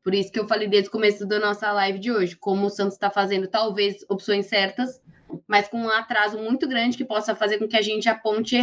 Por 0.02 0.14
isso 0.14 0.32
que 0.32 0.38
eu 0.38 0.48
falei 0.48 0.66
desde 0.66 0.88
o 0.88 0.92
começo 0.92 1.26
da 1.26 1.38
nossa 1.38 1.70
live 1.72 1.98
de 1.98 2.10
hoje, 2.10 2.34
como 2.34 2.66
o 2.66 2.70
Santos 2.70 2.94
está 2.94 3.10
fazendo 3.10 3.46
talvez 3.48 4.04
opções 4.08 4.46
certas, 4.46 5.00
mas 5.46 5.68
com 5.68 5.78
um 5.78 5.90
atraso 5.90 6.38
muito 6.38 6.66
grande 6.66 6.96
que 6.96 7.04
possa 7.04 7.34
fazer 7.34 7.58
com 7.58 7.68
que 7.68 7.76
a 7.76 7.82
gente 7.82 8.08
aponte 8.08 8.56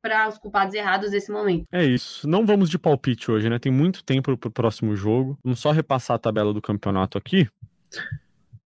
para 0.00 0.28
os 0.28 0.38
culpados 0.38 0.74
errados 0.74 1.10
desse 1.10 1.30
momento. 1.30 1.66
É 1.72 1.84
isso. 1.84 2.28
Não 2.28 2.46
vamos 2.46 2.70
de 2.70 2.78
palpite 2.78 3.30
hoje, 3.30 3.48
né? 3.48 3.58
Tem 3.58 3.72
muito 3.72 4.04
tempo 4.04 4.36
para 4.36 4.48
o 4.48 4.52
próximo 4.52 4.94
jogo. 4.96 5.38
Vamos 5.42 5.60
só 5.60 5.70
repassar 5.70 6.16
a 6.16 6.18
tabela 6.18 6.52
do 6.52 6.62
campeonato 6.62 7.18
aqui. 7.18 7.48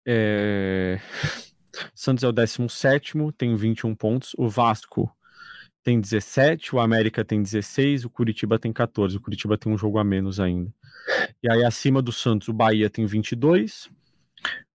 É... 0.06 1.00
Santos 1.96 2.24
é 2.24 2.28
o 2.28 2.34
17, 2.34 3.14
tem 3.38 3.56
21 3.56 3.96
pontos. 3.96 4.34
O 4.38 4.50
Vasco 4.50 5.10
tem 5.84 6.00
17, 6.00 6.76
o 6.76 6.80
América 6.80 7.24
tem 7.24 7.42
16, 7.42 8.06
o 8.06 8.10
Curitiba 8.10 8.60
tem 8.60 8.74
14. 8.74 9.18
O 9.18 9.22
Curitiba 9.22 9.58
tem 9.58 9.72
um 9.72 9.78
jogo 9.78 9.98
a 9.98 10.04
menos 10.04 10.40
ainda. 10.40 10.72
E 11.42 11.50
aí, 11.50 11.64
acima 11.64 12.02
do 12.02 12.12
Santos, 12.12 12.48
o 12.48 12.54
Bahia 12.54 12.90
tem 12.90 13.06
22, 13.06 13.90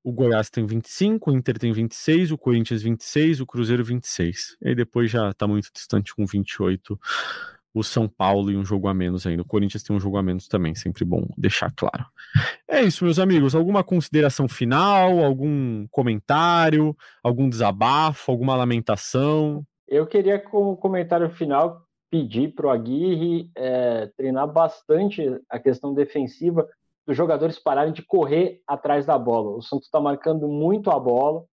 o 0.03 0.13
Goiás 0.13 0.49
tem 0.49 0.65
25, 0.65 1.31
o 1.31 1.35
Inter 1.35 1.59
tem 1.59 1.73
26, 1.73 2.31
o 2.31 2.39
Corinthians 2.39 2.83
26, 2.83 3.41
o 3.41 3.47
Cruzeiro 3.47 3.85
26. 3.85 4.57
E 4.63 4.69
aí 4.69 4.75
depois 4.75 5.11
já 5.11 5.33
tá 5.35 5.47
muito 5.47 5.69
distante 5.73 6.15
com 6.15 6.25
28 6.25 6.99
o 7.79 7.83
São 7.83 8.09
Paulo 8.09 8.51
e 8.51 8.57
um 8.57 8.65
jogo 8.65 8.89
a 8.89 8.95
menos 8.95 9.27
ainda. 9.27 9.43
O 9.43 9.47
Corinthians 9.47 9.83
tem 9.83 9.95
um 9.95 10.01
jogo 10.01 10.17
a 10.17 10.23
menos 10.23 10.49
também, 10.49 10.75
sempre 10.75 11.05
bom 11.05 11.29
deixar 11.37 11.71
claro. 11.77 12.07
É 12.67 12.83
isso, 12.83 13.05
meus 13.05 13.19
amigos. 13.19 13.55
Alguma 13.55 13.85
consideração 13.85 14.49
final, 14.49 15.23
algum 15.23 15.87
comentário, 15.89 16.97
algum 17.23 17.51
desabafo, 17.51 18.33
alguma 18.33 18.57
lamentação? 18.57 19.63
Eu 19.87 20.07
queria, 20.07 20.39
como 20.39 20.77
comentário 20.79 21.29
final, 21.29 21.87
pedir 22.11 22.55
para 22.55 22.69
o 22.69 22.71
Aguirre 22.71 23.51
é, 23.55 24.11
treinar 24.17 24.51
bastante 24.51 25.23
a 25.51 25.59
questão 25.59 25.93
defensiva 25.93 26.67
dos 27.07 27.17
jogadores 27.17 27.59
pararem 27.59 27.93
de 27.93 28.03
correr 28.03 28.61
atrás 28.67 29.07
da 29.07 29.17
bola. 29.17 29.57
O 29.57 29.63
Santos 29.63 29.87
está 29.87 30.01
marcando 30.01 30.49
muito 30.49 30.91
a 30.91 30.99
bola 30.99 31.45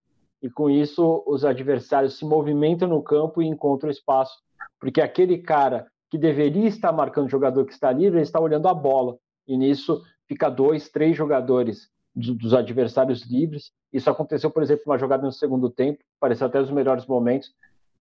e 0.41 0.49
com 0.49 0.69
isso 0.69 1.23
os 1.27 1.45
adversários 1.45 2.17
se 2.17 2.25
movimentam 2.25 2.87
no 2.87 3.01
campo 3.01 3.41
e 3.41 3.47
encontram 3.47 3.89
espaço, 3.89 4.35
porque 4.79 4.99
aquele 4.99 5.37
cara 5.37 5.87
que 6.09 6.17
deveria 6.17 6.67
estar 6.67 6.91
marcando 6.91 7.27
o 7.27 7.29
jogador 7.29 7.65
que 7.65 7.73
está 7.73 7.91
livre, 7.91 8.17
ele 8.17 8.23
está 8.23 8.39
olhando 8.39 8.67
a 8.67 8.73
bola. 8.73 9.17
E 9.47 9.57
nisso 9.57 10.03
fica 10.27 10.49
dois, 10.49 10.89
três 10.89 11.15
jogadores 11.15 11.89
dos 12.15 12.53
adversários 12.53 13.23
livres. 13.23 13.71
Isso 13.91 14.09
aconteceu, 14.09 14.51
por 14.51 14.61
exemplo, 14.61 14.83
uma 14.87 14.97
jogada 14.97 15.23
no 15.23 15.31
segundo 15.31 15.69
tempo, 15.69 16.03
pareceu 16.19 16.47
até 16.47 16.59
os 16.59 16.69
melhores 16.69 17.05
momentos, 17.05 17.53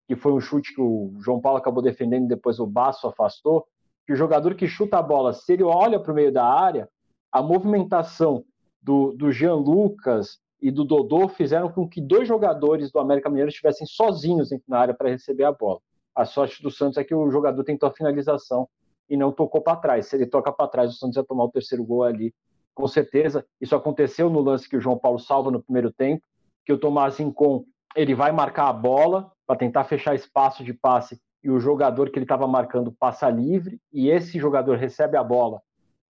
que 0.07 0.15
foi 0.15 0.33
um 0.33 0.41
chute 0.41 0.73
que 0.73 0.81
o 0.81 1.13
João 1.19 1.39
Paulo 1.39 1.57
acabou 1.57 1.81
defendendo, 1.81 2.27
depois 2.27 2.59
o 2.59 2.65
Baço 2.65 3.07
afastou. 3.07 3.65
Que 4.05 4.13
o 4.13 4.15
jogador 4.15 4.55
que 4.55 4.67
chuta 4.67 4.97
a 4.97 5.01
bola, 5.01 5.31
se 5.31 5.53
ele 5.53 5.63
olha 5.63 5.99
para 5.99 6.11
o 6.11 6.15
meio 6.15 6.33
da 6.33 6.43
área, 6.43 6.89
a 7.31 7.41
movimentação 7.41 8.43
do, 8.81 9.13
do 9.13 9.31
Jean 9.31 9.55
Lucas 9.55 10.39
e 10.61 10.69
do 10.69 10.83
Dodô 10.83 11.27
fizeram 11.27 11.71
com 11.71 11.87
que 11.87 12.01
dois 12.01 12.27
jogadores 12.27 12.91
do 12.91 12.99
América 12.99 13.29
Mineiro 13.29 13.49
estivessem 13.49 13.87
sozinhos 13.87 14.49
na 14.67 14.79
área 14.79 14.93
para 14.93 15.09
receber 15.09 15.45
a 15.45 15.51
bola. 15.51 15.79
A 16.15 16.25
sorte 16.25 16.61
do 16.61 16.69
Santos 16.69 16.97
é 16.97 17.03
que 17.03 17.15
o 17.15 17.31
jogador 17.31 17.63
tentou 17.63 17.87
a 17.87 17.93
finalização 17.93 18.67
e 19.09 19.15
não 19.15 19.31
tocou 19.31 19.61
para 19.61 19.77
trás. 19.77 20.07
Se 20.07 20.15
ele 20.15 20.25
toca 20.25 20.51
para 20.51 20.67
trás, 20.67 20.91
o 20.91 20.97
Santos 20.97 21.15
ia 21.15 21.23
tomar 21.23 21.45
o 21.45 21.51
terceiro 21.51 21.83
gol 21.83 22.03
ali. 22.03 22.33
Com 22.75 22.87
certeza, 22.87 23.45
isso 23.59 23.75
aconteceu 23.75 24.29
no 24.29 24.41
lance 24.41 24.69
que 24.69 24.77
o 24.77 24.81
João 24.81 24.97
Paulo 24.97 25.19
salva 25.19 25.49
no 25.49 25.63
primeiro 25.63 25.91
tempo, 25.91 26.23
que 26.65 26.73
o 26.73 26.77
Tomás 26.77 27.19
Incon 27.19 27.63
ele 27.95 28.13
vai 28.13 28.31
marcar 28.31 28.67
a 28.67 28.73
bola 28.73 29.31
para 29.45 29.57
tentar 29.57 29.83
fechar 29.83 30.15
espaço 30.15 30.63
de 30.63 30.73
passe 30.73 31.19
e 31.43 31.49
o 31.49 31.59
jogador 31.59 32.09
que 32.09 32.19
ele 32.19 32.25
estava 32.25 32.47
marcando 32.47 32.91
passa 32.91 33.29
livre 33.29 33.81
e 33.91 34.09
esse 34.09 34.39
jogador 34.39 34.77
recebe 34.77 35.17
a 35.17 35.23
bola 35.23 35.61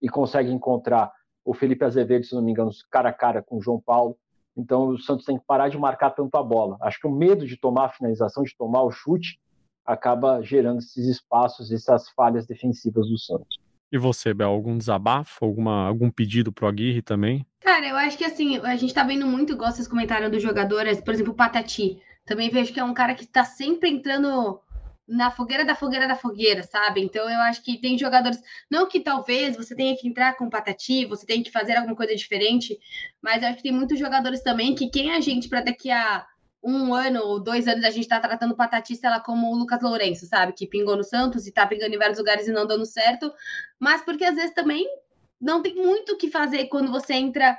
e 0.01 0.09
consegue 0.09 0.51
encontrar 0.51 1.11
o 1.43 1.53
Felipe 1.53 1.85
Azevedo, 1.85 2.25
se 2.25 2.35
não 2.35 2.41
me 2.41 2.51
engano, 2.51 2.71
cara 2.89 3.09
a 3.09 3.13
cara 3.13 3.41
com 3.41 3.57
o 3.57 3.61
João 3.61 3.79
Paulo. 3.79 4.17
Então 4.55 4.89
o 4.89 4.97
Santos 4.97 5.25
tem 5.25 5.37
que 5.37 5.45
parar 5.45 5.69
de 5.69 5.77
marcar 5.77 6.11
tanto 6.11 6.35
a 6.35 6.43
bola. 6.43 6.77
Acho 6.81 6.99
que 6.99 7.07
o 7.07 7.11
medo 7.11 7.45
de 7.45 7.57
tomar 7.57 7.85
a 7.85 7.89
finalização, 7.89 8.43
de 8.43 8.55
tomar 8.55 8.83
o 8.83 8.91
chute, 8.91 9.39
acaba 9.85 10.41
gerando 10.41 10.79
esses 10.79 11.07
espaços, 11.07 11.71
essas 11.71 12.09
falhas 12.09 12.45
defensivas 12.45 13.07
do 13.07 13.17
Santos. 13.17 13.57
E 13.91 13.97
você, 13.97 14.33
Bel, 14.33 14.49
algum 14.49 14.77
desabafo, 14.77 15.43
alguma, 15.43 15.87
algum 15.87 16.09
pedido 16.09 16.51
pro 16.51 16.67
Aguirre 16.67 17.01
também? 17.01 17.45
Cara, 17.59 17.87
eu 17.87 17.95
acho 17.97 18.17
que 18.17 18.23
assim, 18.23 18.57
a 18.59 18.75
gente 18.75 18.93
tá 18.93 19.03
vendo 19.03 19.27
muito, 19.27 19.53
igual 19.53 19.71
vocês 19.71 19.87
comentaram 19.87 20.29
dos 20.29 20.41
jogadores, 20.41 21.01
por 21.01 21.13
exemplo, 21.13 21.33
o 21.33 21.35
Patati. 21.35 22.01
Também 22.25 22.49
vejo 22.49 22.71
que 22.73 22.79
é 22.79 22.83
um 22.83 22.93
cara 22.93 23.15
que 23.15 23.25
tá 23.25 23.43
sempre 23.43 23.89
entrando 23.89 24.59
na 25.07 25.31
fogueira 25.31 25.65
da 25.65 25.75
fogueira 25.75 26.07
da 26.07 26.15
fogueira, 26.15 26.63
sabe? 26.63 27.01
Então 27.01 27.29
eu 27.29 27.39
acho 27.41 27.63
que 27.63 27.79
tem 27.79 27.97
jogadores, 27.97 28.41
não 28.69 28.87
que 28.87 28.99
talvez 28.99 29.55
você 29.57 29.75
tenha 29.75 29.95
que 29.97 30.07
entrar 30.07 30.37
com 30.37 30.49
patati, 30.49 31.05
você 31.05 31.25
tenha 31.25 31.43
que 31.43 31.51
fazer 31.51 31.75
alguma 31.75 31.95
coisa 31.95 32.15
diferente, 32.15 32.77
mas 33.21 33.41
eu 33.41 33.49
acho 33.49 33.57
que 33.57 33.63
tem 33.63 33.71
muitos 33.71 33.99
jogadores 33.99 34.41
também 34.41 34.75
que 34.75 34.89
quem 34.89 35.11
a 35.11 35.19
gente 35.19 35.49
para 35.49 35.61
daqui 35.61 35.91
a 35.91 36.25
um 36.63 36.93
ano 36.93 37.21
ou 37.21 37.39
dois 37.39 37.67
anos 37.67 37.83
a 37.83 37.89
gente 37.89 38.07
tá 38.07 38.19
tratando 38.19 38.51
o 38.51 38.55
Patati, 38.55 38.99
lá, 39.03 39.19
como 39.19 39.51
o 39.51 39.55
Lucas 39.55 39.81
Lourenço, 39.81 40.27
sabe? 40.27 40.53
Que 40.53 40.67
pingou 40.67 40.95
no 40.95 41.03
Santos 41.03 41.47
e 41.47 41.51
tá 41.51 41.65
pingando 41.65 41.95
em 41.95 41.97
vários 41.97 42.19
lugares 42.19 42.47
e 42.47 42.51
não 42.51 42.67
dando 42.67 42.85
certo. 42.85 43.33
Mas 43.79 44.03
porque 44.03 44.23
às 44.23 44.35
vezes 44.35 44.53
também 44.53 44.87
não 45.39 45.61
tem 45.61 45.73
muito 45.75 46.13
o 46.13 46.17
que 46.17 46.29
fazer 46.29 46.65
quando 46.65 46.91
você 46.91 47.15
entra 47.15 47.57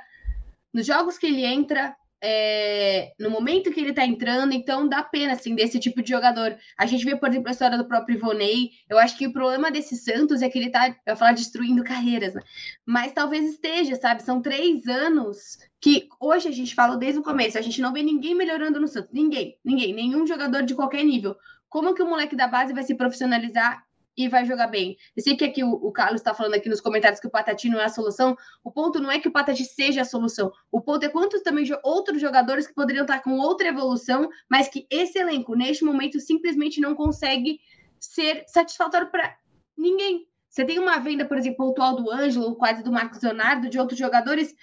nos 0.73 0.85
jogos 0.85 1.17
que 1.17 1.27
ele 1.27 1.45
entra, 1.45 1.95
é, 2.25 3.11
no 3.19 3.29
momento 3.29 3.69
que 3.69 3.81
ele 3.81 3.91
tá 3.91 4.05
entrando, 4.05 4.53
então 4.53 4.87
dá 4.87 5.03
pena, 5.03 5.33
assim, 5.33 5.53
desse 5.53 5.77
tipo 5.77 6.01
de 6.01 6.09
jogador. 6.09 6.57
A 6.77 6.85
gente 6.85 7.03
vê, 7.03 7.17
por 7.17 7.27
exemplo, 7.27 7.49
a 7.49 7.51
história 7.51 7.77
do 7.77 7.85
próprio 7.85 8.15
Ivonei. 8.15 8.69
Eu 8.89 8.97
acho 8.97 9.17
que 9.17 9.27
o 9.27 9.33
problema 9.33 9.69
desse 9.69 9.97
Santos 9.97 10.41
é 10.41 10.47
que 10.47 10.57
ele 10.57 10.69
tá, 10.69 10.87
eu 10.87 10.95
ia 11.05 11.15
falar, 11.17 11.33
destruindo 11.33 11.83
carreiras, 11.83 12.33
né? 12.33 12.41
Mas 12.85 13.11
talvez 13.11 13.43
esteja, 13.51 13.97
sabe? 13.97 14.23
São 14.23 14.41
três 14.41 14.87
anos 14.87 15.57
que 15.81 16.07
hoje 16.17 16.47
a 16.47 16.51
gente 16.51 16.73
fala 16.73 16.95
desde 16.95 17.19
o 17.19 17.23
começo, 17.23 17.57
a 17.57 17.61
gente 17.61 17.81
não 17.81 17.91
vê 17.91 18.01
ninguém 18.01 18.33
melhorando 18.33 18.79
no 18.79 18.87
Santos. 18.87 19.11
Ninguém, 19.11 19.57
ninguém, 19.63 19.93
nenhum 19.93 20.25
jogador 20.25 20.63
de 20.63 20.73
qualquer 20.73 21.03
nível. 21.03 21.35
Como 21.67 21.93
que 21.93 22.01
o 22.01 22.07
moleque 22.07 22.37
da 22.37 22.47
base 22.47 22.71
vai 22.71 22.83
se 22.83 22.95
profissionalizar 22.95 23.83
e 24.15 24.27
vai 24.27 24.45
jogar 24.45 24.67
bem. 24.67 24.97
Eu 25.15 25.23
sei 25.23 25.35
que 25.35 25.43
aqui 25.43 25.63
o, 25.63 25.71
o 25.71 25.91
Carlos 25.91 26.21
está 26.21 26.33
falando 26.33 26.53
aqui 26.53 26.69
nos 26.69 26.81
comentários 26.81 27.19
que 27.19 27.27
o 27.27 27.31
Patati 27.31 27.69
não 27.69 27.79
é 27.79 27.85
a 27.85 27.89
solução. 27.89 28.35
O 28.63 28.71
ponto 28.71 28.99
não 28.99 29.11
é 29.11 29.19
que 29.19 29.27
o 29.27 29.31
Patati 29.31 29.65
seja 29.65 30.01
a 30.01 30.05
solução. 30.05 30.51
O 30.71 30.81
ponto 30.81 31.03
é 31.05 31.09
quantos 31.09 31.41
também 31.41 31.65
outros 31.83 32.21
jogadores 32.21 32.67
que 32.67 32.73
poderiam 32.73 33.03
estar 33.03 33.21
com 33.21 33.37
outra 33.37 33.67
evolução, 33.67 34.29
mas 34.49 34.67
que 34.67 34.85
esse 34.89 35.17
elenco, 35.17 35.55
neste 35.55 35.83
momento, 35.83 36.19
simplesmente 36.19 36.79
não 36.79 36.95
consegue 36.95 37.59
ser 37.99 38.43
satisfatório 38.47 39.09
para 39.09 39.35
ninguém. 39.77 40.27
Você 40.49 40.63
tem 40.63 40.77
uma 40.77 40.99
venda, 40.99 41.25
por 41.25 41.35
exemplo, 41.35 41.65
pontual 41.65 41.95
do 41.95 42.11
Ângelo, 42.11 42.55
quase 42.55 42.83
do 42.83 42.91
Marcos 42.91 43.21
Leonardo, 43.23 43.69
de 43.69 43.79
outros 43.79 43.97
jogadores 43.97 44.53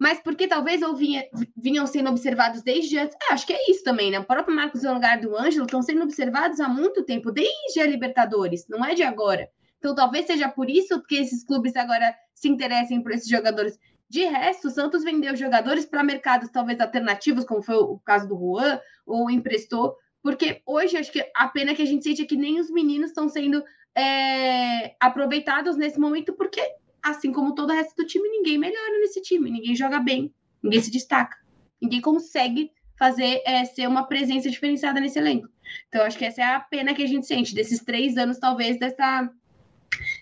mas 0.00 0.18
porque 0.18 0.48
talvez 0.48 0.80
ou 0.80 0.96
vinha, 0.96 1.28
vinham 1.54 1.86
sendo 1.86 2.08
observados 2.08 2.62
desde 2.62 2.98
antes. 2.98 3.14
É, 3.28 3.34
acho 3.34 3.46
que 3.46 3.52
é 3.52 3.70
isso 3.70 3.84
também, 3.84 4.10
né? 4.10 4.18
O 4.18 4.24
próprio 4.24 4.56
Marcos 4.56 4.82
Leonardo 4.82 5.26
e 5.26 5.28
o 5.28 5.36
Ângelo 5.36 5.66
estão 5.66 5.82
sendo 5.82 6.02
observados 6.02 6.58
há 6.58 6.66
muito 6.66 7.04
tempo, 7.04 7.30
desde 7.30 7.80
a 7.80 7.86
Libertadores, 7.86 8.66
não 8.66 8.82
é 8.82 8.94
de 8.94 9.02
agora. 9.02 9.46
Então 9.78 9.94
talvez 9.94 10.26
seja 10.26 10.48
por 10.48 10.70
isso 10.70 11.02
que 11.02 11.16
esses 11.16 11.44
clubes 11.44 11.76
agora 11.76 12.14
se 12.34 12.48
interessem 12.48 13.02
por 13.02 13.12
esses 13.12 13.28
jogadores. 13.28 13.78
De 14.08 14.24
resto, 14.24 14.68
o 14.68 14.70
Santos 14.70 15.04
vendeu 15.04 15.36
jogadores 15.36 15.84
para 15.84 16.02
mercados 16.02 16.48
talvez 16.50 16.80
alternativos, 16.80 17.44
como 17.44 17.62
foi 17.62 17.76
o 17.76 17.98
caso 17.98 18.26
do 18.26 18.38
Juan, 18.38 18.80
ou 19.06 19.30
emprestou, 19.30 19.96
porque 20.22 20.62
hoje 20.64 20.96
acho 20.96 21.12
que 21.12 21.22
a 21.36 21.46
pena 21.48 21.74
que 21.74 21.82
a 21.82 21.86
gente 21.86 22.04
sente 22.04 22.22
é 22.22 22.26
que 22.26 22.36
nem 22.36 22.58
os 22.58 22.70
meninos 22.70 23.10
estão 23.10 23.28
sendo 23.28 23.62
é, 23.94 24.94
aproveitados 24.98 25.76
nesse 25.76 26.00
momento, 26.00 26.32
porque 26.32 26.60
assim 27.02 27.32
como 27.32 27.54
todo 27.54 27.70
o 27.70 27.74
resto 27.74 27.94
do 27.96 28.06
time, 28.06 28.28
ninguém 28.28 28.58
melhora 28.58 28.98
nesse 29.00 29.20
time, 29.22 29.50
ninguém 29.50 29.74
joga 29.74 30.00
bem, 30.00 30.32
ninguém 30.62 30.80
se 30.80 30.90
destaca, 30.90 31.36
ninguém 31.80 32.00
consegue 32.00 32.70
fazer 32.98 33.42
é, 33.46 33.64
ser 33.64 33.88
uma 33.88 34.04
presença 34.06 34.50
diferenciada 34.50 35.00
nesse 35.00 35.18
elenco. 35.18 35.48
Então, 35.88 36.02
acho 36.02 36.18
que 36.18 36.24
essa 36.24 36.42
é 36.42 36.44
a 36.44 36.60
pena 36.60 36.92
que 36.92 37.02
a 37.02 37.06
gente 37.06 37.26
sente 37.26 37.54
desses 37.54 37.82
três 37.82 38.18
anos, 38.18 38.38
talvez, 38.38 38.78
dessa, 38.78 39.30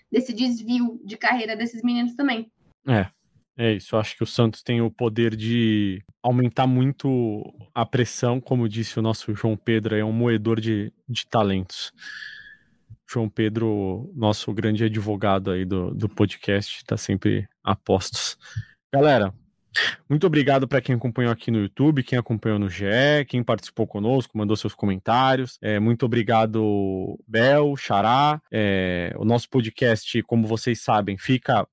desse 0.09 0.31
desvio 0.33 0.99
de 1.03 1.17
carreira 1.17 1.57
desses 1.57 1.83
meninos 1.83 2.15
também. 2.15 2.49
É, 2.87 3.07
é 3.57 3.73
isso. 3.73 3.97
Acho 3.97 4.15
que 4.15 4.23
o 4.23 4.27
Santos 4.27 4.63
tem 4.63 4.81
o 4.81 4.89
poder 4.89 5.35
de 5.35 6.01
aumentar 6.23 6.67
muito 6.67 7.43
a 7.75 7.85
pressão, 7.85 8.39
como 8.39 8.69
disse 8.69 8.97
o 8.97 9.01
nosso 9.01 9.35
João 9.35 9.57
Pedro, 9.57 9.95
é 9.95 10.05
um 10.05 10.13
moedor 10.13 10.61
de, 10.61 10.93
de 11.07 11.27
talentos. 11.27 11.91
João 13.11 13.27
Pedro, 13.27 14.11
nosso 14.15 14.53
grande 14.53 14.83
advogado 14.83 15.49
aí 15.49 15.65
do, 15.65 15.91
do 15.95 16.07
podcast, 16.07 16.77
está 16.77 16.95
sempre 16.95 17.49
a 17.63 17.75
postos. 17.75 18.37
Galera, 18.93 19.33
muito 20.07 20.27
obrigado 20.27 20.67
para 20.67 20.79
quem 20.79 20.93
acompanhou 20.93 21.31
aqui 21.31 21.49
no 21.49 21.59
YouTube, 21.59 22.03
quem 22.03 22.19
acompanhou 22.19 22.59
no 22.59 22.69
GE, 22.69 23.25
quem 23.27 23.43
participou 23.43 23.87
conosco, 23.87 24.37
mandou 24.37 24.55
seus 24.55 24.75
comentários. 24.75 25.57
É, 25.59 25.79
muito 25.79 26.05
obrigado, 26.05 27.19
Bel, 27.27 27.75
Xará. 27.75 28.39
É, 28.51 29.11
o 29.17 29.25
nosso 29.25 29.49
podcast, 29.49 30.21
como 30.23 30.47
vocês 30.47 30.79
sabem, 30.79 31.17
fica 31.17 31.67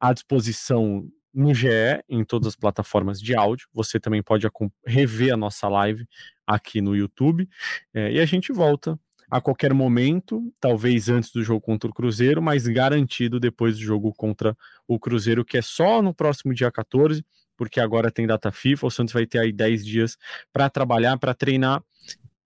à 0.00 0.12
disposição 0.14 1.06
no 1.34 1.52
GE, 1.52 1.68
em 2.08 2.24
todas 2.24 2.48
as 2.48 2.56
plataformas 2.56 3.20
de 3.20 3.34
áudio. 3.34 3.68
Você 3.74 4.00
também 4.00 4.22
pode 4.22 4.48
rever 4.86 5.34
a 5.34 5.36
nossa 5.36 5.68
live 5.68 6.06
aqui 6.46 6.80
no 6.80 6.96
YouTube. 6.96 7.46
É, 7.92 8.10
e 8.10 8.20
a 8.20 8.24
gente 8.24 8.52
volta 8.52 8.98
a 9.30 9.40
qualquer 9.40 9.74
momento, 9.74 10.52
talvez 10.60 11.08
antes 11.08 11.30
do 11.30 11.42
jogo 11.42 11.60
contra 11.60 11.90
o 11.90 11.94
Cruzeiro, 11.94 12.40
mas 12.40 12.66
garantido 12.66 13.38
depois 13.38 13.76
do 13.76 13.82
jogo 13.82 14.12
contra 14.14 14.56
o 14.86 14.98
Cruzeiro, 14.98 15.44
que 15.44 15.58
é 15.58 15.62
só 15.62 16.00
no 16.00 16.14
próximo 16.14 16.54
dia 16.54 16.70
14, 16.70 17.24
porque 17.56 17.80
agora 17.80 18.10
tem 18.10 18.26
data 18.26 18.50
FIFA, 18.50 18.86
o 18.86 18.90
Santos 18.90 19.12
vai 19.12 19.26
ter 19.26 19.38
aí 19.38 19.52
10 19.52 19.84
dias 19.84 20.16
para 20.52 20.70
trabalhar, 20.70 21.18
para 21.18 21.34
treinar 21.34 21.82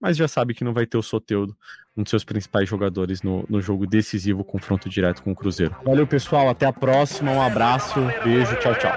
mas 0.03 0.17
já 0.17 0.27
sabe 0.27 0.53
que 0.53 0.65
não 0.65 0.75
vai 0.75 0.85
ter 0.85 0.99
o 0.99 1.03
Soteudo, 1.03 1.57
um 1.97 2.03
dos 2.03 2.11
seus 2.11 2.25
principais 2.25 2.69
jogadores 2.69 3.23
no, 3.23 3.47
no 3.49 3.61
jogo 3.61 3.87
decisivo, 3.87 4.43
confronto 4.43 4.89
direto 4.89 5.23
com 5.23 5.31
o 5.31 5.35
Cruzeiro. 5.35 5.77
Valeu, 5.85 6.09
pessoal, 6.09 6.49
até 6.49 6.67
a 6.67 6.73
próxima, 6.73 7.31
um 7.31 7.41
abraço, 7.41 8.01
beijo, 8.25 8.57
tchau, 8.57 8.75
tchau. 8.75 8.93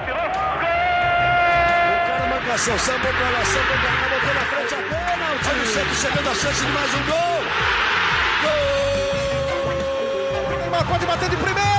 chegando 5.95 6.29
a 6.29 6.36
chance 6.36 6.65
de 6.65 6.71
mais 6.71 6.93
um 6.93 7.05
gol. 7.05 7.34
Pode 10.86 11.05
bater 11.05 11.29
de 11.29 11.38
primeira. 11.38 11.74